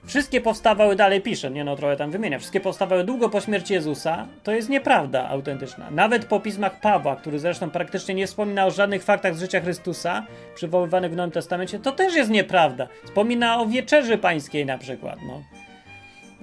Wszystkie 0.06 0.40
powstawały, 0.40 0.96
dalej 0.96 1.20
pisze, 1.20 1.50
nie 1.50 1.64
no, 1.64 1.76
trochę 1.76 1.96
tam 1.96 2.10
wymienia, 2.10 2.38
wszystkie 2.38 2.60
powstawały 2.60 3.04
długo 3.04 3.28
po 3.28 3.40
śmierci 3.40 3.74
Jezusa, 3.74 4.26
to 4.42 4.52
jest 4.52 4.68
nieprawda 4.68 5.28
autentyczna. 5.28 5.90
Nawet 5.90 6.24
po 6.24 6.40
pismach 6.40 6.80
Pawła, 6.80 7.16
który 7.16 7.38
zresztą 7.38 7.70
praktycznie 7.70 8.14
nie 8.14 8.26
wspomina 8.26 8.66
o 8.66 8.70
żadnych 8.70 9.04
faktach 9.04 9.36
z 9.36 9.40
życia 9.40 9.60
Chrystusa, 9.60 10.26
przywoływanych 10.54 11.12
w 11.12 11.16
Nowym 11.16 11.30
Testamencie, 11.30 11.78
to 11.78 11.92
też 11.92 12.14
jest 12.14 12.30
nieprawda. 12.30 12.88
Wspomina 13.04 13.60
o 13.60 13.66
wieczerzy 13.66 14.18
pańskiej 14.18 14.66
na 14.66 14.78
przykład, 14.78 15.18
no. 15.26 15.42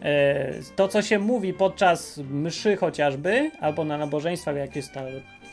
E, 0.01 0.53
to, 0.75 0.87
co 0.87 1.01
się 1.01 1.19
mówi 1.19 1.53
podczas 1.53 2.17
mszy 2.17 2.77
chociażby, 2.77 3.51
albo 3.59 3.85
na 3.85 3.97
nabożeństwach, 3.97 4.55
jak 4.55 4.75
jest 4.75 4.93
ta 4.93 5.01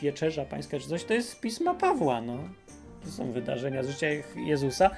wieczerza 0.01 0.45
pańska 0.45 0.79
czy 0.79 0.87
coś, 0.87 1.03
to 1.03 1.13
jest 1.13 1.39
pisma 1.39 1.73
Pawła, 1.73 2.21
no. 2.21 2.37
To 3.03 3.11
są 3.11 3.31
wydarzenia 3.31 3.83
z 3.83 3.89
życia 3.89 4.07
Jezusa. 4.35 4.89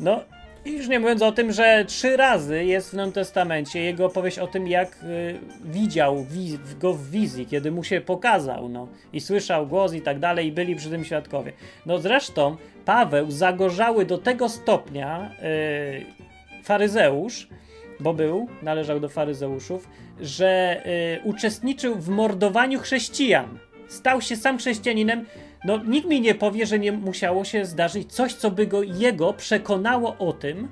No, 0.00 0.20
i 0.64 0.72
już 0.72 0.88
nie 0.88 1.00
mówiąc 1.00 1.22
o 1.22 1.32
tym, 1.32 1.52
że 1.52 1.84
trzy 1.88 2.16
razy 2.16 2.64
jest 2.64 2.90
w 2.90 2.92
Nowym 2.92 3.12
Testamencie 3.12 3.80
jego 3.80 4.06
opowieść 4.06 4.38
o 4.38 4.46
tym, 4.46 4.68
jak 4.68 4.96
y, 5.02 5.38
widział 5.64 6.26
go 6.80 6.92
w 6.94 7.10
wizji, 7.10 7.46
kiedy 7.46 7.70
mu 7.70 7.84
się 7.84 8.00
pokazał, 8.00 8.68
no, 8.68 8.88
i 9.12 9.20
słyszał 9.20 9.66
głos 9.66 9.92
i 9.92 10.00
tak 10.00 10.18
dalej, 10.18 10.46
i 10.46 10.52
byli 10.52 10.76
przy 10.76 10.90
tym 10.90 11.04
świadkowie. 11.04 11.52
No 11.86 11.98
zresztą 11.98 12.56
Paweł 12.84 13.30
zagorzały 13.30 14.04
do 14.04 14.18
tego 14.18 14.48
stopnia 14.48 15.30
y, 15.42 16.64
faryzeusz, 16.64 17.48
bo 18.00 18.14
był, 18.14 18.48
należał 18.62 19.00
do 19.00 19.08
faryzeuszów, 19.08 19.88
że 20.20 20.82
y, 20.86 21.20
uczestniczył 21.24 21.94
w 21.94 22.08
mordowaniu 22.08 22.80
chrześcijan. 22.80 23.58
Stał 23.88 24.20
się 24.20 24.36
sam 24.36 24.58
chrześcijaninem, 24.58 25.24
no 25.64 25.78
nikt 25.84 26.08
mi 26.08 26.20
nie 26.20 26.34
powie, 26.34 26.66
że 26.66 26.78
nie 26.78 26.92
musiało 26.92 27.44
się 27.44 27.64
zdarzyć 27.64 28.12
coś, 28.12 28.34
co 28.34 28.50
by 28.50 28.66
go 28.66 28.82
jego 28.82 29.32
przekonało 29.32 30.16
o 30.18 30.32
tym, 30.32 30.68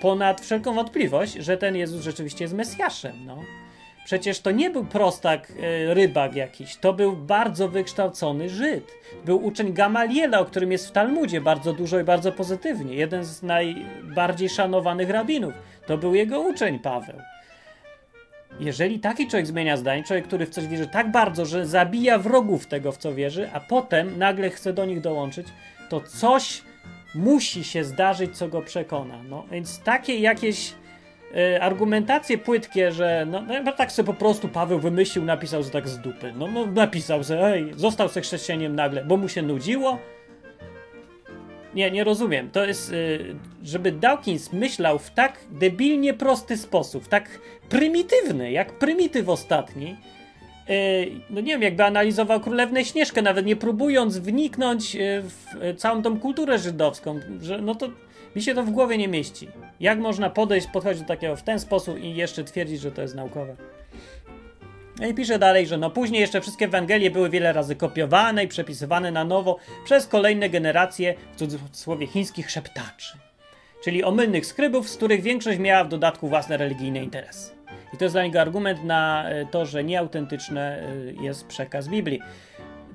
ponad 0.00 0.40
wszelką 0.40 0.74
wątpliwość, 0.74 1.32
że 1.32 1.56
ten 1.56 1.76
Jezus 1.76 2.02
rzeczywiście 2.02 2.44
jest 2.44 2.54
Mesjaszem, 2.54 3.26
no. 3.26 3.38
Przecież 4.04 4.40
to 4.40 4.50
nie 4.50 4.70
był 4.70 4.84
prostak, 4.84 5.52
e, 5.62 5.94
rybak 5.94 6.34
jakiś, 6.34 6.76
to 6.76 6.92
był 6.92 7.16
bardzo 7.16 7.68
wykształcony 7.68 8.48
Żyd. 8.48 8.92
Był 9.24 9.44
uczeń 9.44 9.72
Gamaliela, 9.72 10.40
o 10.40 10.44
którym 10.44 10.72
jest 10.72 10.88
w 10.88 10.92
Talmudzie 10.92 11.40
bardzo 11.40 11.72
dużo 11.72 12.00
i 12.00 12.04
bardzo 12.04 12.32
pozytywnie. 12.32 12.94
Jeden 12.94 13.24
z 13.24 13.42
najbardziej 13.42 14.48
szanowanych 14.48 15.10
rabinów. 15.10 15.54
To 15.86 15.98
był 15.98 16.14
jego 16.14 16.40
uczeń 16.40 16.78
Paweł. 16.78 17.16
Jeżeli 18.60 19.00
taki 19.00 19.28
człowiek 19.28 19.46
zmienia 19.46 19.76
zdanie, 19.76 20.04
człowiek, 20.04 20.24
który 20.26 20.46
w 20.46 20.50
coś 20.50 20.66
wierzy 20.66 20.86
tak 20.86 21.10
bardzo, 21.10 21.46
że 21.46 21.66
zabija 21.66 22.18
wrogów 22.18 22.66
tego, 22.66 22.92
w 22.92 22.98
co 22.98 23.14
wierzy, 23.14 23.50
a 23.52 23.60
potem 23.60 24.18
nagle 24.18 24.50
chce 24.50 24.72
do 24.72 24.84
nich 24.84 25.00
dołączyć, 25.00 25.46
to 25.88 26.00
coś 26.00 26.62
musi 27.14 27.64
się 27.64 27.84
zdarzyć, 27.84 28.36
co 28.36 28.48
go 28.48 28.62
przekona. 28.62 29.22
No 29.22 29.44
więc 29.50 29.78
takie 29.78 30.18
jakieś 30.18 30.74
y, 31.36 31.62
argumentacje 31.62 32.38
płytkie, 32.38 32.92
że 32.92 33.26
no, 33.30 33.42
no, 33.64 33.72
tak 33.72 33.92
sobie 33.92 34.06
po 34.06 34.14
prostu 34.14 34.48
Paweł 34.48 34.78
wymyślił, 34.78 35.24
napisał 35.24 35.62
że 35.62 35.70
tak 35.70 35.88
z 35.88 35.98
dupy. 35.98 36.32
No, 36.36 36.46
no 36.46 36.66
napisał 36.66 37.22
że 37.22 37.52
ej, 37.52 37.72
został 37.76 38.08
se 38.08 38.20
chrześcijaniem 38.20 38.76
nagle, 38.76 39.04
bo 39.04 39.16
mu 39.16 39.28
się 39.28 39.42
nudziło, 39.42 39.98
nie, 41.74 41.90
nie 41.90 42.04
rozumiem. 42.04 42.50
To 42.50 42.64
jest, 42.64 42.92
y, 42.92 43.34
żeby 43.62 43.92
Dawkins 43.92 44.52
myślał 44.52 44.98
w 44.98 45.10
tak 45.10 45.38
debilnie 45.50 46.14
prosty 46.14 46.56
sposób, 46.56 47.08
tak 47.08 47.40
prymitywny, 47.68 48.52
jak 48.52 48.78
prymityw 48.78 49.28
ostatni. 49.28 49.96
Y, 50.70 51.10
no 51.30 51.40
nie 51.40 51.52
wiem, 51.52 51.62
jakby 51.62 51.84
analizował 51.84 52.40
Królewnę 52.40 52.84
Śnieżkę, 52.84 53.22
nawet 53.22 53.46
nie 53.46 53.56
próbując 53.56 54.18
wniknąć 54.18 54.96
y, 54.96 55.22
w 55.22 55.74
całą 55.76 56.02
tą 56.02 56.20
kulturę 56.20 56.58
żydowską, 56.58 57.20
że 57.40 57.60
no 57.60 57.74
to 57.74 57.88
mi 58.36 58.42
się 58.42 58.54
to 58.54 58.62
w 58.62 58.70
głowie 58.70 58.98
nie 58.98 59.08
mieści. 59.08 59.48
Jak 59.80 59.98
można 59.98 60.30
podejść, 60.30 60.66
podchodzić 60.66 61.02
do 61.02 61.08
takiego 61.08 61.36
w 61.36 61.42
ten 61.42 61.60
sposób 61.60 61.98
i 61.98 62.14
jeszcze 62.14 62.44
twierdzić, 62.44 62.80
że 62.80 62.92
to 62.92 63.02
jest 63.02 63.14
naukowe? 63.14 63.56
No 65.00 65.06
i 65.06 65.14
pisze 65.14 65.38
dalej, 65.38 65.66
że 65.66 65.76
no 65.76 65.90
później 65.90 66.20
jeszcze 66.20 66.40
wszystkie 66.40 66.64
Ewangelie 66.64 67.10
były 67.10 67.30
wiele 67.30 67.52
razy 67.52 67.76
kopiowane 67.76 68.44
i 68.44 68.48
przepisywane 68.48 69.12
na 69.12 69.24
nowo 69.24 69.56
przez 69.84 70.06
kolejne 70.06 70.50
generacje, 70.50 71.14
w 71.32 71.36
cudzysłowie, 71.36 72.06
chińskich 72.06 72.50
szeptaczy. 72.50 73.18
Czyli 73.84 74.04
omylnych 74.04 74.46
skrybów, 74.46 74.88
z 74.88 74.96
których 74.96 75.22
większość 75.22 75.58
miała 75.58 75.84
w 75.84 75.88
dodatku 75.88 76.28
własne 76.28 76.56
religijne 76.56 77.02
interesy. 77.02 77.52
I 77.94 77.96
to 77.96 78.04
jest 78.04 78.14
dla 78.14 78.22
niego 78.24 78.40
argument 78.40 78.84
na 78.84 79.28
e, 79.28 79.46
to, 79.46 79.66
że 79.66 79.84
nieautentyczny 79.84 80.60
e, 80.60 80.84
jest 81.22 81.46
przekaz 81.46 81.88
Biblii. 81.88 82.20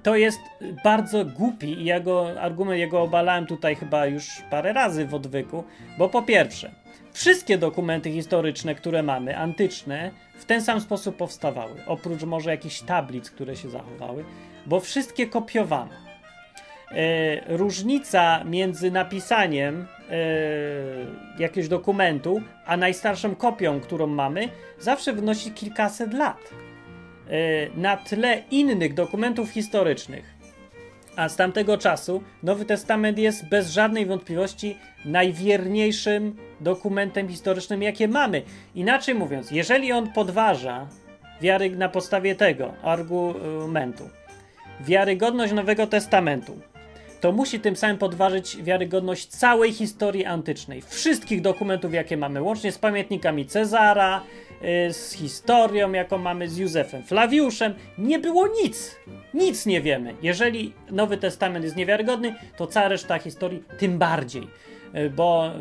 To 0.04 0.16
jest 0.16 0.40
bardzo 0.84 1.26
głupi 1.26 1.82
i 1.82 1.86
jego 1.86 2.42
argument 2.42 2.80
jego 2.80 3.02
obalałem 3.02 3.46
tutaj 3.46 3.76
chyba 3.76 4.06
już 4.06 4.42
parę 4.50 4.74
razy 4.74 5.06
w 5.06 5.14
odwyku, 5.14 5.64
bo 5.98 6.10
po 6.10 6.22
pierwsze, 6.22 6.72
wszystkie 7.16 7.58
dokumenty 7.58 8.12
historyczne, 8.12 8.76
które 8.76 9.04
mamy, 9.04 9.38
antyczne, 9.38 10.12
w 10.36 10.46
ten 10.46 10.62
sam 10.62 10.82
sposób 10.82 11.16
powstawały. 11.16 11.72
Oprócz 11.88 12.24
może 12.24 12.52
jakichś 12.52 12.82
tablic, 12.82 13.30
które 13.32 13.56
się 13.56 13.70
zachowały, 13.70 14.24
bo 14.66 14.80
wszystkie 14.80 15.28
kopiowano. 15.28 15.92
e, 16.92 17.58
różnica 17.58 18.44
między 18.44 18.92
napisaniem 18.92 19.88
e, 20.10 20.16
jakiegoś 21.40 21.70
dokumentu, 21.70 22.42
a 22.66 22.78
najstarszą 22.78 23.36
kopią, 23.36 23.82
którą 23.82 24.08
mamy, 24.08 24.50
zawsze 24.80 25.14
wynosi 25.14 25.52
kilkaset 25.52 26.14
lat. 26.14 26.50
E, 27.30 27.70
na 27.80 27.98
tle 27.98 28.44
innych 28.52 28.94
dokumentów 28.94 29.50
historycznych. 29.50 30.35
A 31.16 31.30
z 31.30 31.36
tamtego 31.36 31.78
czasu 31.78 32.24
Nowy 32.44 32.66
Testament 32.66 33.18
jest 33.18 33.50
bez 33.50 33.72
żadnej 33.72 34.06
wątpliwości 34.06 34.78
najwierniejszym 35.06 36.36
dokumentem 36.60 37.30
historycznym, 37.30 37.84
jakie 37.84 38.08
mamy. 38.08 38.42
Inaczej 38.76 39.16
mówiąc, 39.16 39.52
jeżeli 39.52 39.92
on 39.92 40.12
podważa 40.12 40.88
wiary 41.42 41.70
na 41.70 41.90
podstawie 41.90 42.36
tego 42.36 42.74
argumentu, 42.82 44.10
wiarygodność 44.82 45.54
Nowego 45.54 45.88
Testamentu, 45.88 46.58
to 47.22 47.32
musi 47.32 47.60
tym 47.60 47.76
samym 47.76 47.98
podważyć 47.98 48.58
wiarygodność 48.64 49.28
całej 49.28 49.74
historii 49.74 50.26
antycznej, 50.26 50.82
wszystkich 50.82 51.42
dokumentów, 51.42 51.94
jakie 51.94 52.18
mamy, 52.18 52.42
łącznie 52.42 52.72
z 52.72 52.78
pamiętnikami 52.78 53.46
Cezara, 53.46 54.22
z 54.92 55.12
historią, 55.14 55.92
jaką 55.92 56.18
mamy 56.18 56.50
z 56.50 56.58
Józefem 56.58 57.04
Flawiuszem. 57.04 57.74
Nie 57.98 58.20
było 58.20 58.48
nic. 58.48 58.96
Nic 59.34 59.66
nie 59.66 59.82
wiemy. 59.82 60.16
Jeżeli 60.22 60.74
Nowy 60.92 61.18
Testament 61.18 61.66
jest 61.66 61.76
niewiarygodny, 61.76 62.36
to 62.58 62.68
cała 62.68 62.88
reszta 62.88 63.20
historii 63.20 63.64
tym 63.80 63.98
bardziej. 63.98 64.48
Y, 64.96 65.10
bo 65.10 65.52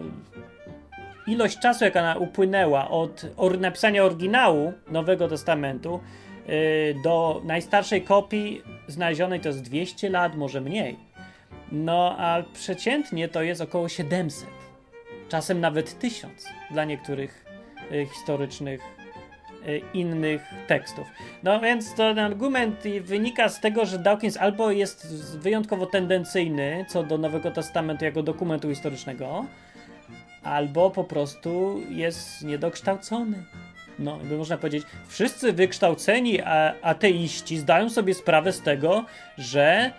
ilość 1.27 1.59
czasu, 1.59 1.85
jaka 1.85 2.15
upłynęła 2.17 2.91
od 2.91 3.25
napisania 3.61 4.05
oryginału 4.05 4.73
Nowego 4.91 5.29
Testamentu 5.29 6.01
y, 6.49 6.97
do 7.03 7.41
najstarszej 7.45 8.03
kopii 8.03 8.63
znalezionej 8.89 9.41
to 9.41 9.49
jest 9.49 9.63
200 9.63 10.11
lat, 10.11 10.37
może 10.37 10.61
mniej. 10.61 10.97
No, 11.73 12.17
a 12.19 12.43
przeciętnie 12.53 13.29
to 13.29 13.43
jest 13.43 13.61
około 13.61 13.89
700. 13.89 14.49
Czasem 15.29 15.61
nawet 15.61 15.99
1000 15.99 16.47
dla 16.71 16.85
niektórych 16.85 17.45
y, 17.93 18.07
historycznych 18.07 18.81
y, 18.81 18.94
innych 19.95 20.43
tekstów. 20.67 21.07
No 21.43 21.61
więc 21.61 21.95
ten 21.95 22.19
argument 22.19 22.83
wynika 23.01 23.49
z 23.49 23.61
tego, 23.61 23.87
że 23.87 23.99
Dawkins 23.99 24.37
albo 24.37 24.71
jest 24.71 25.15
wyjątkowo 25.39 25.87
tendencyjny 25.87 26.85
co 26.89 27.03
do 27.03 27.19
Nowego 27.19 27.51
Testamentu 27.51 28.05
jako 28.05 28.23
dokumentu 28.23 28.69
historycznego, 28.69 29.45
albo 30.43 30.91
po 30.91 31.05
prostu 31.05 31.83
jest 31.91 32.43
niedokształcony. 32.43 33.45
No, 33.99 34.17
by 34.17 34.37
można 34.37 34.59
powiedzieć, 34.59 34.85
wszyscy 35.09 35.53
wykształceni 35.53 36.39
ateiści 36.83 37.59
zdają 37.59 37.91
sobie 37.91 38.15
sprawę 38.15 38.53
z 38.53 38.61
tego, 38.61 39.05
że 39.39 39.91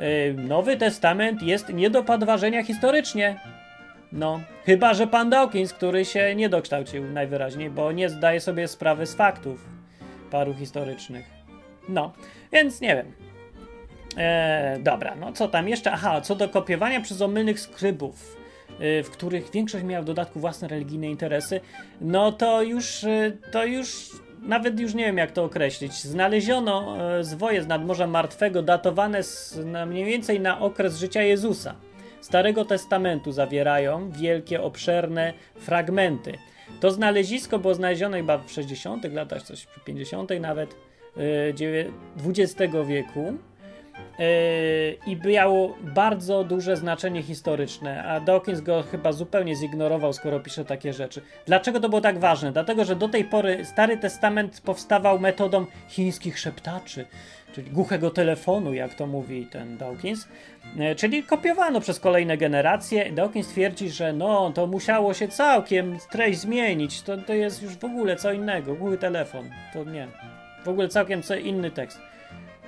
y, 0.00 0.34
Nowy 0.34 0.76
Testament 0.76 1.42
jest 1.42 1.68
nie 1.68 1.90
do 1.90 2.04
podważenia 2.04 2.64
historycznie. 2.64 3.40
No, 4.12 4.40
chyba 4.66 4.94
że 4.94 5.06
pan 5.06 5.30
Dawkins, 5.30 5.72
który 5.72 6.04
się 6.04 6.34
nie 6.34 6.48
dokształcił 6.48 7.04
najwyraźniej, 7.04 7.70
bo 7.70 7.92
nie 7.92 8.08
zdaje 8.08 8.40
sobie 8.40 8.68
sprawy 8.68 9.06
z 9.06 9.14
faktów 9.14 9.68
paru 10.30 10.54
historycznych. 10.54 11.26
No, 11.88 12.12
więc 12.52 12.80
nie 12.80 12.96
wiem. 12.96 13.12
E, 14.16 14.78
dobra, 14.80 15.14
no 15.14 15.32
co 15.32 15.48
tam 15.48 15.68
jeszcze? 15.68 15.92
Aha, 15.92 16.20
co 16.20 16.34
do 16.34 16.48
kopiowania 16.48 17.00
przez 17.00 17.22
omylnych 17.22 17.60
skrybów 17.60 18.42
Y, 18.80 19.02
w 19.02 19.10
których 19.10 19.50
większość 19.50 19.84
miała 19.84 20.02
w 20.02 20.04
dodatku 20.04 20.40
własne 20.40 20.68
religijne 20.68 21.06
interesy, 21.06 21.60
no 22.00 22.32
to 22.32 22.62
już, 22.62 23.04
y, 23.04 23.38
to 23.50 23.64
już 23.64 24.10
nawet 24.42 24.80
już 24.80 24.94
nie 24.94 25.04
wiem 25.04 25.18
jak 25.18 25.32
to 25.32 25.44
określić. 25.44 25.92
Znaleziono 25.92 26.96
y, 27.20 27.24
zwoje 27.24 27.62
z 27.62 27.66
nadmorza 27.66 28.06
martwego 28.06 28.62
datowane 28.62 29.22
z, 29.22 29.58
na 29.64 29.86
mniej 29.86 30.04
więcej 30.04 30.40
na 30.40 30.60
okres 30.60 30.98
życia 30.98 31.22
Jezusa. 31.22 31.74
Starego 32.22 32.64
Testamentu 32.64 33.32
zawierają 33.32 34.10
wielkie, 34.10 34.62
obszerne 34.62 35.32
fragmenty. 35.56 36.38
To 36.80 36.90
znalezisko 36.90 37.58
było 37.58 37.74
znalezione 37.74 38.16
chyba 38.16 38.38
w 38.38 38.50
60. 38.50 39.12
latach, 39.12 39.42
coś 39.42 39.62
w 39.62 39.84
50. 39.84 40.30
nawet 40.40 40.76
XX 42.26 42.54
wieku 42.86 43.38
Yy, 44.18 44.98
i 45.06 45.16
miało 45.16 45.76
bardzo 45.82 46.44
duże 46.44 46.76
znaczenie 46.76 47.22
historyczne, 47.22 48.04
a 48.04 48.20
Dawkins 48.20 48.60
go 48.60 48.82
chyba 48.90 49.12
zupełnie 49.12 49.56
zignorował, 49.56 50.12
skoro 50.12 50.40
pisze 50.40 50.64
takie 50.64 50.92
rzeczy. 50.92 51.20
Dlaczego 51.46 51.80
to 51.80 51.88
było 51.88 52.00
tak 52.00 52.18
ważne? 52.18 52.52
Dlatego, 52.52 52.84
że 52.84 52.96
do 52.96 53.08
tej 53.08 53.24
pory 53.24 53.64
Stary 53.64 53.96
Testament 53.96 54.60
powstawał 54.60 55.18
metodą 55.18 55.66
chińskich 55.88 56.38
szeptaczy, 56.38 57.06
czyli 57.52 57.70
głuchego 57.70 58.10
telefonu, 58.10 58.74
jak 58.74 58.94
to 58.94 59.06
mówi 59.06 59.46
ten 59.46 59.76
Dawkins, 59.76 60.28
yy, 60.76 60.94
czyli 60.94 61.22
kopiowano 61.22 61.80
przez 61.80 62.00
kolejne 62.00 62.36
generacje. 62.36 63.12
Dawkins 63.12 63.48
twierdzi, 63.48 63.90
że 63.90 64.12
no, 64.12 64.52
to 64.54 64.66
musiało 64.66 65.14
się 65.14 65.28
całkiem 65.28 65.98
treść 66.10 66.38
zmienić, 66.38 67.02
to, 67.02 67.16
to 67.16 67.34
jest 67.34 67.62
już 67.62 67.76
w 67.76 67.84
ogóle 67.84 68.16
co 68.16 68.32
innego, 68.32 68.74
głuchy 68.74 68.98
telefon, 68.98 69.50
to 69.72 69.84
nie. 69.84 70.08
W 70.64 70.68
ogóle 70.68 70.88
całkiem 70.88 71.22
co 71.22 71.36
inny 71.36 71.70
tekst. 71.70 71.98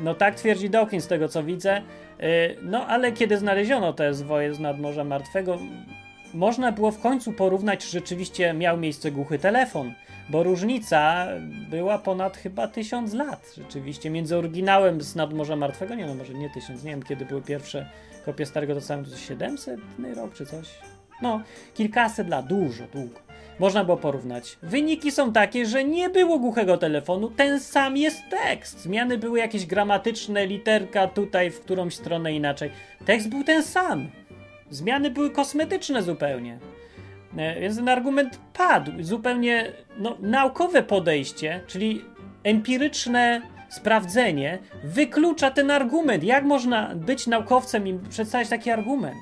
No 0.00 0.14
tak 0.14 0.34
twierdzi 0.34 0.70
Dawkins 0.70 1.04
z 1.04 1.08
tego 1.08 1.28
co 1.28 1.44
widzę. 1.44 1.82
Y, 2.22 2.56
no 2.62 2.86
ale 2.86 3.12
kiedy 3.12 3.38
znaleziono 3.38 3.92
te 3.92 4.14
zwoje 4.14 4.54
z 4.54 4.60
nadmorza 4.60 5.04
martwego, 5.04 5.58
można 6.34 6.72
było 6.72 6.90
w 6.90 7.00
końcu 7.00 7.32
porównać, 7.32 7.80
czy 7.80 7.88
rzeczywiście 7.88 8.52
miał 8.52 8.76
miejsce 8.76 9.10
głuchy 9.10 9.38
telefon, 9.38 9.92
bo 10.28 10.42
różnica 10.42 11.26
była 11.70 11.98
ponad 11.98 12.36
chyba 12.36 12.68
tysiąc 12.68 13.12
lat 13.12 13.52
rzeczywiście 13.58 14.10
między 14.10 14.36
oryginałem 14.36 15.00
z 15.00 15.16
nadmorza 15.16 15.56
martwego, 15.56 15.94
nie 15.94 16.06
no 16.06 16.14
może 16.14 16.34
nie 16.34 16.50
tysiąc, 16.50 16.84
nie 16.84 16.90
wiem 16.90 17.02
kiedy 17.02 17.24
były 17.24 17.42
pierwsze 17.42 17.90
kopie 18.24 18.46
Starego 18.46 18.74
Testamentu, 18.74 19.16
700 19.16 19.80
rok 20.16 20.34
czy 20.34 20.46
coś. 20.46 20.68
No, 21.22 21.40
kilkaset 21.74 22.28
lat, 22.28 22.46
dużo, 22.46 22.84
długo 22.92 23.24
można 23.58 23.84
było 23.84 23.96
porównać. 23.96 24.58
Wyniki 24.62 25.12
są 25.12 25.32
takie, 25.32 25.66
że 25.66 25.84
nie 25.84 26.10
było 26.10 26.38
głuchego 26.38 26.78
telefonu, 26.78 27.30
ten 27.30 27.60
sam 27.60 27.96
jest 27.96 28.22
tekst. 28.30 28.80
Zmiany 28.80 29.18
były 29.18 29.38
jakieś 29.38 29.66
gramatyczne, 29.66 30.46
literka 30.46 31.06
tutaj 31.06 31.50
w 31.50 31.60
którąś 31.60 31.94
stronę 31.94 32.32
inaczej. 32.32 32.70
Tekst 33.04 33.28
był 33.28 33.44
ten 33.44 33.62
sam. 33.62 34.10
Zmiany 34.70 35.10
były 35.10 35.30
kosmetyczne 35.30 36.02
zupełnie. 36.02 36.58
E, 37.36 37.60
więc 37.60 37.76
ten 37.76 37.88
argument 37.88 38.40
padł. 38.52 38.92
Zupełnie 39.00 39.72
no, 39.98 40.16
naukowe 40.20 40.82
podejście, 40.82 41.60
czyli 41.66 42.04
empiryczne 42.44 43.42
sprawdzenie, 43.68 44.58
wyklucza 44.84 45.50
ten 45.50 45.70
argument. 45.70 46.24
Jak 46.24 46.44
można 46.44 46.94
być 46.94 47.26
naukowcem 47.26 47.88
i 47.88 47.98
przedstawić 48.10 48.48
taki 48.48 48.70
argument? 48.70 49.18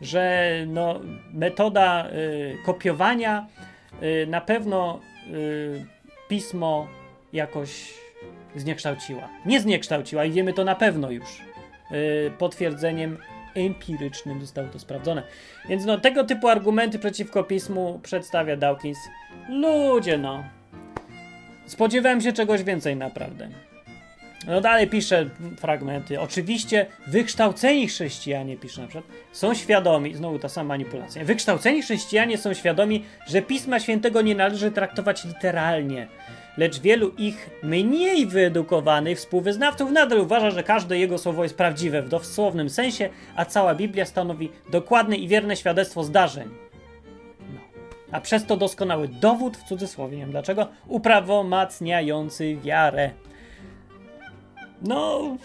Że 0.00 0.50
no, 0.66 1.00
metoda 1.32 2.06
y, 2.10 2.56
kopiowania 2.66 3.46
Y, 4.02 4.26
na 4.26 4.40
pewno 4.40 5.00
y, 5.34 5.86
pismo 6.28 6.88
jakoś 7.32 7.94
zniekształciła. 8.56 9.28
Nie 9.46 9.60
zniekształciła 9.60 10.24
i 10.24 10.30
wiemy 10.30 10.52
to 10.52 10.64
na 10.64 10.74
pewno 10.74 11.10
już. 11.10 11.40
Y, 11.92 12.32
potwierdzeniem 12.38 13.18
empirycznym 13.54 14.40
zostało 14.40 14.68
to 14.68 14.78
sprawdzone. 14.78 15.22
Więc 15.68 15.84
no, 15.84 15.98
tego 15.98 16.24
typu 16.24 16.48
argumenty 16.48 16.98
przeciwko 16.98 17.44
pismu 17.44 18.00
przedstawia 18.02 18.56
Dawkins. 18.56 18.98
Ludzie, 19.48 20.18
no. 20.18 20.44
Spodziewałem 21.66 22.20
się 22.20 22.32
czegoś 22.32 22.62
więcej, 22.62 22.96
naprawdę. 22.96 23.48
No 24.46 24.60
dalej 24.60 24.86
pisze 24.86 25.26
fragmenty. 25.58 26.20
Oczywiście 26.20 26.86
wykształceni 27.06 27.88
chrześcijanie, 27.88 28.56
pisze 28.56 28.82
na 28.82 28.88
przykład, 28.88 29.14
są 29.32 29.54
świadomi, 29.54 30.14
znowu 30.14 30.38
ta 30.38 30.48
sama 30.48 30.68
manipulacja, 30.68 31.24
wykształceni 31.24 31.82
chrześcijanie 31.82 32.38
są 32.38 32.54
świadomi, 32.54 33.04
że 33.26 33.42
Pisma 33.42 33.80
Świętego 33.80 34.22
nie 34.22 34.34
należy 34.34 34.70
traktować 34.70 35.24
literalnie. 35.24 36.08
Lecz 36.60 36.80
wielu 36.80 37.08
ich 37.18 37.50
mniej 37.62 38.26
wyedukowanych 38.26 39.18
współwyznawców 39.18 39.90
nadal 39.90 40.20
uważa, 40.20 40.50
że 40.50 40.62
każde 40.62 40.98
jego 40.98 41.18
słowo 41.18 41.42
jest 41.42 41.56
prawdziwe 41.56 42.02
w 42.02 42.08
dosłownym 42.08 42.70
sensie, 42.70 43.08
a 43.36 43.44
cała 43.44 43.74
Biblia 43.74 44.04
stanowi 44.04 44.50
dokładne 44.70 45.16
i 45.16 45.28
wierne 45.28 45.56
świadectwo 45.56 46.04
zdarzeń. 46.04 46.48
No. 47.54 47.60
A 48.12 48.20
przez 48.20 48.46
to 48.46 48.56
doskonały 48.56 49.08
dowód, 49.08 49.56
w 49.56 49.64
cudzysłowie, 49.64 50.16
nie 50.16 50.22
wiem 50.22 50.30
dlaczego, 50.30 50.68
uprawomacniający 50.86 52.56
wiarę. 52.56 53.10
No, 54.82 55.36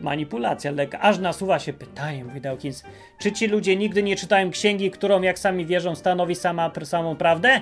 manipulacja 0.00 0.70
lekka. 0.70 1.00
Aż 1.00 1.18
nasuwa 1.18 1.58
się 1.58 1.72
pytanie, 1.72 2.24
mówi 2.24 2.40
Dawkins, 2.40 2.84
czy 3.18 3.32
ci 3.32 3.46
ludzie 3.46 3.76
nigdy 3.76 4.02
nie 4.02 4.16
czytają 4.16 4.50
księgi, 4.50 4.90
którą, 4.90 5.22
jak 5.22 5.38
sami 5.38 5.66
wierzą, 5.66 5.94
stanowi 5.94 6.34
sama, 6.34 6.70
samą 6.84 7.16
prawdę? 7.16 7.60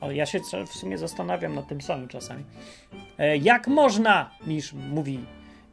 O, 0.00 0.10
ja 0.10 0.26
się 0.26 0.40
w 0.66 0.72
sumie 0.72 0.98
zastanawiam 0.98 1.54
nad 1.54 1.68
tym 1.68 1.80
samym 1.80 2.08
czasami. 2.08 2.44
E, 3.18 3.36
jak 3.36 3.68
można, 3.68 4.30
niż 4.46 4.72
mówi 4.72 5.20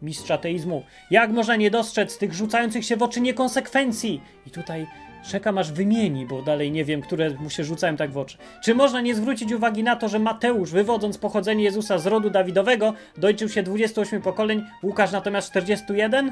mistrz 0.02 0.32
ateizmu, 0.32 0.84
jak 1.12 1.32
można 1.32 1.56
nie 1.56 1.72
dostrzec 1.72 2.18
tych 2.18 2.34
rzucających 2.34 2.86
się 2.86 2.98
w 2.98 3.04
oczy 3.04 3.22
niekonsekwencji? 3.22 4.22
I 4.48 4.52
tutaj 4.52 4.88
Czekam 5.28 5.58
aż 5.58 5.72
wymieni, 5.72 6.26
bo 6.26 6.42
dalej 6.42 6.72
nie 6.72 6.86
wiem, 6.86 7.02
które 7.02 7.30
mu 7.30 7.50
się 7.50 7.64
rzucają 7.64 7.98
tak 7.98 8.12
w 8.12 8.18
oczy. 8.18 8.38
Czy 8.64 8.76
można 8.76 9.02
nie 9.02 9.16
zwrócić 9.16 9.52
uwagi 9.52 9.84
na 9.84 9.96
to, 9.96 10.10
że 10.10 10.20
Mateusz, 10.20 10.72
wywodząc 10.72 11.18
pochodzenie 11.18 11.64
Jezusa 11.64 11.98
z 11.98 12.08
rodu 12.08 12.30
Dawidowego, 12.30 12.94
dojczył 13.18 13.50
się 13.50 13.64
28 13.64 14.22
pokoleń, 14.22 14.64
Łukasz 14.84 15.12
natomiast 15.12 15.50
41? 15.50 16.32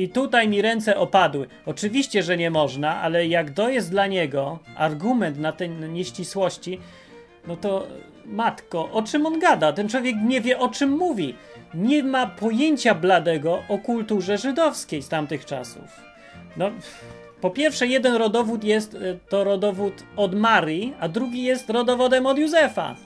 I 0.00 0.08
tutaj 0.08 0.48
mi 0.48 0.62
ręce 0.62 0.96
opadły. 0.96 1.46
Oczywiście, 1.66 2.22
że 2.22 2.36
nie 2.36 2.50
można, 2.50 3.00
ale 3.00 3.26
jak 3.26 3.50
to 3.50 3.68
jest 3.68 3.90
dla 3.90 4.06
niego 4.06 4.58
argument 4.76 5.38
na 5.38 5.52
te 5.52 5.68
nieścisłości, 5.68 6.80
no 7.46 7.56
to 7.56 7.86
matko, 8.26 8.90
o 8.92 9.02
czym 9.02 9.26
on 9.26 9.38
gada? 9.38 9.72
Ten 9.72 9.88
człowiek 9.88 10.16
nie 10.26 10.40
wie, 10.40 10.58
o 10.58 10.68
czym 10.68 10.90
mówi. 10.90 11.34
Nie 11.74 12.02
ma 12.02 12.26
pojęcia 12.26 12.94
bladego 12.94 13.62
o 13.68 13.78
kulturze 13.78 14.38
żydowskiej 14.38 15.02
z 15.02 15.08
tamtych 15.08 15.44
czasów. 15.44 16.00
No, 16.56 16.70
po 17.40 17.50
pierwsze, 17.50 17.86
jeden 17.86 18.14
rodowód 18.14 18.64
jest 18.64 18.94
e, 18.94 18.98
to 19.28 19.44
rodowód 19.44 19.92
od 20.16 20.34
Marii, 20.34 20.94
a 21.00 21.08
drugi 21.08 21.42
jest 21.42 21.70
rodowodem 21.70 22.26
od 22.26 22.38
Józefa. 22.38 22.96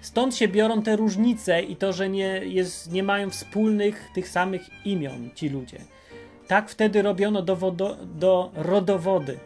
Stąd 0.00 0.36
się 0.36 0.48
biorą 0.48 0.82
te 0.82 0.96
różnice 0.96 1.62
i 1.62 1.76
to, 1.76 1.92
że 1.92 2.08
nie, 2.08 2.40
jest, 2.44 2.92
nie 2.92 3.02
mają 3.02 3.30
wspólnych 3.30 4.08
tych 4.14 4.28
samych 4.28 4.86
imion 4.86 5.30
ci 5.34 5.48
ludzie. 5.48 5.78
Tak 6.48 6.70
wtedy 6.70 7.02
robiono 7.02 7.42
do, 7.42 7.56
do 8.04 8.50
rodowody. 8.54 9.38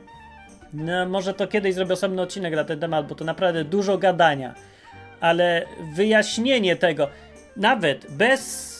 No, 0.73 1.07
może 1.07 1.35
to 1.35 1.47
kiedyś 1.47 1.75
zrobię 1.75 1.93
osobny 1.93 2.23
odcinek 2.23 2.55
na 2.55 2.65
ten 2.65 2.81
temat, 2.81 3.07
bo 3.07 3.15
to 3.15 3.25
naprawdę 3.25 3.65
dużo 3.65 3.99
gadania. 3.99 4.55
Ale 5.21 5.67
wyjaśnienie 5.95 6.77
tego, 6.77 7.09
nawet 7.57 8.11
bez 8.11 8.73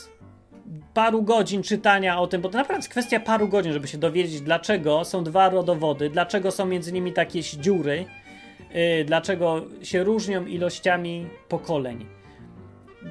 paru 0.93 1.21
godzin 1.21 1.63
czytania 1.63 2.19
o 2.19 2.27
tym, 2.27 2.41
bo 2.41 2.49
to 2.49 2.57
naprawdę 2.57 2.79
jest 2.79 2.89
kwestia 2.89 3.19
paru 3.19 3.47
godzin, 3.47 3.73
żeby 3.73 3.87
się 3.87 3.97
dowiedzieć, 3.97 4.41
dlaczego 4.41 5.05
są 5.05 5.23
dwa 5.23 5.49
rodowody, 5.49 6.09
dlaczego 6.09 6.51
są 6.51 6.65
między 6.65 6.93
nimi 6.93 7.13
takie 7.13 7.41
dziury, 7.41 8.05
yy, 8.73 9.05
dlaczego 9.05 9.61
się 9.81 10.03
różnią 10.03 10.45
ilościami 10.45 11.27
pokoleń. 11.49 12.05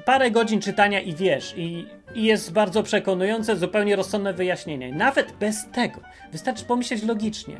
Parę 0.05 0.31
godzin 0.31 0.61
czytania 0.61 1.01
i 1.01 1.15
wiesz, 1.15 1.53
i, 1.57 1.85
i 2.15 2.23
jest 2.23 2.53
bardzo 2.53 2.83
przekonujące, 2.83 3.55
zupełnie 3.55 3.95
rozsądne 3.95 4.33
wyjaśnienie. 4.33 4.91
Nawet 4.91 5.31
bez 5.31 5.65
tego 5.71 5.99
wystarczy 6.31 6.65
pomyśleć 6.65 7.03
logicznie. 7.03 7.57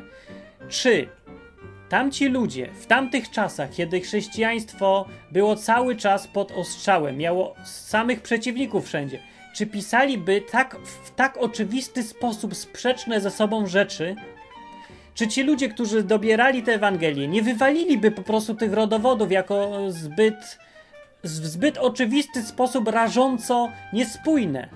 Czy 0.68 1.08
tamci 1.88 2.28
ludzie 2.28 2.68
w 2.80 2.86
tamtych 2.86 3.30
czasach, 3.30 3.70
kiedy 3.70 4.00
chrześcijaństwo 4.00 5.06
było 5.32 5.56
cały 5.56 5.96
czas 5.96 6.26
pod 6.26 6.52
ostrzałem, 6.52 7.16
miało 7.16 7.54
samych 7.64 8.22
przeciwników 8.22 8.86
wszędzie, 8.86 9.18
czy 9.54 9.66
pisaliby 9.66 10.42
tak, 10.50 10.76
w 11.04 11.14
tak 11.14 11.36
oczywisty 11.36 12.02
sposób 12.02 12.56
sprzeczne 12.56 13.20
ze 13.20 13.30
sobą 13.30 13.66
rzeczy, 13.66 14.16
czy 15.14 15.28
ci 15.28 15.42
ludzie, 15.42 15.68
którzy 15.68 16.02
dobierali 16.02 16.62
tę 16.62 16.72
Ewangelię, 16.72 17.28
nie 17.28 17.42
wywaliliby 17.42 18.10
po 18.10 18.22
prostu 18.22 18.54
tych 18.54 18.72
rodowodów 18.72 19.32
jako 19.32 19.86
zbyt, 19.88 20.58
w 21.24 21.46
zbyt 21.46 21.78
oczywisty 21.78 22.42
sposób 22.42 22.88
rażąco 22.88 23.68
niespójne? 23.92 24.68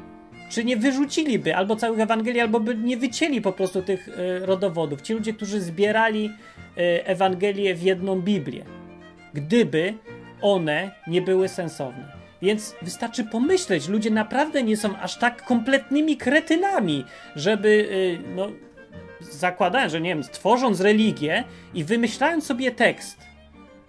Czy 0.50 0.64
nie 0.64 0.76
wyrzuciliby 0.76 1.56
albo 1.56 1.76
całych 1.76 2.00
Ewangelii, 2.00 2.40
albo 2.40 2.60
by 2.60 2.74
nie 2.74 2.96
wycięli 2.96 3.40
po 3.40 3.52
prostu 3.52 3.82
tych 3.82 4.08
y, 4.08 4.46
rodowodów? 4.46 5.02
Ci 5.02 5.12
ludzie, 5.12 5.32
którzy 5.32 5.60
zbierali 5.60 6.26
y, 6.26 7.04
Ewangelię 7.04 7.74
w 7.74 7.82
jedną 7.82 8.20
Biblię, 8.20 8.64
gdyby 9.34 9.94
one 10.42 10.90
nie 11.06 11.22
były 11.22 11.48
sensowne. 11.48 12.18
Więc 12.42 12.74
wystarczy 12.82 13.24
pomyśleć, 13.24 13.88
ludzie 13.88 14.10
naprawdę 14.10 14.62
nie 14.62 14.76
są 14.76 14.96
aż 14.96 15.18
tak 15.18 15.44
kompletnymi 15.44 16.16
kretynami, 16.16 17.04
żeby, 17.36 17.88
yy, 18.22 18.34
no, 18.34 18.46
zakładając, 19.20 19.92
że 19.92 20.00
nie 20.00 20.14
wiem, 20.14 20.22
tworząc 20.22 20.80
religię 20.80 21.44
i 21.74 21.84
wymyślając 21.84 22.46
sobie 22.46 22.70
tekst. 22.70 23.27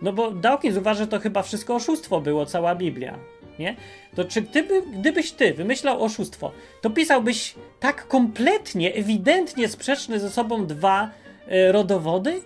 No 0.02 0.14
bo 0.14 0.32
Dawkins 0.32 0.78
uważa, 0.78 1.00
że 1.00 1.08
to 1.08 1.20
chyba 1.20 1.44
wszystko 1.44 1.76
oszustwo 1.76 2.22
było, 2.22 2.46
cała 2.46 2.76
Biblia. 2.76 3.20
Nie? 3.60 3.76
To 4.16 4.26
czy 4.26 4.42
gdyby, 4.42 4.82
gdybyś 4.82 5.32
ty 5.32 5.54
wymyślał 5.54 6.04
oszustwo, 6.04 6.52
to 6.82 6.90
pisałbyś 6.90 7.56
tak 7.80 8.08
kompletnie, 8.08 8.94
ewidentnie 8.94 9.68
sprzeczne 9.68 10.20
ze 10.20 10.30
sobą 10.30 10.66
dwa 10.66 11.10
y, 11.52 11.72
rodowody? 11.72 12.42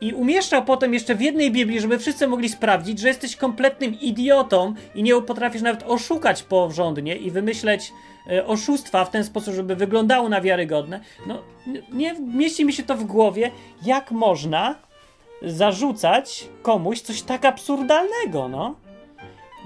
i 0.00 0.12
umieszczał 0.12 0.64
potem 0.64 0.94
jeszcze 0.94 1.14
w 1.14 1.20
jednej 1.20 1.52
Biblii, 1.52 1.80
żeby 1.80 1.98
wszyscy 1.98 2.28
mogli 2.28 2.48
sprawdzić, 2.48 2.98
że 2.98 3.08
jesteś 3.08 3.36
kompletnym 3.36 4.00
idiotą 4.00 4.74
i 4.94 5.02
nie 5.02 5.22
potrafisz 5.22 5.62
nawet 5.62 5.82
oszukać 5.82 6.42
porządnie 6.42 7.16
i 7.16 7.30
wymyśleć 7.30 7.92
e, 8.30 8.46
oszustwa 8.46 9.04
w 9.04 9.10
ten 9.10 9.24
sposób, 9.24 9.54
żeby 9.54 9.76
wyglądało 9.76 10.28
na 10.28 10.40
wiarygodne. 10.40 11.00
No, 11.26 11.42
nie 11.92 12.14
mieści 12.20 12.64
mi 12.64 12.72
się 12.72 12.82
to 12.82 12.96
w 12.96 13.04
głowie, 13.04 13.50
jak 13.86 14.10
można 14.10 14.74
zarzucać 15.42 16.48
komuś 16.62 17.00
coś 17.00 17.22
tak 17.22 17.44
absurdalnego, 17.44 18.48
no. 18.48 18.74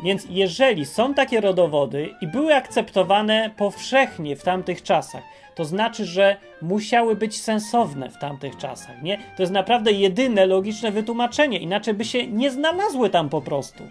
Więc 0.02 0.26
jeżeli 0.30 0.86
są 0.86 1.14
takie 1.14 1.40
rodowody 1.40 2.10
i 2.20 2.26
były 2.26 2.54
akceptowane 2.54 3.50
powszechnie 3.56 4.36
w 4.36 4.42
tamtych 4.42 4.82
czasach, 4.82 5.22
to 5.54 5.64
znaczy, 5.64 6.04
że 6.04 6.36
musiały 6.62 7.16
być 7.16 7.40
sensowne 7.40 8.10
w 8.10 8.18
tamtych 8.18 8.56
czasach, 8.56 9.02
nie? 9.02 9.18
To 9.36 9.42
jest 9.42 9.52
naprawdę 9.52 9.92
jedyne 9.92 10.46
logiczne 10.46 10.90
wytłumaczenie, 10.90 11.58
inaczej 11.58 11.94
by 11.94 12.04
się 12.04 12.26
nie 12.26 12.50
znalazły 12.50 13.10
tam 13.10 13.28
po 13.28 13.42
prostu. 13.42 13.84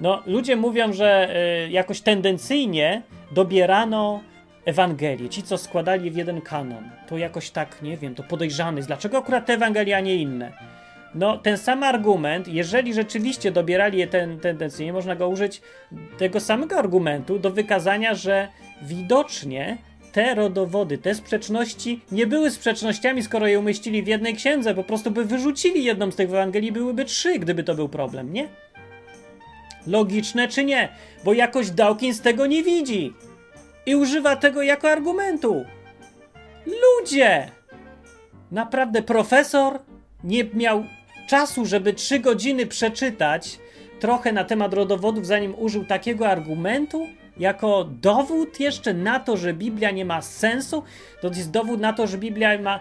No, 0.00 0.22
ludzie 0.26 0.56
mówią, 0.56 0.92
że 0.92 1.36
y, 1.66 1.70
jakoś 1.70 2.00
tendencyjnie 2.00 3.02
dobierano 3.32 4.20
Ewangelię, 4.64 5.28
ci 5.28 5.42
co 5.42 5.58
składali 5.58 6.10
w 6.10 6.16
jeden 6.16 6.40
kanon, 6.40 6.90
to 7.08 7.18
jakoś 7.18 7.50
tak, 7.50 7.82
nie 7.82 7.96
wiem, 7.96 8.14
to 8.14 8.22
podejrzany 8.22 8.82
Dlaczego 8.82 9.18
akurat 9.18 9.46
te 9.46 9.52
Ewangelie, 9.52 9.96
a 9.96 10.00
nie 10.00 10.16
inne? 10.16 10.52
No, 11.14 11.38
ten 11.38 11.58
sam 11.58 11.82
argument, 11.82 12.48
jeżeli 12.48 12.94
rzeczywiście 12.94 13.52
dobierali 13.52 13.98
je 13.98 14.06
ten, 14.06 14.40
tendencyjnie, 14.40 14.92
można 14.92 15.16
go 15.16 15.28
użyć 15.28 15.60
tego 16.18 16.40
samego 16.40 16.76
argumentu 16.76 17.38
do 17.38 17.50
wykazania, 17.50 18.14
że 18.14 18.48
widocznie 18.82 19.78
te 20.12 20.34
rodowody, 20.34 20.98
te 20.98 21.14
sprzeczności 21.14 22.00
nie 22.12 22.26
były 22.26 22.50
sprzecznościami, 22.50 23.22
skoro 23.22 23.46
je 23.46 23.58
umieścili 23.58 24.02
w 24.02 24.06
jednej 24.06 24.34
księdze, 24.34 24.74
po 24.74 24.84
prostu 24.84 25.10
by 25.10 25.24
wyrzucili 25.24 25.84
jedną 25.84 26.10
z 26.10 26.16
tych 26.16 26.30
Ewangelii, 26.30 26.72
byłyby 26.72 27.04
trzy, 27.04 27.38
gdyby 27.38 27.64
to 27.64 27.74
był 27.74 27.88
problem, 27.88 28.32
nie? 28.32 28.48
Logiczne 29.86 30.48
czy 30.48 30.64
nie? 30.64 30.88
Bo 31.24 31.32
jakoś 31.32 31.70
Dawkins 31.70 32.20
tego 32.20 32.46
nie 32.46 32.62
widzi 32.62 33.14
i 33.90 33.94
używa 33.94 34.36
tego 34.36 34.62
jako 34.62 34.90
argumentu. 34.90 35.64
Ludzie! 36.66 37.50
Naprawdę 38.50 39.02
profesor 39.02 39.78
nie 40.24 40.44
miał 40.44 40.84
czasu, 41.28 41.66
żeby 41.66 41.92
trzy 41.92 42.18
godziny 42.18 42.66
przeczytać 42.66 43.58
trochę 44.00 44.32
na 44.32 44.44
temat 44.44 44.74
rodowodów, 44.74 45.26
zanim 45.26 45.54
użył 45.58 45.84
takiego 45.84 46.28
argumentu? 46.28 47.06
jako 47.38 47.84
dowód 47.84 48.60
jeszcze 48.60 48.94
na 48.94 49.20
to, 49.20 49.36
że 49.36 49.54
Biblia 49.54 49.90
nie 49.90 50.04
ma 50.04 50.22
sensu, 50.22 50.82
to 51.20 51.28
jest 51.28 51.50
dowód 51.50 51.80
na 51.80 51.92
to, 51.92 52.06
że 52.06 52.18
Biblia 52.18 52.58
ma, 52.58 52.80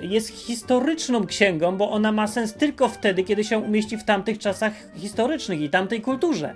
jest 0.00 0.28
historyczną 0.28 1.26
księgą, 1.26 1.76
bo 1.76 1.90
ona 1.90 2.12
ma 2.12 2.26
sens 2.26 2.54
tylko 2.54 2.88
wtedy, 2.88 3.24
kiedy 3.24 3.44
się 3.44 3.58
umieści 3.58 3.96
w 3.96 4.04
tamtych 4.04 4.38
czasach 4.38 4.72
historycznych 4.96 5.60
i 5.60 5.70
tamtej 5.70 6.00
kulturze. 6.00 6.54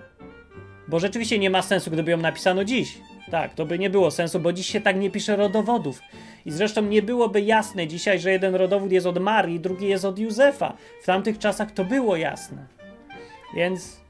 Bo 0.89 1.01
rzeczywiście 1.01 1.39
nie 1.39 1.51
ma 1.51 1.63
sensu, 1.63 1.91
gdyby 1.91 2.11
ją 2.11 2.17
napisano 2.17 2.65
dziś. 2.65 2.99
Tak, 3.31 3.55
to 3.55 3.67
by 3.67 3.79
nie 3.79 3.91
było 3.91 4.11
sensu, 4.11 4.41
bo 4.41 4.53
dziś 4.53 4.67
się 4.67 4.81
tak 4.81 4.97
nie 4.97 5.11
pisze 5.11 5.37
rodowodów. 5.37 6.03
I 6.47 6.51
zresztą 6.51 6.83
nie 6.83 7.03
byłoby 7.03 7.41
jasne 7.41 7.87
dzisiaj, 7.87 8.21
że 8.21 8.31
jeden 8.31 8.55
rodowód 8.55 8.93
jest 8.93 9.07
od 9.07 9.19
Marii, 9.19 9.61
drugi 9.61 9.89
jest 9.89 10.05
od 10.05 10.19
Józefa. 10.19 10.77
W 11.03 11.07
tamtych 11.07 11.39
czasach 11.39 11.71
to 11.71 11.85
było 11.85 12.17
jasne. 12.17 12.67
Więc 13.57 14.03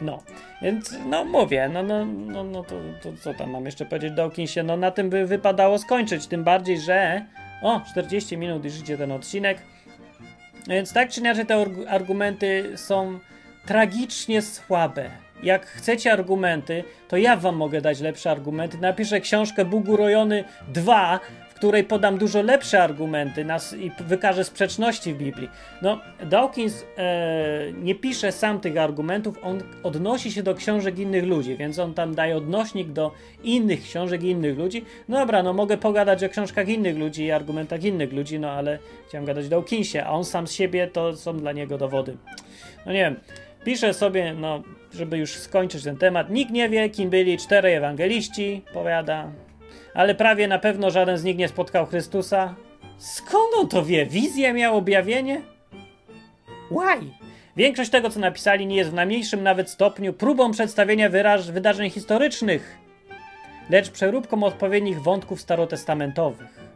no, 0.00 0.22
więc 0.62 0.94
no 1.06 1.24
mówię, 1.24 1.70
no, 1.72 1.82
no, 1.82 2.06
no, 2.06 2.44
no 2.44 2.64
to, 2.64 2.74
to 3.02 3.12
co 3.22 3.34
tam 3.34 3.50
mam 3.50 3.66
jeszcze 3.66 3.86
powiedzieć 3.86 4.12
Dawkinsie? 4.12 4.62
No 4.62 4.76
na 4.76 4.90
tym 4.90 5.10
by 5.10 5.26
wypadało 5.26 5.78
skończyć, 5.78 6.26
tym 6.26 6.44
bardziej, 6.44 6.80
że 6.80 7.26
o, 7.62 7.80
40 7.90 8.36
minut 8.36 8.64
i 8.64 8.70
życie 8.70 8.98
ten 8.98 9.12
odcinek. 9.12 9.58
Więc 10.68 10.92
tak 10.92 11.10
czy 11.10 11.20
inaczej 11.20 11.46
te 11.46 11.66
argumenty 11.88 12.72
są 12.76 13.18
tragicznie 13.66 14.42
słabe. 14.42 15.10
Jak 15.42 15.66
chcecie 15.66 16.12
argumenty, 16.12 16.84
to 17.08 17.16
ja 17.16 17.36
wam 17.36 17.56
mogę 17.56 17.80
dać 17.80 18.00
lepsze 18.00 18.30
argumenty. 18.30 18.78
Napiszę 18.78 19.20
książkę 19.20 19.64
Bugurojony 19.64 20.44
2, 20.68 21.20
której 21.60 21.84
podam 21.84 22.18
dużo 22.18 22.42
lepsze 22.42 22.82
argumenty 22.82 23.44
nas 23.44 23.74
i 23.74 23.90
wykażę 24.00 24.44
sprzeczności 24.44 25.14
w 25.14 25.18
Biblii. 25.18 25.48
No, 25.82 26.00
Dawkins 26.30 26.84
e, 26.98 27.72
nie 27.72 27.94
pisze 27.94 28.32
sam 28.32 28.60
tych 28.60 28.76
argumentów, 28.76 29.38
on 29.42 29.62
odnosi 29.82 30.32
się 30.32 30.42
do 30.42 30.54
książek 30.54 30.98
innych 30.98 31.24
ludzi, 31.24 31.56
więc 31.56 31.78
on 31.78 31.94
tam 31.94 32.14
daje 32.14 32.36
odnośnik 32.36 32.92
do 32.92 33.12
innych 33.42 33.82
książek 33.82 34.22
innych 34.22 34.58
ludzi. 34.58 34.84
No 35.08 35.18
dobra, 35.18 35.42
no 35.42 35.52
mogę 35.52 35.76
pogadać 35.76 36.24
o 36.24 36.28
książkach 36.28 36.68
innych 36.68 36.98
ludzi 36.98 37.24
i 37.24 37.30
argumentach 37.30 37.84
innych 37.84 38.12
ludzi, 38.12 38.38
no 38.38 38.50
ale 38.50 38.78
chciałem 39.08 39.24
gadać 39.24 39.46
o 39.46 39.48
Dawkinsie, 39.48 39.98
a 39.98 40.10
on 40.10 40.24
sam 40.24 40.46
z 40.46 40.52
siebie 40.52 40.86
to 40.86 41.16
są 41.16 41.38
dla 41.38 41.52
niego 41.52 41.78
dowody. 41.78 42.16
No 42.86 42.92
nie 42.92 43.00
wiem, 43.00 43.16
piszę 43.64 43.94
sobie, 43.94 44.34
no, 44.34 44.62
żeby 44.92 45.18
już 45.18 45.34
skończyć 45.34 45.84
ten 45.84 45.96
temat. 45.96 46.30
Nikt 46.30 46.52
nie 46.52 46.68
wie, 46.68 46.90
kim 46.90 47.10
byli 47.10 47.38
czterej 47.38 47.74
ewangeliści, 47.74 48.62
powiada 48.72 49.30
ale 49.94 50.14
prawie 50.14 50.48
na 50.48 50.58
pewno 50.58 50.90
żaden 50.90 51.18
z 51.18 51.24
nich 51.24 51.36
nie 51.36 51.48
spotkał 51.48 51.86
Chrystusa. 51.86 52.54
Skąd 52.98 53.54
on 53.58 53.68
to 53.68 53.84
wie? 53.84 54.06
Wizję 54.06 54.52
miał 54.52 54.76
objawienie? 54.76 55.42
Why? 56.70 57.10
Większość 57.56 57.90
tego, 57.90 58.10
co 58.10 58.20
napisali, 58.20 58.66
nie 58.66 58.76
jest 58.76 58.90
w 58.90 58.94
najmniejszym 58.94 59.42
nawet 59.42 59.70
stopniu 59.70 60.12
próbą 60.12 60.50
przedstawienia 60.50 61.10
wydarzeń 61.50 61.90
historycznych. 61.90 62.78
lecz 63.70 63.90
przeróbką 63.90 64.42
odpowiednich 64.42 65.02
wątków 65.02 65.40
starotestamentowych. 65.40 66.69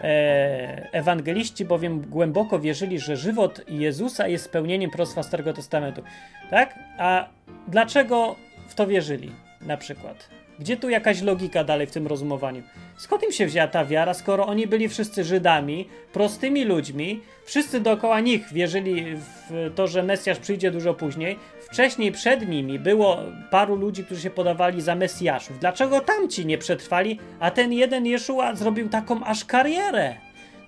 E, 0.00 0.88
ewangeliści 0.92 1.64
bowiem 1.64 2.00
głęboko 2.00 2.58
wierzyli, 2.58 3.00
że 3.00 3.16
żywot 3.16 3.60
Jezusa 3.68 4.28
jest 4.28 4.44
spełnieniem 4.44 4.90
proroctwa 4.90 5.22
Starego 5.22 5.52
Testamentu. 5.52 6.02
Tak? 6.50 6.78
A 6.98 7.28
dlaczego 7.68 8.36
w 8.68 8.74
to 8.74 8.86
wierzyli? 8.86 9.32
Na 9.60 9.76
przykład. 9.76 10.39
Gdzie 10.60 10.76
tu 10.76 10.88
jakaś 10.88 11.22
logika 11.22 11.64
dalej 11.64 11.86
w 11.86 11.90
tym 11.90 12.06
rozumowaniu? 12.06 12.62
Skąd 12.96 13.22
im 13.22 13.32
się 13.32 13.46
wzięła 13.46 13.68
ta 13.68 13.84
wiara, 13.84 14.14
skoro 14.14 14.46
oni 14.46 14.66
byli 14.66 14.88
wszyscy 14.88 15.24
Żydami, 15.24 15.88
prostymi 16.12 16.64
ludźmi, 16.64 17.20
wszyscy 17.44 17.80
dookoła 17.80 18.20
nich 18.20 18.52
wierzyli 18.52 19.04
w 19.16 19.70
to, 19.74 19.86
że 19.86 20.02
Mesjasz 20.02 20.38
przyjdzie 20.38 20.70
dużo 20.70 20.94
później. 20.94 21.38
Wcześniej 21.70 22.12
przed 22.12 22.48
nimi 22.48 22.78
było 22.78 23.18
paru 23.50 23.76
ludzi, 23.76 24.04
którzy 24.04 24.20
się 24.20 24.30
podawali 24.30 24.80
za 24.80 24.94
Mesjaszów. 24.94 25.58
Dlaczego 25.58 26.00
tamci 26.00 26.46
nie 26.46 26.58
przetrwali, 26.58 27.18
a 27.40 27.50
ten 27.50 27.72
jeden 27.72 28.06
Jeszua 28.06 28.54
zrobił 28.54 28.88
taką 28.88 29.24
aż 29.24 29.44
karierę? 29.44 30.14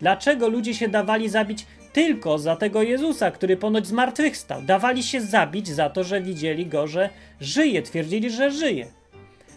Dlaczego 0.01 0.49
ludzie 0.49 0.75
się 0.75 0.89
dawali 0.89 1.29
zabić 1.29 1.67
tylko 1.93 2.39
za 2.39 2.57
tego 2.57 2.83
Jezusa, 2.83 3.31
który 3.31 3.57
ponoć 3.57 3.87
zmartwychwstał? 3.87 4.63
Dawali 4.63 5.03
się 5.03 5.21
zabić 5.21 5.69
za 5.69 5.91
to, 5.91 6.05
że 6.05 6.21
widzieli 6.21 6.67
go, 6.67 6.87
że 6.87 7.11
żyje, 7.41 7.83
twierdzili, 7.83 8.31
że 8.31 8.51
żyje. 8.51 9.02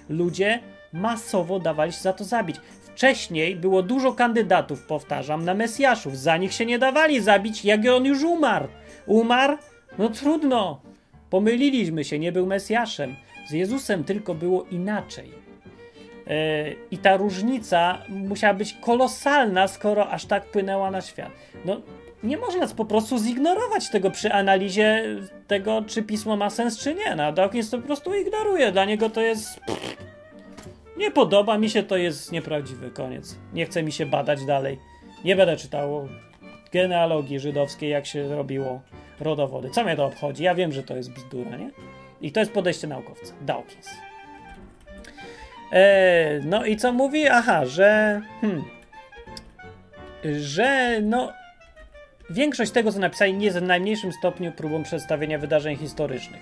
Ludzie 0.09 0.59
masowo 0.93 1.59
dawali 1.59 1.91
się 1.93 2.01
za 2.01 2.13
to 2.13 2.23
zabić. 2.23 2.55
Wcześniej 2.95 3.55
było 3.55 3.83
dużo 3.83 4.13
kandydatów, 4.13 4.85
powtarzam, 4.85 5.45
na 5.45 5.53
Mesjaszów. 5.53 6.17
Za 6.17 6.37
nich 6.37 6.53
się 6.53 6.65
nie 6.65 6.79
dawali 6.79 7.21
zabić, 7.21 7.65
jak 7.65 7.81
on 7.85 8.05
już 8.05 8.23
umarł. 8.23 8.67
Umarł? 9.05 9.57
No 9.97 10.09
trudno. 10.09 10.81
Pomyliliśmy 11.29 12.03
się, 12.03 12.19
nie 12.19 12.31
był 12.31 12.45
Mesjaszem. 12.45 13.15
Z 13.47 13.51
Jezusem 13.51 14.03
tylko 14.03 14.35
było 14.35 14.63
inaczej. 14.63 15.29
Yy, 16.27 16.75
I 16.91 16.97
ta 16.97 17.17
różnica 17.17 17.97
musiała 18.09 18.53
być 18.53 18.73
kolosalna, 18.73 19.67
skoro 19.67 20.09
aż 20.09 20.25
tak 20.25 20.45
płynęła 20.45 20.91
na 20.91 21.01
świat. 21.01 21.31
No, 21.65 21.81
nie 22.23 22.37
można 22.37 22.67
po 22.67 22.85
prostu 22.85 23.17
zignorować 23.17 23.89
tego 23.89 24.11
przy 24.11 24.33
analizie 24.33 25.03
tego, 25.47 25.83
czy 25.87 26.03
pismo 26.03 26.37
ma 26.37 26.49
sens, 26.49 26.79
czy 26.79 26.95
nie. 26.95 27.15
No, 27.15 27.31
Dawkins 27.31 27.69
to 27.69 27.77
po 27.77 27.87
prostu 27.87 28.13
ignoruje. 28.13 28.71
Dla 28.71 28.85
niego 28.85 29.09
to 29.09 29.21
jest. 29.21 29.59
Nie 30.97 31.11
podoba 31.11 31.57
mi 31.57 31.69
się, 31.69 31.83
to 31.83 31.97
jest 31.97 32.31
nieprawdziwy 32.31 32.91
koniec. 32.91 33.35
Nie 33.53 33.65
chce 33.65 33.83
mi 33.83 33.91
się 33.91 34.05
badać 34.05 34.45
dalej. 34.45 34.79
Nie 35.23 35.35
będę 35.35 35.57
czytał 35.57 36.07
genealogii 36.71 37.39
żydowskiej, 37.39 37.89
jak 37.89 38.05
się 38.05 38.35
robiło 38.35 38.81
rodowody. 39.19 39.69
Co 39.69 39.83
mnie 39.83 39.95
to 39.95 40.05
obchodzi? 40.05 40.43
Ja 40.43 40.55
wiem, 40.55 40.71
że 40.71 40.83
to 40.83 40.95
jest 40.95 41.11
bzdura, 41.11 41.57
nie? 41.57 41.69
I 42.21 42.31
to 42.31 42.39
jest 42.39 42.51
podejście 42.51 42.87
naukowca. 42.87 43.33
Dawkins. 43.41 43.89
Eee, 45.71 46.41
no 46.45 46.65
i 46.65 46.77
co 46.77 46.93
mówi? 46.93 47.27
Aha, 47.27 47.65
że. 47.65 48.21
Hmm, 48.41 48.63
że 50.23 50.99
no. 51.01 51.33
Większość 52.29 52.71
tego, 52.71 52.91
co 52.91 52.99
napisali, 52.99 53.33
nie 53.33 53.45
jest 53.45 53.57
w 53.57 53.61
najmniejszym 53.61 54.11
stopniu 54.13 54.51
próbą 54.51 54.83
przedstawienia 54.83 55.39
wydarzeń 55.39 55.77
historycznych. 55.77 56.41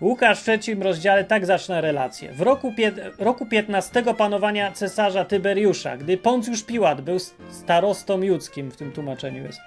Łukasz 0.00 0.40
w 0.40 0.42
trzecim 0.42 0.82
rozdziale 0.82 1.24
tak 1.24 1.46
zaczyna 1.46 1.80
relację. 1.80 2.32
W 2.32 2.40
roku, 2.40 2.72
roku 3.18 3.46
15 3.46 4.02
panowania 4.18 4.72
cesarza 4.72 5.24
Tyberiusza, 5.24 5.96
gdy 5.96 6.16
Poncjusz 6.16 6.62
Piłat 6.62 7.00
był 7.00 7.18
starostą 7.50 8.22
judzkim, 8.22 8.70
w 8.70 8.76
tym 8.76 8.92
tłumaczeniu 8.92 9.42
jest, 9.42 9.60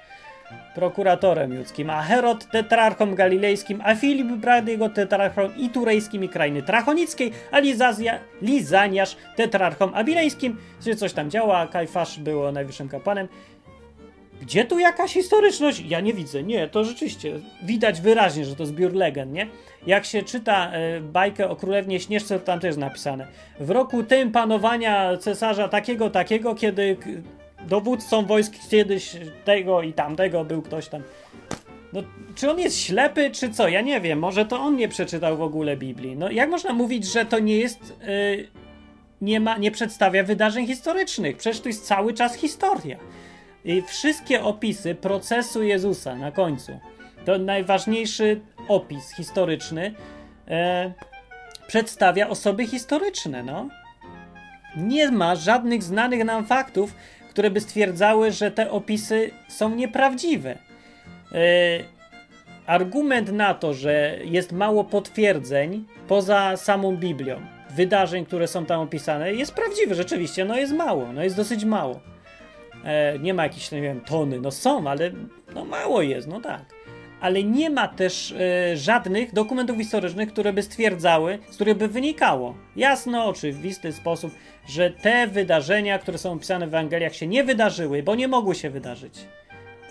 prokuratorem 0.76 1.54
judzkim, 1.54 1.90
a 1.90 2.02
Herod 2.02 2.52
tetrarchą 2.52 3.16
galilejskim, 3.16 3.82
a 3.84 3.96
Filip 3.96 4.28
brat 4.28 4.68
jego 4.68 4.90
tetrarchą 4.90 5.50
i 5.58 5.70
turejskim 5.70 6.24
i 6.24 6.30
krainy 6.30 6.64
trachonickiej, 6.64 7.32
a 7.52 7.60
Lizazja, 7.60 8.20
Lizaniasz 8.42 9.18
tetrarchą 9.36 9.94
abilejskim, 9.94 10.58
że 10.86 10.96
coś 10.96 11.14
tam 11.14 11.30
działa, 11.30 11.58
a 11.58 11.68
Kajfasz 11.68 12.20
był 12.20 12.52
najwyższym 12.52 12.90
kapłanem. 12.90 13.28
Gdzie 14.42 14.66
tu 14.66 14.80
jakaś 14.80 15.14
historyczność? 15.14 15.80
Ja 15.80 16.02
nie 16.02 16.14
widzę. 16.14 16.44
Nie, 16.44 16.68
to 16.68 16.84
rzeczywiście 16.84 17.40
widać 17.64 18.02
wyraźnie, 18.02 18.46
że 18.46 18.56
to 18.56 18.66
zbiór 18.66 18.94
legend, 18.94 19.34
nie? 19.34 19.48
Jak 19.88 20.06
się 20.06 20.24
czyta 20.24 20.72
e, 20.72 21.02
bajkę 21.02 21.50
o 21.50 21.56
królewnie 21.56 22.00
Śnieżce, 22.00 22.40
to 22.40 22.46
tam 22.46 22.60
też 22.60 22.78
napisane. 22.78 23.28
W 23.60 23.70
roku 23.70 24.04
tym 24.04 24.32
panowania 24.32 25.18
cesarza 25.18 25.68
takiego, 25.68 26.10
takiego, 26.10 26.56
kiedy 26.56 26.98
dowódcą 27.68 28.26
wojsk 28.26 28.54
kiedyś 28.70 29.16
tego 29.46 29.82
i 29.82 29.94
tamtego 29.94 30.46
był 30.46 30.62
ktoś 30.62 30.88
tam. 30.88 31.02
No, 31.94 32.04
czy 32.36 32.52
on 32.52 32.60
jest 32.60 32.80
ślepy, 32.80 33.32
czy 33.32 33.50
co? 33.50 33.68
Ja 33.68 33.82
nie 33.82 34.02
wiem. 34.02 34.20
Może 34.20 34.46
to 34.46 34.60
on 34.60 34.76
nie 34.76 34.88
przeczytał 34.88 35.38
w 35.38 35.42
ogóle 35.42 35.78
Biblii. 35.78 36.16
No, 36.16 36.32
jak 36.32 36.50
można 36.50 36.74
mówić, 36.74 37.06
że 37.06 37.26
to 37.26 37.40
nie 37.40 37.58
jest. 37.58 37.94
Yy, 38.08 38.48
nie, 39.22 39.40
ma, 39.40 39.58
nie 39.58 39.72
przedstawia 39.72 40.24
wydarzeń 40.24 40.68
historycznych? 40.68 41.38
Przecież 41.38 41.62
to 41.62 41.70
jest 41.70 41.88
cały 41.88 42.14
czas 42.14 42.36
historia. 42.36 42.98
I 43.66 43.82
wszystkie 43.82 44.44
opisy 44.44 44.96
procesu 44.96 45.64
Jezusa 45.64 46.16
na 46.16 46.32
końcu 46.32 46.80
to 47.26 47.38
najważniejszy 47.38 48.42
opis 48.68 49.12
historyczny 49.16 49.94
e, 50.48 50.94
przedstawia 51.68 52.30
osoby 52.30 52.68
historyczne. 52.68 53.44
No. 53.44 53.70
Nie 54.78 55.12
ma 55.12 55.36
żadnych 55.36 55.84
znanych 55.84 56.26
nam 56.26 56.46
faktów, 56.46 56.96
które 57.30 57.52
by 57.52 57.62
stwierdzały, 57.62 58.32
że 58.32 58.52
te 58.52 58.72
opisy 58.72 59.32
są 59.48 59.76
nieprawdziwe. 59.76 60.58
E, 61.32 61.38
argument 62.66 63.32
na 63.32 63.54
to, 63.54 63.74
że 63.74 64.18
jest 64.24 64.52
mało 64.52 64.84
potwierdzeń 64.84 65.86
poza 66.08 66.58
samą 66.58 66.98
Biblią, 66.98 67.42
wydarzeń, 67.70 68.26
które 68.26 68.48
są 68.48 68.66
tam 68.66 68.82
opisane, 68.82 69.34
jest 69.34 69.54
prawdziwy 69.54 69.96
rzeczywiście, 69.96 70.46
no 70.46 70.58
jest 70.58 70.74
mało, 70.74 71.14
no 71.14 71.24
jest 71.24 71.36
dosyć 71.36 71.66
mało. 71.66 72.15
E, 72.86 73.20
nie 73.20 73.34
ma 73.34 73.44
jakichś, 73.44 73.72
nie 73.72 73.82
wiem, 73.82 74.02
tony, 74.02 74.40
no 74.40 74.52
są, 74.52 74.88
ale 74.88 75.12
no 75.56 75.66
mało 75.66 76.02
jest, 76.02 76.28
no 76.28 76.42
tak. 76.42 76.62
Ale 77.22 77.44
nie 77.44 77.70
ma 77.70 77.88
też 77.88 78.32
e, 78.32 78.78
żadnych 78.78 79.34
dokumentów 79.34 79.78
historycznych, 79.78 80.30
które 80.30 80.54
by 80.54 80.64
stwierdzały, 80.64 81.40
z 81.50 81.56
których 81.56 81.78
by 81.78 81.88
wynikało 81.88 82.56
jasno, 82.76 83.26
oczywisty 83.26 83.94
sposób, 83.94 84.32
że 84.68 84.92
te 84.92 85.28
wydarzenia, 85.28 86.00
które 86.00 86.18
są 86.18 86.32
opisane 86.32 86.68
w 86.68 86.70
Ewangeliach 86.70 87.16
się 87.16 87.28
nie 87.28 87.44
wydarzyły, 87.44 88.04
bo 88.04 88.16
nie 88.16 88.28
mogły 88.28 88.56
się 88.56 88.70
wydarzyć. 88.70 89.26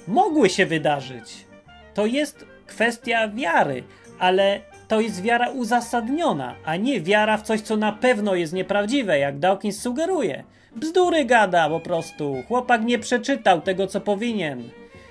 Mogły 0.08 0.50
się 0.50 0.66
wydarzyć. 0.66 1.46
To 1.94 2.06
jest 2.06 2.46
kwestia 2.66 3.28
wiary, 3.28 3.82
ale 4.18 4.60
to 4.88 5.00
jest 5.00 5.22
wiara 5.22 5.50
uzasadniona, 5.50 6.54
a 6.64 6.76
nie 6.76 7.00
wiara 7.00 7.36
w 7.36 7.42
coś, 7.42 7.60
co 7.60 7.76
na 7.76 7.92
pewno 7.92 8.34
jest 8.34 8.52
nieprawdziwe, 8.52 9.18
jak 9.18 9.38
Dawkins 9.38 9.80
sugeruje. 9.80 10.44
Bzdury 10.76 11.24
gada 11.24 11.68
po 11.68 11.80
prostu. 11.80 12.42
Chłopak 12.48 12.84
nie 12.84 12.98
przeczytał 12.98 13.60
tego, 13.60 13.86
co 13.86 14.00
powinien. 14.00 14.70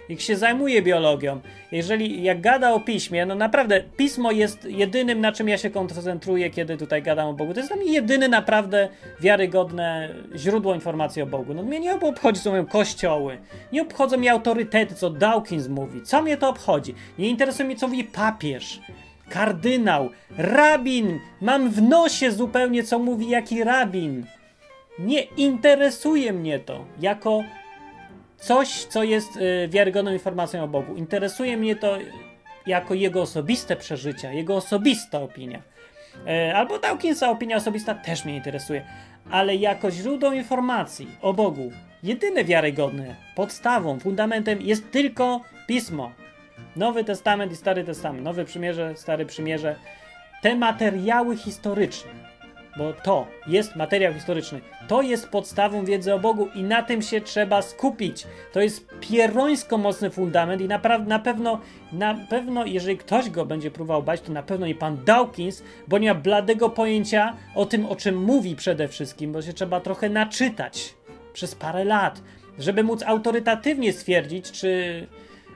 Ich 0.09 0.21
się 0.21 0.35
zajmuje 0.35 0.81
biologią. 0.81 1.39
Jeżeli 1.71 2.23
jak 2.23 2.41
gada 2.41 2.73
o 2.73 2.79
piśmie, 2.79 3.25
no 3.25 3.35
naprawdę 3.35 3.83
pismo 3.97 4.31
jest 4.31 4.65
jedynym, 4.65 5.21
na 5.21 5.31
czym 5.31 5.49
ja 5.49 5.57
się 5.57 5.69
koncentruję, 5.69 6.49
kiedy 6.49 6.77
tutaj 6.77 7.03
gadam 7.03 7.27
o 7.27 7.33
Bogu. 7.33 7.53
To 7.53 7.59
jest 7.59 7.69
dla 7.69 7.77
mnie 7.77 7.93
jedyne 7.93 8.27
naprawdę 8.27 8.89
wiarygodne 9.19 10.09
źródło 10.35 10.75
informacji 10.75 11.21
o 11.21 11.25
Bogu. 11.25 11.53
No 11.53 11.63
mnie 11.63 11.79
nie 11.79 11.95
obchodzi, 11.95 12.41
co 12.41 12.49
mówią 12.49 12.65
kościoły. 12.65 13.37
Nie 13.71 13.81
obchodzą 13.81 14.17
mnie 14.17 14.31
autorytety, 14.31 14.95
co 14.95 15.09
Dawkins 15.09 15.67
mówi. 15.67 16.01
Co 16.01 16.21
mnie 16.21 16.37
to 16.37 16.49
obchodzi? 16.49 16.95
Nie 17.19 17.29
interesuje 17.29 17.65
mnie, 17.65 17.75
co 17.75 17.87
mówi 17.87 18.03
papież 18.03 18.79
kardynał, 19.29 20.09
rabin. 20.37 21.19
Mam 21.41 21.69
w 21.69 21.81
nosie 21.81 22.31
zupełnie, 22.31 22.83
co 22.83 22.99
mówi 22.99 23.29
jaki 23.29 23.63
rabin. 23.63 24.25
Nie 24.99 25.21
interesuje 25.21 26.33
mnie 26.33 26.59
to 26.59 26.85
jako 26.99 27.43
coś, 28.37 28.85
co 28.85 29.03
jest 29.03 29.37
y, 29.37 29.67
wiarygodną 29.67 30.13
informacją 30.13 30.63
o 30.63 30.67
Bogu. 30.67 30.95
Interesuje 30.95 31.57
mnie 31.57 31.75
to 31.75 31.97
jako 32.67 32.93
jego 32.93 33.21
osobiste 33.21 33.75
przeżycia, 33.75 34.31
jego 34.31 34.55
osobista 34.55 35.19
opinia. 35.19 35.61
Y, 36.27 36.55
albo 36.55 36.79
Dawkinsa 36.79 37.29
opinia 37.29 37.57
osobista 37.57 37.95
też 37.95 38.25
mnie 38.25 38.35
interesuje. 38.35 38.85
Ale 39.31 39.55
jako 39.55 39.91
źródło 39.91 40.33
informacji 40.33 41.07
o 41.21 41.33
Bogu, 41.33 41.71
jedyne 42.03 42.43
wiarygodne, 42.43 43.15
podstawą, 43.35 43.99
fundamentem 43.99 44.61
jest 44.61 44.91
tylko 44.91 45.41
Pismo. 45.67 46.11
Nowy 46.75 47.03
Testament 47.03 47.51
i 47.51 47.55
Stary 47.55 47.83
Testament, 47.83 48.23
Nowe 48.23 48.45
Przymierze, 48.45 48.93
Stare 48.95 49.25
Przymierze. 49.25 49.75
Te 50.41 50.55
materiały 50.55 51.37
historyczne 51.37 52.22
bo 52.77 52.93
to 52.93 53.27
jest 53.47 53.75
materiał 53.75 54.13
historyczny. 54.13 54.61
To 54.87 55.01
jest 55.01 55.29
podstawą 55.29 55.85
wiedzy 55.85 56.13
o 56.13 56.19
Bogu 56.19 56.47
i 56.55 56.63
na 56.63 56.83
tym 56.83 57.01
się 57.01 57.21
trzeba 57.21 57.61
skupić. 57.61 58.27
To 58.53 58.61
jest 58.61 58.87
pierońsko 58.99 59.77
mocny 59.77 60.09
fundament 60.09 60.61
i 60.61 60.67
naprawdę 60.67 61.09
na 61.09 61.19
pewno, 61.19 61.59
na 61.91 62.15
pewno, 62.29 62.65
jeżeli 62.65 62.97
ktoś 62.97 63.29
go 63.29 63.45
będzie 63.45 63.71
próbował 63.71 64.03
bać, 64.03 64.21
to 64.21 64.31
na 64.31 64.43
pewno 64.43 64.67
nie 64.67 64.75
pan 64.75 64.97
Dawkins, 65.05 65.63
bo 65.87 65.97
nie 65.97 66.13
ma 66.13 66.19
bladego 66.19 66.69
pojęcia 66.69 67.33
o 67.55 67.65
tym, 67.65 67.85
o 67.85 67.95
czym 67.95 68.23
mówi 68.23 68.55
przede 68.55 68.87
wszystkim, 68.87 69.31
bo 69.31 69.41
się 69.41 69.53
trzeba 69.53 69.79
trochę 69.79 70.09
naczytać 70.09 70.93
przez 71.33 71.55
parę 71.55 71.85
lat, 71.85 72.21
żeby 72.59 72.83
móc 72.83 73.03
autorytatywnie 73.03 73.93
stwierdzić, 73.93 74.51
czy 74.51 74.67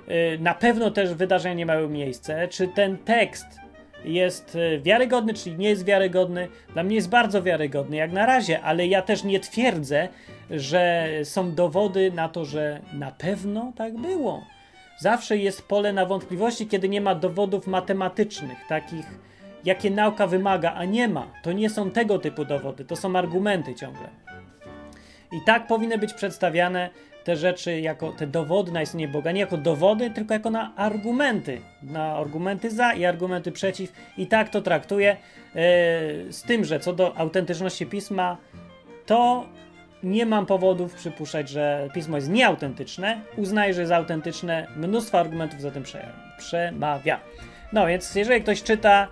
yy, 0.07 0.39
na 0.39 0.53
pewno 0.53 0.91
też 0.91 1.13
wydarzenia 1.13 1.55
nie 1.55 1.65
miały 1.65 1.89
miejsce, 1.89 2.47
czy 2.47 2.67
ten 2.67 2.97
tekst 2.97 3.66
jest 4.05 4.55
e, 4.55 4.79
wiarygodny, 4.79 5.33
czyli 5.33 5.57
nie 5.57 5.69
jest 5.69 5.85
wiarygodny. 5.85 6.47
Dla 6.73 6.83
mnie 6.83 6.95
jest 6.95 7.09
bardzo 7.09 7.43
wiarygodny 7.43 7.95
jak 7.95 8.11
na 8.11 8.25
razie, 8.25 8.61
ale 8.61 8.87
ja 8.87 9.01
też 9.01 9.23
nie 9.23 9.39
twierdzę, 9.39 10.07
że 10.49 11.09
są 11.23 11.55
dowody 11.55 12.11
na 12.11 12.29
to, 12.29 12.45
że 12.45 12.81
na 12.93 13.11
pewno 13.11 13.73
tak 13.75 13.97
było. 13.97 14.43
Zawsze 14.99 15.37
jest 15.37 15.67
pole 15.67 15.93
na 15.93 16.05
wątpliwości, 16.05 16.67
kiedy 16.67 16.89
nie 16.89 17.01
ma 17.01 17.15
dowodów 17.15 17.67
matematycznych, 17.67 18.57
takich 18.69 19.05
jakie 19.65 19.91
nauka 19.91 20.27
wymaga, 20.27 20.73
a 20.73 20.85
nie 20.85 21.07
ma. 21.07 21.27
To 21.43 21.51
nie 21.51 21.69
są 21.69 21.91
tego 21.91 22.19
typu 22.19 22.45
dowody, 22.45 22.85
to 22.85 22.95
są 22.95 23.15
argumenty 23.15 23.75
ciągle. 23.75 24.09
I 25.31 25.41
tak 25.45 25.67
powinny 25.67 25.97
być 25.97 26.13
przedstawiane 26.13 26.89
te 27.27 27.35
rzeczy 27.35 27.79
jako 27.79 28.11
te 28.11 28.27
dowody 28.27 28.71
na 28.71 28.81
istnienie 28.81 29.07
Boga, 29.07 29.31
nie 29.31 29.39
jako 29.39 29.57
dowody, 29.57 30.09
tylko 30.09 30.33
jako 30.33 30.49
na 30.49 30.75
argumenty. 30.75 31.61
Na 31.83 32.15
argumenty 32.15 32.71
za 32.71 32.93
i 32.93 33.05
argumenty 33.05 33.51
przeciw. 33.51 33.91
I 34.17 34.27
tak 34.27 34.49
to 34.49 34.61
traktuję. 34.61 35.11
E, 35.11 35.17
z 36.31 36.41
tym, 36.41 36.65
że 36.65 36.79
co 36.79 36.93
do 36.93 37.17
autentyczności 37.17 37.85
pisma, 37.85 38.37
to 39.05 39.45
nie 40.03 40.25
mam 40.25 40.45
powodów 40.45 40.93
przypuszczać, 40.93 41.49
że 41.49 41.89
pismo 41.93 42.15
jest 42.15 42.29
nieautentyczne. 42.29 43.21
Uznaję, 43.37 43.73
że 43.73 43.81
jest 43.81 43.93
autentyczne. 43.93 44.67
Mnóstwo 44.75 45.19
argumentów 45.19 45.61
za 45.61 45.71
tym 45.71 45.83
przemawia. 46.37 47.19
No 47.73 47.87
więc, 47.87 48.15
jeżeli 48.15 48.41
ktoś 48.41 48.63
czyta 48.63 49.07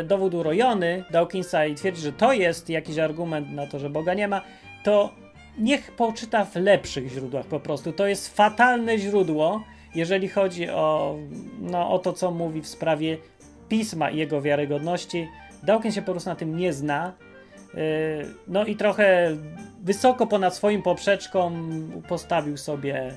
y, 0.00 0.04
dowód 0.04 0.34
urojony 0.34 1.04
Dawkinsa 1.10 1.66
i 1.66 1.74
twierdzi, 1.74 2.02
że 2.02 2.12
to 2.12 2.32
jest 2.32 2.70
jakiś 2.70 2.98
argument 2.98 3.50
na 3.50 3.66
to, 3.66 3.78
że 3.78 3.90
Boga 3.90 4.14
nie 4.14 4.28
ma, 4.28 4.42
to 4.84 5.23
niech 5.58 5.92
poczyta 5.92 6.44
w 6.44 6.56
lepszych 6.56 7.08
źródłach 7.08 7.46
po 7.46 7.60
prostu. 7.60 7.92
To 7.92 8.06
jest 8.06 8.36
fatalne 8.36 8.98
źródło, 8.98 9.64
jeżeli 9.94 10.28
chodzi 10.28 10.70
o, 10.70 11.16
no, 11.60 11.90
o 11.90 11.98
to, 11.98 12.12
co 12.12 12.30
mówi 12.30 12.62
w 12.62 12.68
sprawie 12.68 13.18
pisma 13.68 14.10
i 14.10 14.16
jego 14.16 14.42
wiarygodności. 14.42 15.28
Dawkins 15.62 15.94
się 15.94 16.02
po 16.02 16.12
prostu 16.12 16.30
na 16.30 16.36
tym 16.36 16.56
nie 16.56 16.72
zna. 16.72 17.12
Y, 17.74 17.78
no 18.48 18.64
i 18.64 18.76
trochę 18.76 19.36
wysoko 19.82 20.26
ponad 20.26 20.56
swoim 20.56 20.82
poprzeczką 20.82 21.52
postawił 22.08 22.56
sobie. 22.56 23.12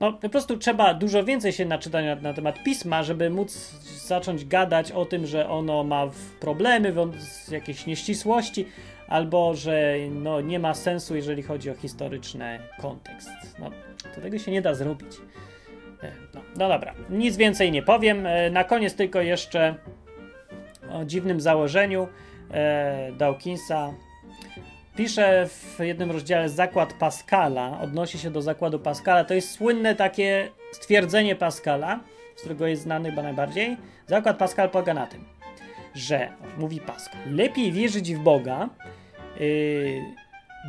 No, 0.00 0.12
po 0.12 0.28
prostu 0.28 0.56
trzeba 0.56 0.94
dużo 0.94 1.24
więcej 1.24 1.52
się 1.52 1.64
naczytać 1.64 2.04
na, 2.04 2.14
na 2.14 2.34
temat 2.34 2.62
pisma, 2.62 3.02
żeby 3.02 3.30
móc 3.30 3.52
zacząć 4.06 4.44
gadać 4.44 4.92
o 4.92 5.04
tym, 5.04 5.26
że 5.26 5.48
ono 5.48 5.84
ma 5.84 6.10
problemy, 6.40 6.94
jakieś 7.50 7.86
nieścisłości, 7.86 8.66
albo 9.08 9.54
że 9.54 9.94
no, 10.10 10.40
nie 10.40 10.58
ma 10.58 10.74
sensu, 10.74 11.16
jeżeli 11.16 11.42
chodzi 11.42 11.70
o 11.70 11.74
historyczny 11.74 12.58
kontekst. 12.80 13.28
No, 13.58 13.70
to 14.14 14.20
tego 14.20 14.38
się 14.38 14.52
nie 14.52 14.62
da 14.62 14.74
zrobić. 14.74 15.16
E, 16.02 16.12
no, 16.34 16.40
no 16.56 16.68
dobra, 16.68 16.94
nic 17.10 17.36
więcej 17.36 17.72
nie 17.72 17.82
powiem. 17.82 18.26
E, 18.26 18.50
na 18.50 18.64
koniec 18.64 18.94
tylko 18.94 19.20
jeszcze 19.20 19.74
o 20.92 21.04
dziwnym 21.04 21.40
założeniu 21.40 22.08
e, 22.50 23.12
Dawkinsa. 23.12 23.94
Pisze 24.96 25.48
w 25.48 25.78
jednym 25.80 26.10
rozdziale 26.10 26.48
zakład 26.48 26.92
Pascala, 26.92 27.80
odnosi 27.80 28.18
się 28.18 28.30
do 28.30 28.42
zakładu 28.42 28.78
Pascala. 28.78 29.24
To 29.24 29.34
jest 29.34 29.50
słynne 29.50 29.94
takie 29.94 30.48
stwierdzenie 30.72 31.36
Pascala, 31.36 32.00
z 32.36 32.40
którego 32.40 32.66
jest 32.66 32.82
znany 32.82 33.10
chyba 33.10 33.22
najbardziej. 33.22 33.76
Zakład 34.06 34.36
Pascal 34.36 34.70
polega 34.70 34.94
na 34.94 35.06
tym, 35.06 35.24
że, 35.96 36.28
mówi 36.58 36.80
Pascal, 36.80 37.20
lepiej 37.30 37.72
wierzyć 37.72 38.14
w 38.14 38.18
Boga, 38.18 38.68
yy, 39.40 40.00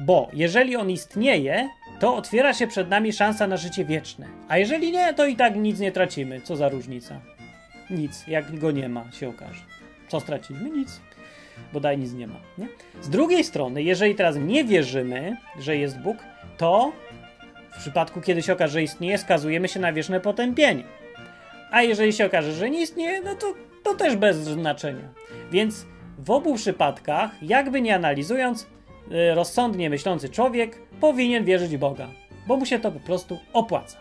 bo 0.05 0.29
jeżeli 0.33 0.75
on 0.75 0.89
istnieje, 0.89 1.69
to 1.99 2.15
otwiera 2.15 2.53
się 2.53 2.67
przed 2.67 2.89
nami 2.89 3.13
szansa 3.13 3.47
na 3.47 3.57
życie 3.57 3.85
wieczne. 3.85 4.27
A 4.47 4.57
jeżeli 4.57 4.91
nie, 4.91 5.13
to 5.13 5.25
i 5.25 5.35
tak 5.35 5.55
nic 5.55 5.79
nie 5.79 5.91
tracimy. 5.91 6.41
Co 6.41 6.55
za 6.55 6.69
różnica? 6.69 7.21
Nic, 7.89 8.27
jak 8.27 8.59
go 8.59 8.71
nie 8.71 8.89
ma, 8.89 9.11
się 9.11 9.29
okaże. 9.29 9.61
Co 10.07 10.19
straciliśmy? 10.19 10.69
Nic. 10.69 11.01
Bodaj 11.73 11.97
nic 11.97 12.13
nie 12.13 12.27
ma. 12.27 12.39
Nie? 12.57 12.67
Z 13.01 13.09
drugiej 13.09 13.43
strony, 13.43 13.83
jeżeli 13.83 14.15
teraz 14.15 14.35
nie 14.35 14.63
wierzymy, 14.63 15.37
że 15.59 15.77
jest 15.77 15.99
Bóg, 15.99 16.17
to 16.57 16.91
w 17.71 17.79
przypadku, 17.79 18.21
kiedy 18.21 18.41
się 18.41 18.53
okaże, 18.53 18.73
że 18.73 18.83
istnieje, 18.83 19.17
skazujemy 19.17 19.67
się 19.67 19.79
na 19.79 19.93
wieczne 19.93 20.19
potępienie. 20.19 20.83
A 21.71 21.81
jeżeli 21.81 22.13
się 22.13 22.25
okaże, 22.25 22.53
że 22.53 22.69
nie 22.69 22.81
istnieje, 22.81 23.21
no 23.21 23.35
to, 23.35 23.53
to 23.87 23.95
też 23.95 24.15
bez 24.15 24.37
znaczenia. 24.37 25.09
Więc 25.51 25.85
w 26.17 26.31
obu 26.31 26.55
przypadkach, 26.55 27.43
jakby 27.43 27.81
nie 27.81 27.95
analizując, 27.95 28.67
y, 29.11 29.35
rozsądnie 29.35 29.89
myślący 29.89 30.29
człowiek 30.29 30.81
powinien 30.99 31.45
wierzyć 31.45 31.77
w 31.77 31.79
Boga, 31.79 32.07
bo 32.47 32.57
mu 32.57 32.65
się 32.65 32.79
to 32.79 32.91
po 32.91 32.99
prostu 32.99 33.39
opłaca. 33.53 33.97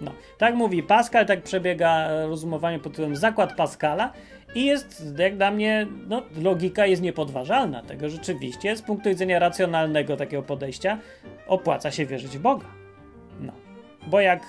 No, 0.00 0.10
tak 0.38 0.54
mówi 0.54 0.82
Pascal, 0.82 1.26
tak 1.26 1.42
przebiega 1.42 2.08
rozumowanie 2.26 2.78
pod 2.78 2.92
tytułem 2.92 3.16
Zakład 3.16 3.56
Pascala 3.56 4.12
i 4.54 4.64
jest, 4.64 5.04
jak 5.18 5.36
dla 5.36 5.50
mnie, 5.50 5.86
no, 6.08 6.22
logika 6.42 6.86
jest 6.86 7.02
niepodważalna 7.02 7.82
tego 7.82 8.08
rzeczywiście, 8.08 8.76
z 8.76 8.82
punktu 8.82 9.08
widzenia 9.08 9.38
racjonalnego 9.38 10.16
takiego 10.16 10.42
podejścia, 10.42 10.98
opłaca 11.46 11.90
się 11.90 12.06
wierzyć 12.06 12.38
w 12.38 12.40
Boga. 12.40 12.66
No, 13.40 13.52
bo 14.06 14.20
jak 14.20 14.42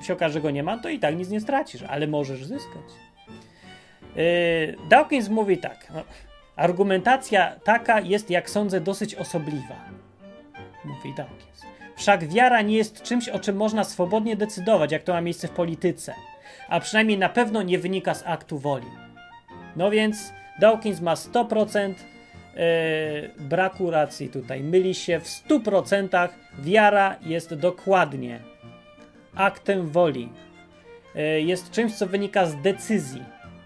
y, 0.00 0.04
się 0.04 0.12
okaże, 0.12 0.32
że 0.32 0.40
go 0.40 0.50
nie 0.50 0.62
ma, 0.62 0.78
to 0.78 0.88
i 0.88 0.98
tak 0.98 1.16
nic 1.16 1.28
nie 1.28 1.40
stracisz, 1.40 1.82
ale 1.82 2.06
możesz 2.06 2.44
zyskać. 2.44 3.01
Yy, 4.16 4.76
Dawkins 4.88 5.28
mówi 5.28 5.58
tak, 5.58 5.86
no, 5.94 6.02
argumentacja 6.56 7.56
taka 7.64 8.00
jest, 8.00 8.30
jak 8.30 8.50
sądzę, 8.50 8.80
dosyć 8.80 9.14
osobliwa. 9.14 9.76
Mówi 10.84 11.14
Dawkins. 11.14 11.62
Wszak 11.96 12.28
wiara 12.28 12.62
nie 12.62 12.76
jest 12.76 13.02
czymś, 13.02 13.28
o 13.28 13.38
czym 13.38 13.56
można 13.56 13.84
swobodnie 13.84 14.36
decydować, 14.36 14.92
jak 14.92 15.02
to 15.02 15.12
ma 15.12 15.20
miejsce 15.20 15.48
w 15.48 15.50
polityce, 15.50 16.14
a 16.68 16.80
przynajmniej 16.80 17.18
na 17.18 17.28
pewno 17.28 17.62
nie 17.62 17.78
wynika 17.78 18.14
z 18.14 18.22
aktu 18.26 18.58
woli. 18.58 18.86
No 19.76 19.90
więc 19.90 20.32
Dawkins 20.58 21.00
ma 21.00 21.14
100% 21.14 21.88
yy, 21.88 21.94
braku 23.38 23.90
racji 23.90 24.28
tutaj. 24.28 24.60
Myli 24.60 24.94
się 24.94 25.20
w 25.20 25.24
100%. 25.24 26.28
Wiara 26.58 27.16
jest 27.22 27.54
dokładnie 27.54 28.40
aktem 29.34 29.88
woli. 29.88 30.28
Yy, 31.14 31.42
jest 31.42 31.70
czymś, 31.70 31.94
co 31.94 32.06
wynika 32.06 32.46
z 32.46 32.56
decyzji. 32.56 33.22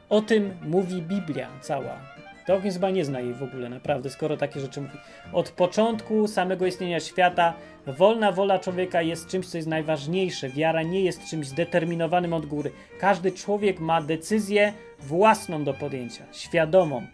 O 0.09 0.21
tym 0.21 0.55
mówi 0.63 1.03
Biblia 1.03 1.49
cała. 1.61 2.17
Dawkins 2.47 2.75
chyba 2.75 2.91
nie 2.91 3.05
zna 3.05 3.21
jej 3.21 3.35
w 3.35 3.43
ogóle, 3.43 3.69
naprawdę, 3.69 4.11
skoro 4.11 4.37
takie 4.37 4.61
rzeczy 4.61 4.81
mówi. 4.81 4.99
Od 5.33 5.51
początku 5.51 6.29
samego 6.29 6.67
istnienia 6.67 7.01
świata 7.01 7.55
wolna 7.87 8.33
wola 8.33 8.59
człowieka 8.59 9.03
jest 9.03 9.29
czymś, 9.29 9.47
co 9.47 9.59
jest 9.59 9.69
najważniejsze. 9.69 10.49
Wiara 10.49 10.83
nie 10.83 11.01
jest 11.01 11.31
czymś 11.31 11.47
zdeterminowanym 11.47 12.33
od 12.33 12.47
góry. 12.47 12.71
Każdy 13.01 13.33
człowiek 13.33 13.81
ma 13.81 14.03
decyzję 14.03 14.73
własną 14.99 15.65
do 15.65 15.75
podjęcia, 15.75 16.25
świadomą. 16.33 17.07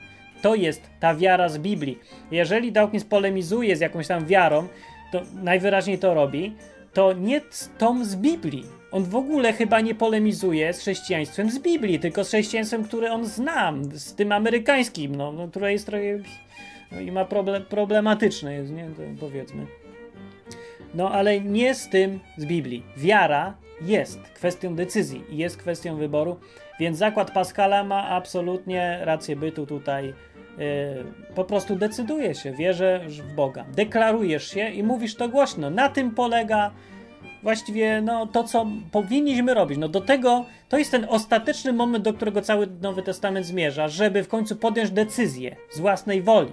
To 0.42 0.54
jest 0.54 0.82
ta 1.00 1.14
wiara 1.14 1.48
z 1.48 1.58
Biblii. 1.58 1.98
Jeżeli 2.30 2.72
Dawkins 2.72 3.04
polemizuje 3.04 3.76
z 3.76 3.80
jakąś 3.80 4.06
tam 4.06 4.26
wiarą, 4.26 4.68
to 5.12 5.22
najwyraźniej 5.42 5.98
to 5.98 6.14
robi, 6.14 6.54
to 6.92 7.12
nie 7.12 7.40
z 7.50 7.70
tą 7.78 8.04
z 8.04 8.16
Biblii 8.16 8.81
on 8.92 9.04
w 9.04 9.16
ogóle 9.16 9.52
chyba 9.52 9.80
nie 9.80 9.94
polemizuje 9.94 10.72
z 10.72 10.80
chrześcijaństwem 10.80 11.50
z 11.50 11.58
Biblii, 11.58 11.98
tylko 11.98 12.24
z 12.24 12.28
chrześcijaństwem, 12.28 12.84
które 12.84 13.12
on 13.12 13.26
zna, 13.26 13.72
z 13.92 14.14
tym 14.14 14.32
amerykańskim, 14.32 15.16
no, 15.16 15.32
no 15.32 15.48
które 15.48 15.72
jest 15.72 15.86
trochę 15.86 16.18
no, 16.92 17.00
i 17.00 17.12
ma 17.12 17.24
problem, 17.24 17.64
problematyczne 17.64 18.54
jest, 18.54 18.72
nie? 18.72 18.84
To 18.84 19.02
powiedzmy. 19.20 19.66
No 20.94 21.10
ale 21.10 21.40
nie 21.40 21.74
z 21.74 21.88
tym 21.88 22.20
z 22.36 22.44
Biblii. 22.44 22.82
Wiara 22.96 23.54
jest 23.80 24.20
kwestią 24.20 24.74
decyzji 24.74 25.24
i 25.30 25.36
jest 25.36 25.56
kwestią 25.56 25.96
wyboru, 25.96 26.36
więc 26.80 26.98
zakład 26.98 27.30
Pascala 27.30 27.84
ma 27.84 28.08
absolutnie 28.08 28.98
rację 29.02 29.36
bytu 29.36 29.66
tutaj. 29.66 30.06
Yy, 30.06 30.64
po 31.34 31.44
prostu 31.44 31.76
decyduje 31.76 32.34
się, 32.34 32.52
wierzę 32.52 33.00
w 33.08 33.34
Boga. 33.34 33.64
Deklarujesz 33.74 34.50
się 34.50 34.68
i 34.68 34.82
mówisz 34.82 35.14
to 35.14 35.28
głośno. 35.28 35.70
Na 35.70 35.88
tym 35.88 36.10
polega 36.10 36.70
właściwie 37.42 38.02
no, 38.02 38.26
to, 38.26 38.44
co 38.44 38.66
powinniśmy 38.92 39.54
robić. 39.54 39.78
No 39.78 39.88
do 39.88 40.00
tego, 40.00 40.44
to 40.68 40.78
jest 40.78 40.90
ten 40.90 41.06
ostateczny 41.08 41.72
moment, 41.72 42.04
do 42.04 42.14
którego 42.14 42.42
cały 42.42 42.68
Nowy 42.80 43.02
Testament 43.02 43.46
zmierza, 43.46 43.88
żeby 43.88 44.22
w 44.22 44.28
końcu 44.28 44.56
podjąć 44.56 44.90
decyzję 44.90 45.56
z 45.70 45.80
własnej 45.80 46.22
woli. 46.22 46.52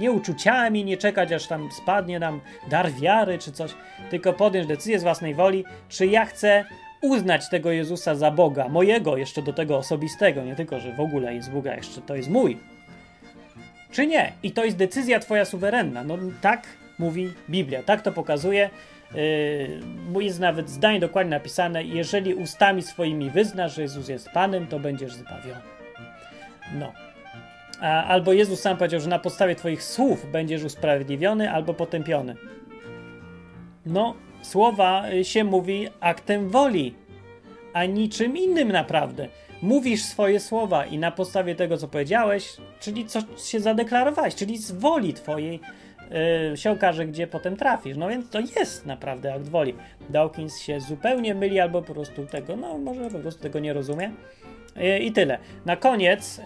Nie 0.00 0.12
uczuciami, 0.12 0.84
nie 0.84 0.96
czekać, 0.96 1.32
aż 1.32 1.46
tam 1.46 1.68
spadnie 1.72 2.18
nam 2.18 2.40
dar 2.70 2.92
wiary 2.92 3.38
czy 3.38 3.52
coś, 3.52 3.74
tylko 4.10 4.32
podjąć 4.32 4.66
decyzję 4.66 4.98
z 4.98 5.02
własnej 5.02 5.34
woli, 5.34 5.64
czy 5.88 6.06
ja 6.06 6.24
chcę 6.24 6.64
uznać 7.02 7.48
tego 7.48 7.70
Jezusa 7.70 8.14
za 8.14 8.30
Boga, 8.30 8.68
mojego 8.68 9.16
jeszcze 9.16 9.42
do 9.42 9.52
tego 9.52 9.76
osobistego, 9.76 10.44
nie 10.44 10.56
tylko, 10.56 10.80
że 10.80 10.92
w 10.92 11.00
ogóle 11.00 11.34
jest 11.34 11.50
Boga, 11.50 11.74
jeszcze 11.74 12.00
to 12.00 12.16
jest 12.16 12.30
mój. 12.30 12.58
Czy 13.90 14.06
nie? 14.06 14.32
I 14.42 14.50
to 14.50 14.64
jest 14.64 14.76
decyzja 14.76 15.20
twoja 15.20 15.44
suwerenna. 15.44 16.04
No 16.04 16.18
tak 16.40 16.66
mówi 16.98 17.32
Biblia, 17.50 17.82
tak 17.82 18.02
to 18.02 18.12
pokazuje. 18.12 18.70
Yy, 19.14 20.24
jest 20.24 20.40
nawet 20.40 20.70
zdanie 20.70 21.00
dokładnie 21.00 21.30
napisane: 21.30 21.84
Jeżeli 21.84 22.34
ustami 22.34 22.82
swoimi 22.82 23.30
wyznasz, 23.30 23.74
że 23.74 23.82
Jezus 23.82 24.08
jest 24.08 24.30
Panem, 24.30 24.66
to 24.66 24.78
będziesz 24.80 25.14
zbawiony. 25.14 25.60
No. 26.74 26.92
A, 27.80 28.04
albo 28.04 28.32
Jezus 28.32 28.60
sam 28.60 28.76
powiedział, 28.76 29.00
że 29.00 29.08
na 29.08 29.18
podstawie 29.18 29.54
Twoich 29.54 29.82
słów 29.82 30.30
będziesz 30.32 30.64
usprawiedliwiony 30.64 31.50
albo 31.50 31.74
potępiony. 31.74 32.36
No, 33.86 34.14
słowa 34.42 35.04
się 35.22 35.44
mówi 35.44 35.88
aktem 36.00 36.48
woli, 36.48 36.94
a 37.72 37.84
niczym 37.84 38.36
innym 38.36 38.72
naprawdę. 38.72 39.28
mówisz 39.62 40.02
swoje 40.02 40.40
słowa 40.40 40.86
i 40.86 40.98
na 40.98 41.10
podstawie 41.10 41.54
tego, 41.54 41.76
co 41.76 41.88
powiedziałeś, 41.88 42.56
czyli 42.80 43.06
co 43.06 43.20
się 43.36 43.60
zadeklarowałeś, 43.60 44.34
czyli 44.34 44.58
z 44.58 44.72
woli 44.72 45.14
twojej 45.14 45.60
yy, 46.50 46.56
się 46.56 46.70
okaże, 46.70 47.06
gdzie 47.06 47.26
potem 47.26 47.56
trafisz. 47.56 47.96
No 47.96 48.08
więc 48.08 48.30
to 48.30 48.40
jest 48.40 48.86
naprawdę 48.86 49.34
akt 49.34 49.48
woli. 49.48 49.74
Dawkins 50.10 50.60
się 50.60 50.80
zupełnie 50.80 51.34
myli 51.34 51.60
albo 51.60 51.82
po 51.82 51.94
prostu 51.94 52.26
tego, 52.26 52.56
no 52.56 52.78
może 52.78 53.10
po 53.10 53.18
prostu 53.18 53.42
tego 53.42 53.58
nie 53.58 53.72
rozumie. 53.72 54.10
Yy, 54.76 54.98
I 54.98 55.12
tyle. 55.12 55.38
Na 55.66 55.76
koniec 55.76 56.40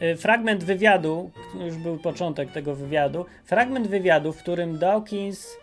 yy, 0.00 0.16
fragment 0.16 0.64
wywiadu, 0.64 1.30
już 1.64 1.76
był 1.76 1.98
początek 1.98 2.52
tego 2.52 2.74
wywiadu, 2.74 3.26
fragment 3.44 3.86
wywiadu, 3.86 4.32
w 4.32 4.38
którym 4.38 4.78
Dawkins 4.78 5.56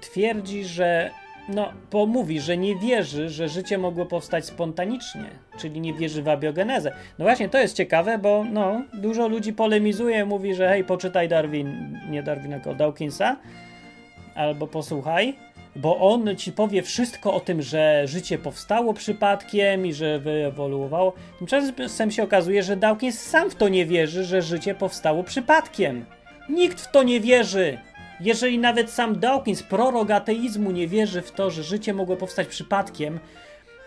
twierdzi, 0.00 0.64
że 0.64 1.10
no, 1.48 1.72
bo 1.92 2.06
mówi, 2.06 2.40
że 2.40 2.56
nie 2.56 2.76
wierzy, 2.76 3.28
że 3.28 3.48
życie 3.48 3.78
mogło 3.78 4.06
powstać 4.06 4.46
spontanicznie, 4.46 5.24
czyli 5.58 5.80
nie 5.80 5.94
wierzy 5.94 6.22
w 6.22 6.28
abiogenezę. 6.28 6.92
No 7.18 7.24
właśnie, 7.24 7.48
to 7.48 7.58
jest 7.58 7.76
ciekawe, 7.76 8.18
bo 8.18 8.44
no, 8.44 8.82
dużo 8.94 9.28
ludzi 9.28 9.52
polemizuje, 9.52 10.24
mówi, 10.24 10.54
że 10.54 10.68
hej, 10.68 10.84
poczytaj 10.84 11.28
Darwin, 11.28 11.98
nie 12.10 12.22
Darwina, 12.22 12.56
tylko 12.56 12.74
Dawkinsa, 12.74 13.36
albo 14.34 14.66
posłuchaj, 14.66 15.36
bo 15.76 15.98
on 15.98 16.36
ci 16.36 16.52
powie 16.52 16.82
wszystko 16.82 17.34
o 17.34 17.40
tym, 17.40 17.62
że 17.62 18.02
życie 18.06 18.38
powstało 18.38 18.94
przypadkiem 18.94 19.86
i 19.86 19.92
że 19.92 20.18
wyewoluowało. 20.18 21.12
Tymczasem 21.38 22.10
się 22.10 22.22
okazuje, 22.22 22.62
że 22.62 22.76
Dawkins 22.76 23.20
sam 23.20 23.50
w 23.50 23.54
to 23.54 23.68
nie 23.68 23.86
wierzy, 23.86 24.24
że 24.24 24.42
życie 24.42 24.74
powstało 24.74 25.24
przypadkiem. 25.24 26.04
Nikt 26.48 26.80
w 26.80 26.90
to 26.90 27.02
nie 27.02 27.20
wierzy. 27.20 27.78
Jeżeli 28.20 28.58
nawet 28.58 28.90
sam 28.90 29.18
Dawkins, 29.20 29.62
prorok 29.62 30.10
ateizmu, 30.10 30.70
nie 30.70 30.88
wierzy 30.88 31.22
w 31.22 31.32
to, 31.32 31.50
że 31.50 31.62
życie 31.62 31.94
mogło 31.94 32.16
powstać 32.16 32.48
przypadkiem, 32.48 33.20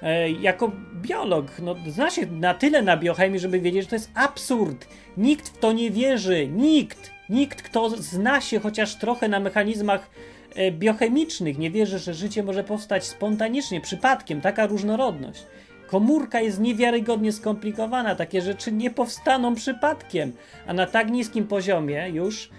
e, 0.02 0.32
jako 0.32 0.72
biolog, 1.02 1.46
no, 1.60 1.76
zna 1.88 2.10
się 2.10 2.26
na 2.26 2.54
tyle 2.54 2.82
na 2.82 2.98
biochemii, 2.98 3.40
żeby 3.40 3.60
wiedzieć, 3.60 3.84
że 3.84 3.90
to 3.90 3.96
jest 3.96 4.12
absurd. 4.14 4.88
Nikt 5.18 5.50
w 5.50 5.58
to 5.58 5.72
nie 5.72 5.92
wierzy. 5.92 6.48
Nikt. 6.48 7.14
Nikt, 7.30 7.62
kto 7.62 7.90
zna 7.90 8.42
się 8.42 8.60
chociaż 8.60 8.96
trochę 8.96 9.28
na 9.28 9.40
mechanizmach 9.40 10.10
e, 10.56 10.72
biochemicznych, 10.72 11.58
nie 11.58 11.72
wierzy, 11.72 12.00
że 12.00 12.14
życie 12.14 12.44
może 12.44 12.64
powstać 12.64 13.06
spontanicznie, 13.06 13.82
przypadkiem. 13.82 14.42
Taka 14.42 14.68
różnorodność. 14.68 15.46
Komórka 15.88 16.42
jest 16.42 16.60
niewiarygodnie 16.60 17.32
skomplikowana, 17.32 18.16
takie 18.16 18.42
rzeczy 18.42 18.72
nie 18.72 18.92
powstaną 18.92 19.56
przypadkiem, 19.56 20.34
a 20.68 20.74
na 20.74 20.86
tak 20.86 21.12
niskim 21.12 21.48
poziomie 21.48 22.10
już 22.10 22.50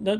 no, 0.00 0.12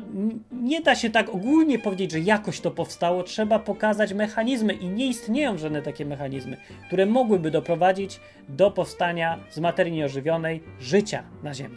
nie 0.53 0.81
da 0.81 0.95
się 0.95 1.11
tak 1.11 1.29
ogólnie 1.29 1.79
powiedzieć, 1.79 2.13
że 2.13 2.21
jakoś 2.21 2.61
to 2.61 2.71
powstało, 2.71 3.23
trzeba 3.23 3.59
pokazać 3.59 4.13
mechanizmy 4.13 4.73
i 4.73 4.89
nie 4.89 5.07
istnieją 5.07 5.59
żadne 5.59 5.83
takie 5.83 6.05
mechanizmy, 6.05 6.57
które 6.87 7.07
mogłyby 7.07 7.51
doprowadzić 7.51 8.21
do 8.49 8.71
powstania 8.71 9.39
z 9.51 9.59
materii 9.59 9.93
nieożywionej 9.93 10.63
życia 10.81 11.23
na 11.43 11.55
Ziemi. 11.55 11.77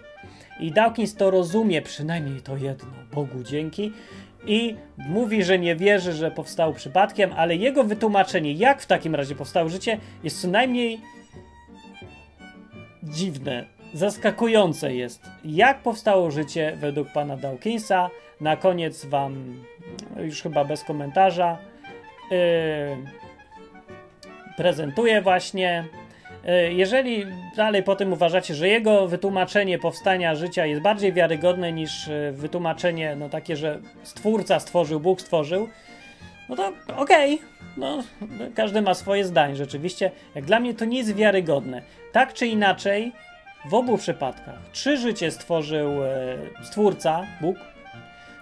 I 0.60 0.72
Dawkins 0.72 1.16
to 1.16 1.32
rozumie, 1.32 1.82
przynajmniej 1.82 2.42
to 2.42 2.58
jedno, 2.58 2.90
Bogu 3.14 3.44
dzięki, 3.44 3.92
i 4.46 4.76
mówi, 4.98 5.44
że 5.44 5.60
nie 5.60 5.76
wierzy, 5.76 6.14
że 6.14 6.32
powstało 6.32 6.74
przypadkiem, 6.74 7.32
ale 7.36 7.56
jego 7.56 7.84
wytłumaczenie, 7.84 8.54
jak 8.54 8.82
w 8.82 8.86
takim 8.86 9.16
razie 9.16 9.36
powstało 9.36 9.70
życie, 9.70 9.98
jest 10.24 10.42
co 10.42 10.48
najmniej 10.48 11.00
dziwne 13.04 13.66
zaskakujące 13.94 14.96
jest, 14.96 15.30
jak 15.46 15.80
powstało 15.80 16.32
życie 16.32 16.78
według 16.80 17.12
pana 17.12 17.38
Dawkinsa. 17.38 18.10
Na 18.42 18.58
koniec 18.58 19.06
wam, 19.06 19.64
już 20.18 20.42
chyba 20.42 20.66
bez 20.66 20.84
komentarza, 20.84 21.58
yy, 22.32 22.38
prezentuję 24.58 25.22
właśnie. 25.22 25.86
Yy, 26.44 26.74
jeżeli 26.74 27.26
dalej 27.58 27.84
po 27.84 27.96
tym 27.96 28.14
uważacie, 28.14 28.56
że 28.56 28.68
jego 28.68 29.08
wytłumaczenie 29.08 29.80
powstania 29.80 30.36
życia 30.36 30.66
jest 30.66 30.82
bardziej 30.82 31.14
wiarygodne 31.14 31.72
niż 31.72 32.08
yy, 32.08 32.32
wytłumaczenie 32.32 33.16
no 33.16 33.30
takie, 33.30 33.56
że 33.56 33.80
stwórca 34.04 34.60
stworzył, 34.60 35.00
Bóg 35.00 35.22
stworzył, 35.22 35.68
no 36.50 36.56
to 36.56 36.72
okej, 36.98 37.34
okay. 37.36 37.48
no 37.78 38.04
każdy 38.56 38.82
ma 38.82 38.94
swoje 38.94 39.26
zdanie 39.26 39.56
rzeczywiście. 39.56 40.12
Jak 40.36 40.46
dla 40.46 40.60
mnie 40.60 40.74
to 40.74 40.86
nie 40.86 40.98
jest 40.98 41.16
wiarygodne. 41.16 41.82
Tak 42.12 42.34
czy 42.34 42.48
inaczej, 42.48 43.12
w 43.66 43.74
obu 43.74 43.98
przypadkach, 43.98 44.60
czy 44.72 44.98
życie 44.98 45.32
stworzył 45.32 46.04
e, 46.04 46.38
stwórca, 46.64 47.28
Bóg, 47.42 47.58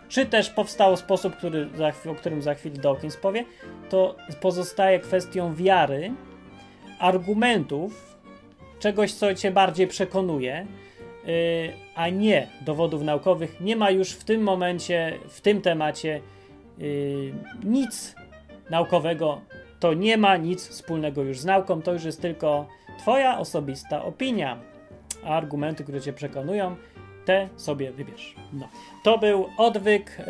czy 0.10 0.26
też 0.26 0.50
powstał 0.50 0.98
sposób, 0.98 1.36
który, 1.36 1.70
o 2.12 2.16
którym 2.16 2.42
za 2.42 2.54
chwilę 2.54 2.76
Dawkins 2.76 3.18
powie, 3.18 3.46
to 3.90 4.16
pozostaje 4.42 5.00
kwestią 5.00 5.56
wiary, 5.56 6.12
argumentów, 7.00 8.18
czegoś, 8.80 9.14
co 9.14 9.36
cię 9.36 9.52
bardziej 9.52 9.88
przekonuje, 9.88 10.54
e, 10.56 10.66
a 11.96 12.10
nie 12.10 12.48
dowodów 12.62 13.02
naukowych. 13.02 13.62
Nie 13.62 13.76
ma 13.76 13.92
już 13.92 14.12
w 14.12 14.24
tym 14.24 14.42
momencie, 14.42 15.20
w 15.30 15.42
tym 15.42 15.62
temacie 15.62 16.16
e, 16.16 16.82
nic 17.64 18.16
naukowego. 18.70 19.42
To 19.80 19.94
nie 19.94 20.18
ma 20.18 20.38
nic 20.38 20.68
wspólnego 20.68 21.24
już 21.24 21.40
z 21.40 21.46
nauką, 21.46 21.82
to 21.82 21.94
już 21.94 22.04
jest 22.04 22.22
tylko 22.22 22.68
Twoja 23.00 23.40
osobista 23.40 24.04
opinia 24.04 24.58
a 25.24 25.28
argumenty, 25.28 25.84
które 25.84 26.02
cię 26.02 26.14
przekonują, 26.14 26.76
te 27.26 27.50
sobie 27.56 27.92
wybierz. 27.92 28.36
No. 28.54 28.68
To 29.04 29.18
był 29.18 29.46
odwyk 29.58 30.18
yy, 30.20 30.26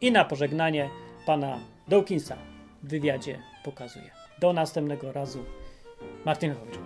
i 0.00 0.12
na 0.12 0.24
pożegnanie 0.24 0.90
pana 1.26 1.58
Dawkinsa 1.88 2.36
w 2.82 2.88
wywiadzie 2.88 3.38
pokazuje. 3.64 4.10
Do 4.40 4.52
następnego 4.52 5.12
razu. 5.12 5.44
Martin 6.24 6.54
Chowicz. 6.54 6.78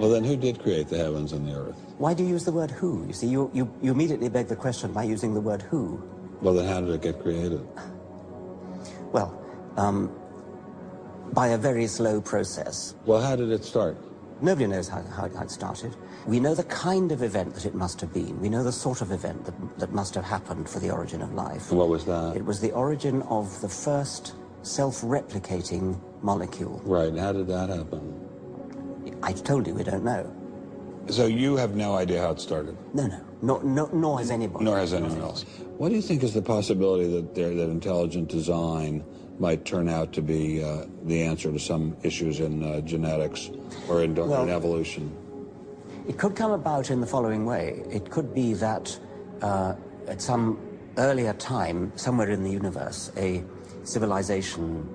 Well, 0.00 0.10
then 0.10 0.24
who 0.24 0.36
did 0.36 0.62
create 0.62 0.88
the 0.88 0.96
heavens 0.96 1.32
and 1.32 1.46
the 1.46 1.54
earth? 1.54 1.76
Why 1.98 2.14
do 2.14 2.24
you 2.24 2.34
use 2.34 2.44
the 2.44 2.52
word 2.52 2.70
who? 2.70 3.04
You 3.06 3.12
see, 3.12 3.26
you, 3.26 3.50
you, 3.52 3.68
you 3.82 3.92
immediately 3.92 4.30
beg 4.30 4.46
the 4.46 4.56
question 4.56 4.92
by 4.92 5.02
using 5.02 5.34
the 5.34 5.40
word 5.40 5.60
who. 5.60 6.00
Well, 6.40 6.54
then 6.54 6.66
how 6.66 6.80
did 6.80 6.94
it 6.94 7.02
get 7.02 7.20
created? 7.22 7.60
Well, 9.12 9.38
um, 9.76 10.10
by 11.32 11.48
a 11.48 11.58
very 11.58 11.86
slow 11.86 12.20
process. 12.20 12.94
Well, 13.06 13.20
how 13.20 13.36
did 13.36 13.50
it 13.50 13.64
start? 13.64 13.96
Nobody 14.42 14.66
knows 14.66 14.88
how, 14.88 15.02
how, 15.02 15.28
how, 15.28 15.42
it 15.42 15.50
started. 15.50 15.94
We 16.26 16.40
know 16.40 16.54
the 16.54 16.64
kind 16.64 17.12
of 17.12 17.22
event 17.22 17.54
that 17.54 17.66
it 17.66 17.74
must 17.74 18.00
have 18.00 18.12
been. 18.12 18.40
We 18.40 18.48
know 18.48 18.64
the 18.64 18.72
sort 18.72 19.02
of 19.02 19.12
event 19.12 19.44
that, 19.44 19.78
that 19.78 19.92
must 19.92 20.14
have 20.14 20.24
happened 20.24 20.68
for 20.68 20.78
the 20.78 20.90
origin 20.90 21.20
of 21.20 21.34
life. 21.34 21.70
What 21.70 21.88
was 21.88 22.06
that? 22.06 22.36
It 22.36 22.44
was 22.44 22.60
the 22.60 22.72
origin 22.72 23.20
of 23.22 23.60
the 23.60 23.68
first 23.68 24.34
self-replicating 24.62 26.00
molecule. 26.22 26.80
Right. 26.84 27.14
How 27.16 27.32
did 27.32 27.48
that 27.48 27.68
happen? 27.68 28.16
I 29.22 29.32
told 29.32 29.66
you 29.66 29.74
we 29.74 29.84
don't 29.84 30.04
know. 30.04 30.34
So 31.08 31.26
you 31.26 31.56
have 31.56 31.74
no 31.74 31.96
idea 31.96 32.20
how 32.22 32.30
it 32.30 32.40
started? 32.40 32.76
No, 32.94 33.06
no. 33.06 33.20
Nor, 33.42 33.64
nor, 33.64 33.90
nor 33.92 34.18
has 34.18 34.30
anybody. 34.30 34.64
Nor 34.64 34.78
has 34.78 34.94
anyone 34.94 35.20
else. 35.20 35.44
What 35.76 35.88
do 35.88 35.94
you 35.96 36.02
think 36.02 36.22
is 36.22 36.34
the 36.34 36.42
possibility 36.42 37.10
that 37.14 37.34
there, 37.34 37.54
that 37.54 37.70
intelligent 37.70 38.28
design 38.28 39.02
might 39.40 39.64
turn 39.64 39.88
out 39.88 40.12
to 40.12 40.22
be 40.22 40.62
uh, 40.62 40.84
the 41.04 41.22
answer 41.22 41.50
to 41.50 41.58
some 41.58 41.96
issues 42.02 42.40
in 42.40 42.62
uh, 42.62 42.80
genetics 42.82 43.50
or 43.88 44.04
in, 44.04 44.14
well, 44.14 44.44
in, 44.44 44.50
evolution? 44.50 45.10
It 46.06 46.18
could 46.18 46.36
come 46.36 46.52
about 46.52 46.90
in 46.90 47.00
the 47.00 47.06
following 47.06 47.46
way. 47.46 47.82
It 47.90 48.10
could 48.10 48.34
be 48.34 48.52
that 48.54 48.96
uh, 49.40 49.74
at 50.06 50.20
some 50.20 50.58
earlier 50.98 51.32
time, 51.32 51.92
somewhere 51.96 52.30
in 52.30 52.44
the 52.44 52.50
universe, 52.50 53.10
a 53.16 53.42
civilization 53.84 54.86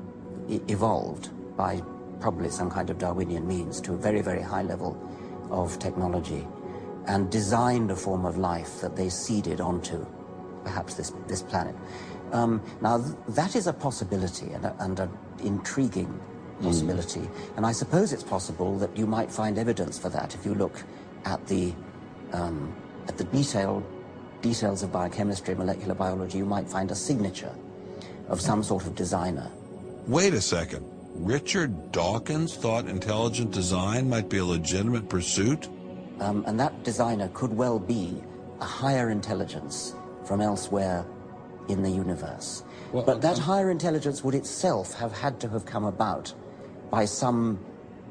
e 0.48 0.62
evolved 0.68 1.30
by 1.58 1.82
probably 2.20 2.50
some 2.50 2.70
kind 2.70 2.90
of 2.90 2.98
Darwinian 3.00 3.48
means 3.48 3.82
to 3.82 3.94
a 3.94 3.98
very, 3.98 4.22
very 4.22 4.42
high 4.42 4.62
level 4.62 4.96
of 5.50 5.80
technology 5.80 6.48
and 7.08 7.32
designed 7.32 7.92
a 7.92 7.96
form 7.96 8.26
of 8.26 8.38
life 8.38 8.82
that 8.82 8.96
they 8.96 9.10
seeded 9.10 9.60
onto 9.60 10.06
perhaps 10.64 10.96
this, 10.96 11.14
this 11.28 11.42
planet. 11.42 11.76
Um, 12.32 12.62
now, 12.82 12.98
th 12.98 13.16
that 13.30 13.56
is 13.56 13.68
a 13.68 13.74
possibility 13.74 14.54
and, 14.54 14.66
a, 14.66 14.76
and 14.80 15.00
an 15.00 15.10
intriguing 15.44 16.12
possibility. 16.62 17.22
Mm. 17.22 17.58
And 17.58 17.66
I 17.66 17.72
suppose 17.72 18.14
it's 18.14 18.24
possible 18.24 18.78
that 18.80 18.96
you 18.98 19.06
might 19.06 19.32
find 19.32 19.58
evidence 19.58 20.00
for 20.00 20.10
that 20.10 20.36
if 20.36 20.46
you 20.46 20.54
look 20.56 20.84
at 21.26 21.46
the, 21.48 21.74
um, 22.34 22.74
at 23.08 23.18
the 23.18 23.26
detailed 23.26 23.84
details 24.42 24.84
of 24.84 24.92
biochemistry, 24.92 25.56
molecular 25.56 25.96
biology. 25.96 26.38
You 26.38 26.46
might 26.46 26.70
find 26.70 26.92
a 26.92 26.96
signature 26.96 27.54
of 28.28 28.40
some 28.40 28.62
sort 28.64 28.86
of 28.86 28.96
designer. 28.96 29.50
Wait 30.08 30.34
a 30.34 30.42
second. 30.42 30.86
Richard 31.16 31.92
Dawkins 31.92 32.56
thought 32.56 32.88
intelligent 32.88 33.52
design 33.52 34.10
might 34.10 34.30
be 34.30 34.38
a 34.38 34.46
legitimate 34.46 35.10
pursuit? 35.10 35.68
Um, 36.20 36.44
and 36.46 36.60
that 36.60 36.84
designer 36.84 37.30
could 37.34 37.54
well 37.54 37.80
be 37.80 38.22
a 38.62 38.66
higher 38.66 39.10
intelligence 39.10 39.96
from 40.26 40.42
elsewhere 40.42 41.06
in 41.68 41.84
the 41.84 41.90
universe. 41.90 42.64
Well, 42.92 43.04
but 43.04 43.22
that 43.22 43.38
higher 43.38 43.70
intelligence 43.70 44.24
would 44.24 44.36
itself 44.36 44.94
have 44.96 45.12
had 45.12 45.40
to 45.42 45.50
have 45.50 45.66
come 45.66 45.86
about 45.86 46.34
by 46.90 47.06
some 47.06 47.60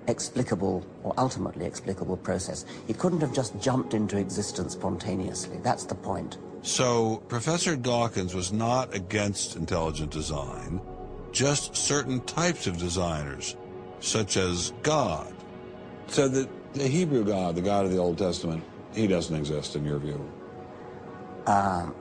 explicable 0.06 0.84
or 1.02 1.14
ultimately 1.16 1.64
explicable 1.64 2.16
process. 2.16 2.64
It 2.88 2.98
couldn't 2.98 3.20
have 3.20 3.32
just 3.32 3.58
jumped 3.60 3.94
into 3.94 4.18
existence 4.18 4.74
spontaneously. 4.74 5.58
That's 5.62 5.84
the 5.84 5.94
point. 5.94 6.38
So 6.62 7.18
Professor 7.28 7.76
Dawkins 7.76 8.34
was 8.34 8.52
not 8.52 8.94
against 8.94 9.56
intelligent 9.56 10.10
design, 10.10 10.80
just 11.32 11.76
certain 11.76 12.20
types 12.22 12.66
of 12.66 12.78
designers, 12.78 13.56
such 14.00 14.36
as 14.36 14.72
God. 14.82 15.34
So 16.06 16.28
the, 16.28 16.48
the 16.72 16.88
Hebrew 16.88 17.24
God, 17.24 17.54
the 17.54 17.62
God 17.62 17.84
of 17.84 17.92
the 17.92 17.98
Old 17.98 18.18
Testament, 18.18 18.62
he 18.94 19.06
doesn't 19.06 19.34
exist 19.34 19.76
in 19.76 19.84
your 19.84 19.98
view? 19.98 20.20
Um, 21.46 21.94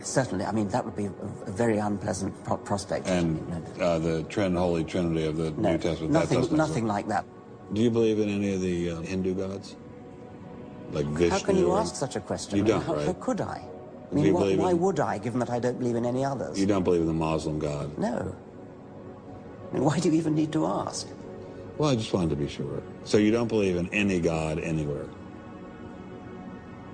certainly. 0.00 0.44
I 0.44 0.52
mean, 0.52 0.68
that 0.68 0.84
would 0.84 0.96
be 0.96 1.06
a, 1.06 1.50
very 1.50 1.78
unpleasant 1.78 2.32
pro 2.44 2.56
prospect. 2.56 3.06
And 3.06 3.38
uh, 3.80 3.98
the 3.98 4.22
Trin, 4.24 4.54
Holy 4.54 4.84
Trinity 4.84 5.24
of 5.26 5.36
the 5.36 5.50
no, 5.52 5.72
New 5.72 5.78
Testament. 5.78 6.12
Nothing, 6.12 6.56
nothing 6.56 6.86
like 6.86 7.08
that. 7.08 7.24
Do 7.72 7.80
you 7.80 7.90
believe 7.90 8.18
in 8.18 8.28
any 8.28 8.54
of 8.54 8.60
the 8.60 8.90
uh, 8.90 9.00
Hindu 9.00 9.34
gods? 9.34 9.76
Like 10.92 11.06
Vishnu? 11.06 11.30
How 11.30 11.44
can 11.44 11.56
you 11.56 11.74
ask 11.74 11.96
such 11.96 12.16
a 12.16 12.20
question? 12.20 12.58
You 12.58 12.64
don't, 12.64 12.82
how, 12.82 12.94
right? 12.94 13.06
how 13.06 13.12
could 13.14 13.40
I? 13.40 13.64
I 14.10 14.14
mean, 14.14 14.34
why, 14.34 14.54
why 14.54 14.70
in... 14.70 14.80
would 14.80 15.00
I, 15.00 15.18
given 15.18 15.40
that 15.40 15.50
I 15.50 15.58
don't 15.58 15.78
believe 15.78 15.96
in 15.96 16.06
any 16.06 16.24
others? 16.24 16.58
You 16.58 16.66
don't 16.66 16.84
believe 16.84 17.00
in 17.00 17.06
the 17.06 17.12
Muslim 17.12 17.58
God? 17.58 17.96
No. 17.98 18.34
I 19.70 19.74
mean, 19.74 19.84
why 19.84 19.98
do 19.98 20.08
you 20.08 20.14
even 20.14 20.34
need 20.34 20.52
to 20.52 20.66
ask? 20.66 21.08
Well, 21.78 21.90
I 21.90 21.96
just 21.96 22.12
wanted 22.12 22.30
to 22.30 22.36
be 22.36 22.48
sure. 22.48 22.82
So 23.04 23.18
you 23.18 23.32
don't 23.32 23.48
believe 23.48 23.76
in 23.76 23.88
any 23.92 24.20
God 24.20 24.60
anywhere? 24.60 25.06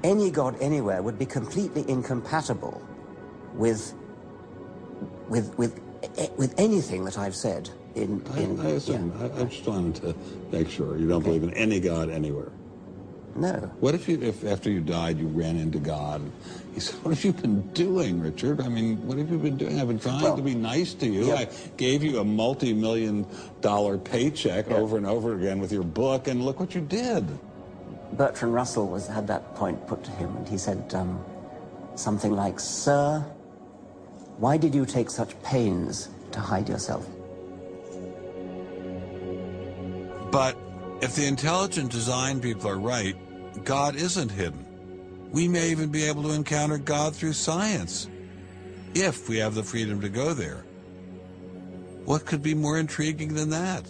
Any 0.03 0.31
God 0.31 0.57
anywhere 0.61 1.03
would 1.03 1.19
be 1.19 1.27
completely 1.27 1.85
incompatible 1.89 2.81
with 3.55 3.95
with 5.29 5.57
with 5.59 5.81
eh, 6.17 6.29
with 6.37 6.55
anything 6.59 7.05
that 7.05 7.19
I've 7.19 7.37
said 7.37 7.71
in. 7.95 8.23
in 8.37 8.61
I, 8.61 8.69
I 8.69 8.71
assume. 8.73 9.13
Yeah. 9.19 9.27
I, 9.27 9.41
I, 9.41 9.45
just 9.45 9.67
wanted 9.67 10.03
to 10.03 10.15
make 10.51 10.71
sure 10.71 10.97
you 10.97 11.09
don't 11.09 11.23
okay. 11.23 11.39
believe 11.39 11.43
in 11.43 11.55
any 11.55 11.81
God 11.81 12.11
anywhere. 12.11 12.51
No. 13.37 13.53
What 13.79 13.95
if 13.95 14.09
you, 14.09 14.21
if 14.21 14.45
after 14.45 14.71
you 14.71 14.81
died, 14.81 15.19
you 15.19 15.29
ran 15.29 15.57
into 15.57 15.79
God? 15.79 16.21
He 16.75 16.81
said, 16.81 16.97
"What 17.05 17.15
have 17.15 17.25
you 17.25 17.33
been 17.33 17.63
doing, 17.73 18.21
Richard? 18.21 18.61
I 18.61 18.69
mean, 18.69 19.07
what 19.07 19.19
have 19.19 19.31
you 19.31 19.39
been 19.39 19.57
doing? 19.57 19.81
I've 19.81 19.89
been 19.89 20.01
trying 20.01 20.23
well, 20.23 20.37
to 20.37 20.43
be 20.43 20.55
nice 20.55 20.95
to 20.95 21.07
you. 21.07 21.33
I 21.33 21.49
gave 21.77 22.03
you 22.03 22.19
a 22.19 22.25
multi-million 22.25 23.27
dollar 23.61 23.99
paycheck 23.99 24.71
over 24.71 24.97
and 24.97 25.07
over 25.07 25.37
again 25.37 25.61
with 25.61 25.73
your 25.73 25.85
book, 25.85 26.27
and 26.27 26.45
look 26.45 26.59
what 26.59 26.75
you 26.75 26.81
did." 26.81 27.27
Bertrand 28.13 28.55
Russell 28.55 28.89
was 28.89 29.07
had 29.07 29.27
that 29.29 29.55
point 29.55 29.87
put 29.87 30.03
to 30.05 30.11
him, 30.13 30.37
and 30.37 30.49
he 30.49 30.59
said 30.59 30.95
um, 30.95 31.25
something 31.95 32.33
like, 32.33 32.59
"Sir, 32.59 33.25
why 34.39 34.57
did 34.57 34.75
you 34.75 34.85
take 34.85 35.11
such 35.11 35.41
pains 35.43 36.09
to 36.33 36.41
hide 36.41 36.69
yourself?" 36.69 37.07
But 40.31 40.57
if 41.01 41.15
the 41.17 41.27
intelligent 41.27 41.91
design 41.91 42.41
people 42.41 42.69
are 42.69 42.79
right, 42.79 43.17
God 43.65 43.97
isn't 43.97 44.31
hidden. 44.31 44.67
We 45.33 45.49
may 45.49 45.71
even 45.71 45.91
be 45.91 46.05
able 46.05 46.25
to 46.25 46.33
encounter 46.33 46.79
God 46.79 47.15
through 47.15 47.33
science, 47.35 48.09
if 48.95 49.29
we 49.29 49.39
have 49.39 49.55
the 49.55 49.63
freedom 49.63 50.01
to 50.01 50.09
go 50.09 50.35
there. 50.35 50.65
What 52.05 52.27
could 52.27 52.43
be 52.43 52.55
more 52.55 52.79
intriguing 52.79 53.35
than 53.35 53.51
that? 53.51 53.85